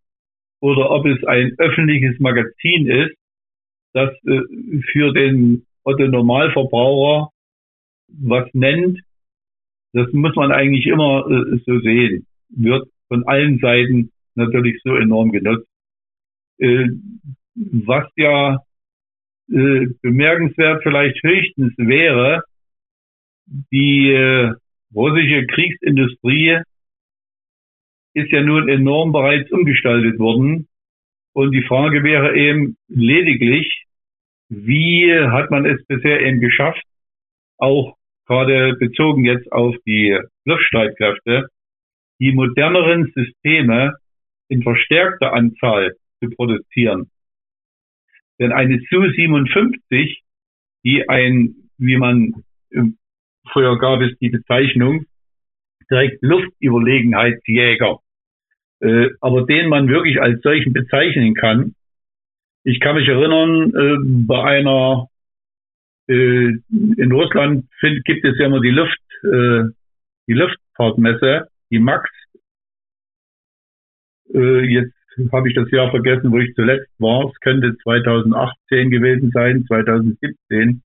oder 0.59 0.91
ob 0.91 1.05
es 1.05 1.23
ein 1.23 1.53
öffentliches 1.57 2.19
Magazin 2.19 2.87
ist, 2.87 3.15
das 3.93 4.11
äh, 4.25 4.41
für 4.91 5.13
den 5.13 5.65
Otto 5.83 6.07
Normalverbraucher 6.07 7.29
was 8.07 8.47
nennt, 8.53 8.99
das 9.93 10.11
muss 10.11 10.35
man 10.35 10.51
eigentlich 10.51 10.87
immer 10.87 11.25
äh, 11.29 11.59
so 11.65 11.79
sehen. 11.79 12.25
Wird 12.49 12.87
von 13.07 13.25
allen 13.27 13.59
Seiten 13.59 14.11
natürlich 14.35 14.81
so 14.83 14.95
enorm 14.95 15.31
genutzt. 15.31 15.67
Äh, 16.57 16.87
was 17.55 18.09
ja 18.15 18.59
äh, 19.51 19.87
bemerkenswert 20.01 20.81
vielleicht 20.83 21.21
höchstens 21.23 21.73
wäre, 21.77 22.43
die 23.45 24.11
äh, 24.11 24.53
russische 24.95 25.45
Kriegsindustrie 25.47 26.59
ist 28.15 28.31
ja 28.31 28.41
nun 28.41 28.69
enorm 28.69 29.11
bereits 29.11 29.51
umgestaltet 29.51 30.19
worden. 30.19 30.67
Und 31.33 31.51
die 31.51 31.63
Frage 31.63 32.03
wäre 32.03 32.35
eben 32.35 32.77
lediglich, 32.87 33.85
wie 34.49 35.11
hat 35.13 35.49
man 35.49 35.65
es 35.65 35.83
bisher 35.87 36.21
eben 36.21 36.39
geschafft, 36.39 36.83
auch 37.57 37.97
gerade 38.27 38.75
bezogen 38.79 39.25
jetzt 39.25 39.51
auf 39.51 39.75
die 39.85 40.17
Luftstreitkräfte, 40.45 41.49
die 42.19 42.31
moderneren 42.31 43.11
Systeme 43.13 43.95
in 44.47 44.63
verstärkter 44.63 45.33
Anzahl 45.33 45.95
zu 46.19 46.29
produzieren. 46.29 47.09
Denn 48.39 48.51
eine 48.51 48.79
Su-57, 48.89 50.19
die 50.83 51.07
ein, 51.07 51.55
wie 51.77 51.97
man, 51.97 52.43
früher 53.51 53.77
gab 53.77 54.01
es 54.01 54.17
die 54.19 54.29
Bezeichnung, 54.29 55.05
direkt 55.89 56.21
Luftüberlegenheitsjäger, 56.21 57.99
äh, 58.81 59.09
aber 59.21 59.45
den 59.45 59.69
man 59.69 59.87
wirklich 59.87 60.21
als 60.21 60.41
solchen 60.41 60.73
bezeichnen 60.73 61.35
kann. 61.35 61.75
Ich 62.63 62.79
kann 62.79 62.95
mich 62.95 63.07
erinnern, 63.07 63.73
äh, 63.75 64.25
bei 64.27 64.43
einer, 64.43 65.07
in 66.07 67.11
Russland 67.11 67.65
find, 67.79 68.03
gibt 68.05 68.25
es 68.25 68.37
ja 68.37 68.47
immer 68.47 68.59
die 68.59 68.71
Luft, 68.71 68.99
äh, 69.23 69.63
die 70.27 70.33
Luftfahrtmesse, 70.33 71.47
die 71.69 71.79
MAX. 71.79 72.09
Äh, 74.33 74.65
jetzt 74.65 74.93
habe 75.31 75.49
ich 75.49 75.55
das 75.55 75.69
Jahr 75.71 75.91
vergessen, 75.91 76.31
wo 76.31 76.39
ich 76.39 76.53
zuletzt 76.55 76.89
war. 76.99 77.29
Es 77.29 77.39
könnte 77.39 77.77
2018 77.83 78.89
gewesen 78.89 79.31
sein, 79.31 79.65
2017, 79.67 80.81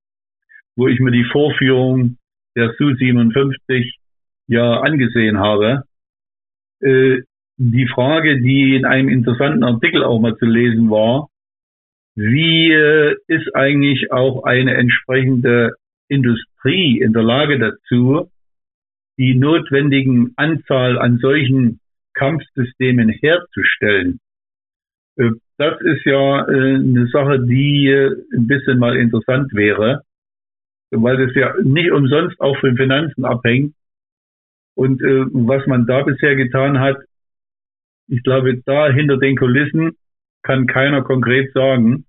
wo 0.77 0.89
ich 0.89 1.01
mir 1.01 1.11
die 1.11 1.25
Vorführung 1.25 2.19
der 2.57 2.75
Su-57 2.75 3.95
ja 4.47 4.81
angesehen 4.81 5.39
habe. 5.39 5.85
Äh, 6.81 7.23
die 7.57 7.89
Frage, 7.89 8.41
die 8.41 8.77
in 8.77 8.85
einem 8.85 9.09
interessanten 9.09 9.64
Artikel 9.64 10.05
auch 10.05 10.21
mal 10.21 10.37
zu 10.37 10.47
lesen 10.47 10.91
war, 10.91 11.29
wie 12.19 12.73
ist 13.29 13.55
eigentlich 13.55 14.11
auch 14.11 14.43
eine 14.45 14.75
entsprechende 14.75 15.73
Industrie 16.09 17.01
in 17.01 17.12
der 17.12 17.23
Lage 17.23 17.59
dazu, 17.59 18.31
die 19.19 19.35
notwendigen 19.35 20.33
Anzahl 20.37 20.99
an 20.99 21.19
solchen 21.19 21.81
Kampfsystemen 22.14 23.09
herzustellen? 23.11 24.19
Äh, 25.16 25.31
das 25.59 25.81
ist 25.81 26.05
ja 26.05 26.49
äh, 26.49 26.75
eine 26.75 27.09
Sache, 27.12 27.41
die 27.45 27.89
äh, 27.89 28.16
ein 28.33 28.47
bisschen 28.47 28.79
mal 28.79 28.97
interessant 28.97 29.53
wäre, 29.53 30.03
weil 30.91 31.27
das 31.27 31.35
ja 31.35 31.55
nicht 31.62 31.91
umsonst 31.91 32.41
auch 32.41 32.57
von 32.59 32.77
Finanzen 32.77 33.25
abhängt. 33.25 33.75
Und 34.75 35.03
was 35.03 35.66
man 35.66 35.87
da 35.87 36.03
bisher 36.03 36.37
getan 36.37 36.79
hat, 36.79 36.99
ich 38.07 38.23
glaube, 38.23 38.62
da 38.64 38.89
hinter 38.89 39.16
den 39.16 39.35
Kulissen 39.35 39.97
kann 40.45 40.69
keiner 40.69 41.03
konkret 41.03 41.53
sagen, 41.53 42.07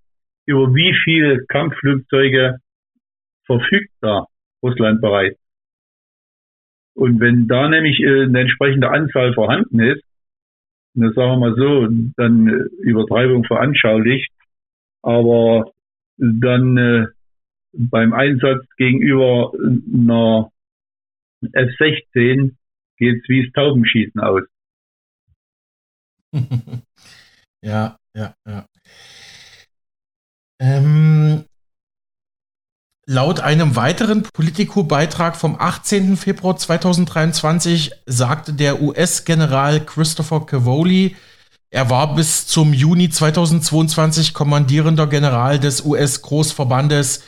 über 0.50 0.74
wie 0.74 0.96
viele 1.04 1.46
Kampfflugzeuge 1.46 2.58
verfügt 3.46 3.92
da 4.02 4.26
Russland 4.64 5.00
bereits. 5.00 5.40
Und 6.96 7.20
wenn 7.20 7.48
da 7.48 7.70
nämlich 7.70 8.00
äh, 8.00 8.24
eine 8.24 8.42
entsprechende 8.42 8.90
Anzahl 8.90 9.34
vorhanden 9.36 9.80
ist, 9.80 10.04
das 10.96 11.14
sagen 11.14 11.34
wir 11.34 11.38
mal 11.38 11.56
so, 11.56 11.88
dann 12.18 12.48
äh, 12.48 12.64
Übertreibung 12.82 13.46
veranschaulicht, 13.46 14.32
aber 15.04 15.72
dann 16.18 16.78
äh, 16.78 17.08
beim 17.72 18.14
Einsatz 18.14 18.66
gegenüber 18.78 19.54
einer 19.54 20.52
F-16 21.44 22.56
geht's 22.98 23.30
wie 23.30 23.44
das 23.46 23.54
Taubenschießen 23.54 24.20
aus. 24.20 24.44
ja, 27.62 27.98
ja, 28.16 28.34
ja. 28.48 28.66
Ähm, 30.60 31.46
laut 33.06 33.40
einem 33.40 33.76
weiteren 33.76 34.24
Politico-Beitrag 34.24 35.36
vom 35.36 35.56
18. 35.60 36.18
Februar 36.18 36.58
2023 36.58 37.92
sagte 38.06 38.54
der 38.54 38.82
US-General 38.82 39.84
Christopher 39.84 40.46
Cavoli, 40.46 41.16
er 41.72 41.90
war 41.90 42.16
bis 42.16 42.48
zum 42.48 42.74
Juni 42.74 43.10
2022 43.10 44.34
kommandierender 44.34 45.08
General 45.08 45.60
des 45.60 45.86
US-Großverbandes 45.86 47.22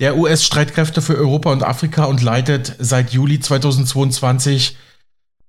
der 0.00 0.16
US-Streitkräfte 0.16 1.02
für 1.02 1.16
Europa 1.16 1.52
und 1.52 1.62
Afrika 1.62 2.04
und 2.04 2.22
leitet 2.22 2.76
seit 2.78 3.10
Juli 3.10 3.40
2022 3.40 4.76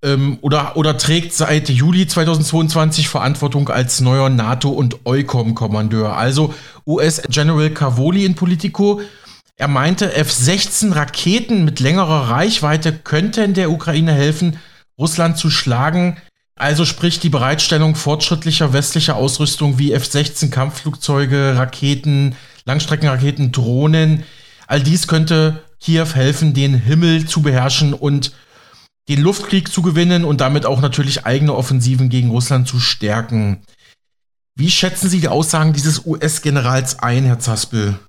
ähm, 0.02 0.38
oder, 0.42 0.78
oder 0.78 0.98
trägt 0.98 1.34
seit 1.34 1.70
Juli 1.70 2.08
2022 2.08 3.10
Verantwortung 3.10 3.70
als 3.70 4.02
neuer 4.02 4.30
NATO- 4.30 4.70
und 4.70 5.06
EUCOM-Kommandeur. 5.06 6.16
Also 6.16 6.54
US-General 6.86 7.70
Cavoli 7.70 8.26
in 8.26 8.36
Politico. 8.36 9.02
Er 9.58 9.68
meinte, 9.68 10.14
F-16 10.14 10.96
Raketen 10.96 11.66
mit 11.66 11.80
längerer 11.80 12.30
Reichweite 12.30 12.94
könnten 12.94 13.54
der 13.54 13.72
Ukraine 13.72 14.14
helfen, 14.14 14.58
Russland 14.98 15.38
zu 15.38 15.50
schlagen. 15.50 16.18
Also 16.56 16.86
sprich 16.86 17.20
die 17.20 17.30
Bereitstellung 17.30 17.96
fortschrittlicher 17.96 18.74
westlicher 18.74 19.16
Ausrüstung 19.16 19.78
wie 19.80 19.94
F-16 19.94 20.50
Kampfflugzeuge, 20.50 21.56
Raketen, 21.58 22.36
Langstreckenraketen, 22.66 23.52
Drohnen. 23.52 24.24
All 24.68 24.82
dies 24.82 25.08
könnte 25.08 25.64
Kiew 25.80 26.08
helfen, 26.14 26.54
den 26.54 26.76
Himmel 26.76 27.26
zu 27.26 27.42
beherrschen 27.42 27.94
und 27.94 28.34
den 29.10 29.22
Luftkrieg 29.22 29.68
zu 29.68 29.82
gewinnen 29.82 30.24
und 30.24 30.40
damit 30.40 30.66
auch 30.66 30.82
natürlich 30.82 31.26
eigene 31.26 31.56
Offensiven 31.56 32.10
gegen 32.10 32.30
Russland 32.30 32.68
zu 32.68 32.78
stärken. 32.78 33.62
Wie 34.56 34.70
schätzen 34.70 35.10
Sie 35.10 35.20
die 35.20 35.28
Aussagen 35.28 35.74
dieses 35.74 36.06
US-Generals 36.06 37.00
ein, 37.00 37.24
Herr 37.24 37.40
Zaspel? 37.40 38.00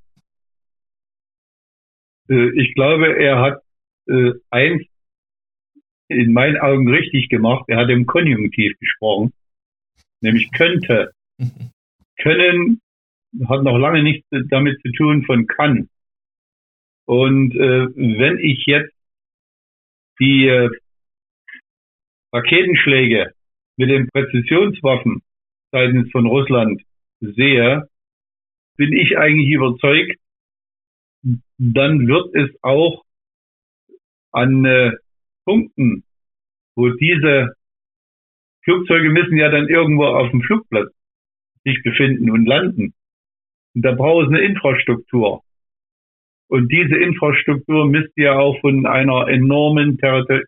Äh, 2.29 2.51
ich 2.61 2.75
glaube, 2.75 3.17
er 3.19 3.41
hat 3.41 3.63
äh, 4.09 4.33
eins 4.51 4.83
in 6.09 6.33
meinen 6.33 6.59
Augen 6.59 6.89
richtig 6.89 7.29
gemacht. 7.29 7.65
Er 7.69 7.79
hat 7.79 7.89
im 7.89 8.05
Konjunktiv 8.05 8.79
gesprochen, 8.79 9.33
nämlich 10.21 10.51
könnte. 10.53 11.13
Können 12.19 12.81
hat 13.49 13.63
noch 13.63 13.79
lange 13.79 14.03
nichts 14.03 14.27
damit 14.51 14.81
zu 14.83 14.91
tun 14.93 15.25
von 15.25 15.47
kann. 15.47 15.89
Und 17.07 17.55
äh, 17.55 17.87
wenn 17.95 18.39
ich 18.39 18.67
jetzt 18.67 18.93
die 20.19 20.49
äh, 20.49 20.71
Raketenschläge 22.33 23.33
mit 23.77 23.91
den 23.91 24.09
Präzisionswaffen 24.09 25.23
seitens 25.73 26.11
von 26.11 26.27
Russland 26.27 26.83
sehe, 27.21 27.89
bin 28.77 28.93
ich 28.93 29.19
eigentlich 29.19 29.51
überzeugt, 29.51 30.17
dann 31.59 32.07
wird 32.07 32.35
es 32.35 32.51
auch 32.63 33.05
an 34.33 34.65
äh, 34.65 34.93
Punkten, 35.45 36.05
wo 36.77 36.89
diese 36.91 37.55
Flugzeuge 38.65 39.11
müssen 39.11 39.37
ja 39.37 39.51
dann 39.51 39.69
irgendwo 39.69 40.05
auf 40.05 40.31
dem 40.31 40.43
Flugplatz 40.43 40.93
sich 41.65 41.83
befinden 41.83 42.31
und 42.31 42.47
landen. 42.47 42.95
Und 43.75 43.83
da 43.83 43.93
braucht 43.93 44.27
es 44.27 44.29
eine 44.29 44.41
Infrastruktur. 44.41 45.43
Und 46.49 46.73
diese 46.73 46.97
Infrastruktur 46.97 47.87
müsste 47.87 48.23
ja 48.23 48.39
auch 48.39 48.61
von 48.61 48.87
einer 48.87 49.29
enormen 49.29 49.99
Territor 49.99 50.41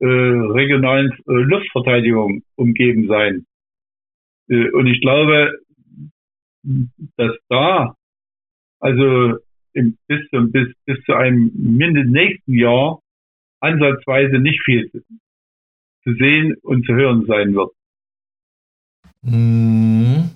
äh, 0.00 0.06
regionalen 0.06 1.12
äh, 1.12 1.32
Luftverteidigung 1.32 2.42
umgeben 2.56 3.08
sein. 3.08 3.46
Äh, 4.48 4.70
und 4.70 4.86
ich 4.86 5.00
glaube, 5.00 5.58
dass 7.16 7.36
da, 7.48 7.94
also 8.80 9.38
im, 9.72 9.98
bis, 10.06 10.28
zum, 10.30 10.52
bis, 10.52 10.68
bis 10.84 11.02
zu 11.04 11.14
einem 11.14 11.50
mindestens 11.54 12.12
nächsten 12.12 12.54
Jahr 12.54 13.00
ansatzweise 13.60 14.38
nicht 14.38 14.62
viel 14.64 14.90
zu 14.90 16.14
sehen 16.14 16.56
und 16.62 16.86
zu 16.86 16.94
hören 16.94 17.26
sein 17.26 17.54
wird. 17.54 17.72
Mhm. 19.22 20.30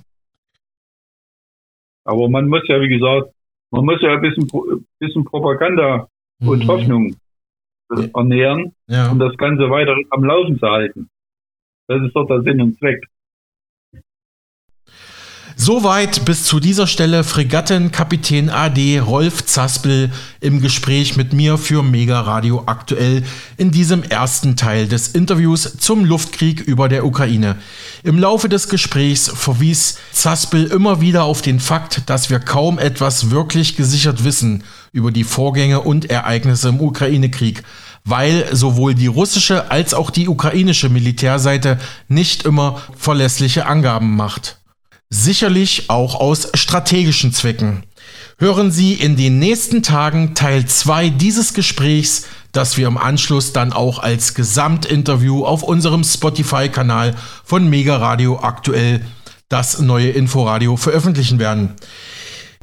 Aber 2.05 2.29
man 2.29 2.49
muss 2.49 2.67
ja, 2.69 2.81
wie 2.81 2.89
gesagt, 2.89 3.33
man 3.71 3.85
muss 3.85 4.03
ja 4.03 4.15
ein 4.15 4.21
bisschen, 4.21 4.49
bisschen 4.99 5.25
Propaganda 5.25 6.09
und 6.41 6.65
mhm. 6.65 7.17
Hoffnung 7.93 8.11
ernähren, 8.15 8.73
ja. 8.87 9.11
um 9.11 9.19
das 9.19 9.37
Ganze 9.37 9.71
weiter 9.71 9.95
am 10.11 10.25
Laufen 10.25 10.59
zu 10.59 10.67
halten. 10.67 11.09
Das 11.89 12.03
ist 12.03 12.15
doch 12.15 12.27
der 12.27 12.43
Sinn 12.43 12.61
und 12.61 12.79
Zweck. 12.79 13.05
Soweit 15.55 16.25
bis 16.25 16.45
zu 16.45 16.61
dieser 16.61 16.87
Stelle 16.87 17.25
Fregattenkapitän 17.25 18.49
AD 18.49 19.01
Rolf 19.01 19.45
Zaspel 19.45 20.11
im 20.41 20.61
Gespräch 20.63 21.17
mit 21.17 21.35
mir 21.35 21.59
für 21.59 21.83
Mega 21.83 22.21
Radio 22.21 22.63
aktuell 22.67 23.23
in 23.59 23.71
diesem 23.71 24.03
ersten 24.03 24.57
Teil 24.57 24.89
des 24.89 25.09
Interviews 25.09 25.77
zum 25.77 26.05
Luftkrieg 26.05 26.61
über 26.63 26.89
der 26.89 27.05
Ukraine. 27.05 27.57
Im 28.03 28.19
Laufe 28.19 28.49
des 28.49 28.71
Gesprächs 28.71 29.29
verwies 29.29 29.99
Zaspel 30.11 30.65
immer 30.67 31.01
wieder 31.01 31.25
auf 31.25 31.43
den 31.43 31.61
Fakt, 31.61 32.09
dass 32.09 32.31
wir 32.31 32.41
kaum 32.41 32.79
etwas 32.79 33.31
wirklich 33.31 33.77
gesichert 33.77 34.25
wissen 34.25 34.65
über 34.93 35.11
die 35.11 35.25
Vorgänge 35.25 35.81
und 35.81 36.11
Ereignisse 36.11 36.69
im 36.69 36.81
Ukraine-Krieg, 36.81 37.63
weil 38.05 38.55
sowohl 38.55 38.95
die 38.95 39.07
russische 39.07 39.71
als 39.71 39.95
auch 39.95 40.11
die 40.11 40.29
ukrainische 40.29 40.89
Militärseite 40.89 41.79
nicht 42.09 42.45
immer 42.45 42.81
verlässliche 42.97 43.67
Angaben 43.67 44.17
macht. 44.17 44.59
Sicherlich 45.09 45.91
auch 45.91 46.15
aus 46.15 46.49
strategischen 46.55 47.33
Zwecken. 47.33 47.85
Hören 48.39 48.73
Sie 48.73 48.95
in 48.95 49.17
den 49.17 49.39
nächsten 49.39 49.83
Tagen 49.83 50.35
Teil 50.35 50.67
2 50.67 51.11
dieses 51.11 51.55
Gesprächs, 51.55 52.25
das 52.51 52.77
wir 52.77 52.87
im 52.87 52.99
Anschluss 52.99 53.53
dann 53.53 53.73
auch 53.73 53.99
als 53.99 54.35
Gesamtinterview 54.35 55.45
auf 55.45 55.63
unserem 55.63 56.03
Spotify-Kanal 56.03 57.15
von 57.45 57.69
Mega 57.69 57.97
Radio 57.97 58.41
aktuell 58.41 59.05
das 59.49 59.81
neue 59.81 60.11
Inforadio 60.11 60.77
veröffentlichen 60.77 61.39
werden. 61.39 61.75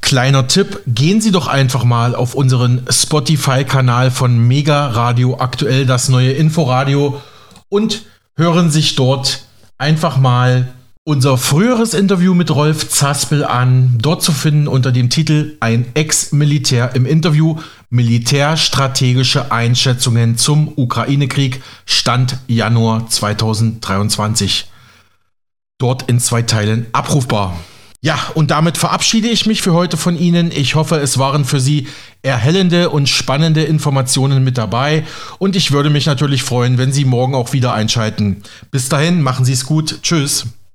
Kleiner 0.01 0.47
Tipp, 0.47 0.81
gehen 0.87 1.21
Sie 1.21 1.31
doch 1.31 1.47
einfach 1.47 1.83
mal 1.83 2.15
auf 2.15 2.33
unseren 2.33 2.85
Spotify-Kanal 2.89 4.11
von 4.11 4.37
Mega 4.47 4.87
Radio 4.87 5.39
aktuell, 5.39 5.85
das 5.85 6.09
neue 6.09 6.31
Inforadio 6.31 7.21
und 7.69 8.03
hören 8.35 8.71
sich 8.71 8.95
dort 8.95 9.43
einfach 9.77 10.17
mal 10.17 10.73
unser 11.03 11.37
früheres 11.37 11.93
Interview 11.93 12.33
mit 12.33 12.51
Rolf 12.53 12.87
Zaspel 12.89 13.43
an, 13.43 13.97
dort 13.99 14.21
zu 14.21 14.31
finden 14.31 14.67
unter 14.67 14.91
dem 14.91 15.09
Titel 15.09 15.57
Ein 15.59 15.85
Ex-Militär 15.95 16.95
im 16.95 17.05
Interview 17.05 17.57
Militärstrategische 17.89 19.51
Einschätzungen 19.51 20.37
zum 20.37 20.71
Ukraine-Krieg 20.75 21.63
Stand 21.85 22.37
Januar 22.47 23.09
2023. 23.09 24.67
Dort 25.79 26.07
in 26.09 26.19
zwei 26.19 26.43
Teilen 26.43 26.85
abrufbar. 26.91 27.57
Ja, 28.01 28.17
und 28.33 28.49
damit 28.51 28.77
verabschiede 28.77 29.27
ich 29.27 29.45
mich 29.45 29.61
für 29.61 29.73
heute 29.73 29.97
von 29.97 30.17
Ihnen. 30.17 30.51
Ich 30.51 30.75
hoffe, 30.75 30.95
es 30.95 31.17
waren 31.17 31.43
für 31.43 31.59
Sie 31.59 31.87
erhellende 32.21 32.89
und 32.89 33.09
spannende 33.09 33.63
Informationen 33.63 34.43
mit 34.43 34.57
dabei. 34.57 35.05
Und 35.37 35.57
ich 35.57 35.71
würde 35.71 35.89
mich 35.89 36.05
natürlich 36.05 36.43
freuen, 36.43 36.77
wenn 36.77 36.93
Sie 36.93 37.03
morgen 37.03 37.35
auch 37.35 37.51
wieder 37.51 37.73
einschalten. 37.73 38.43
Bis 38.71 38.87
dahin, 38.87 39.21
machen 39.21 39.43
Sie 39.43 39.53
es 39.53 39.65
gut. 39.65 39.99
Tschüss. 40.01 40.45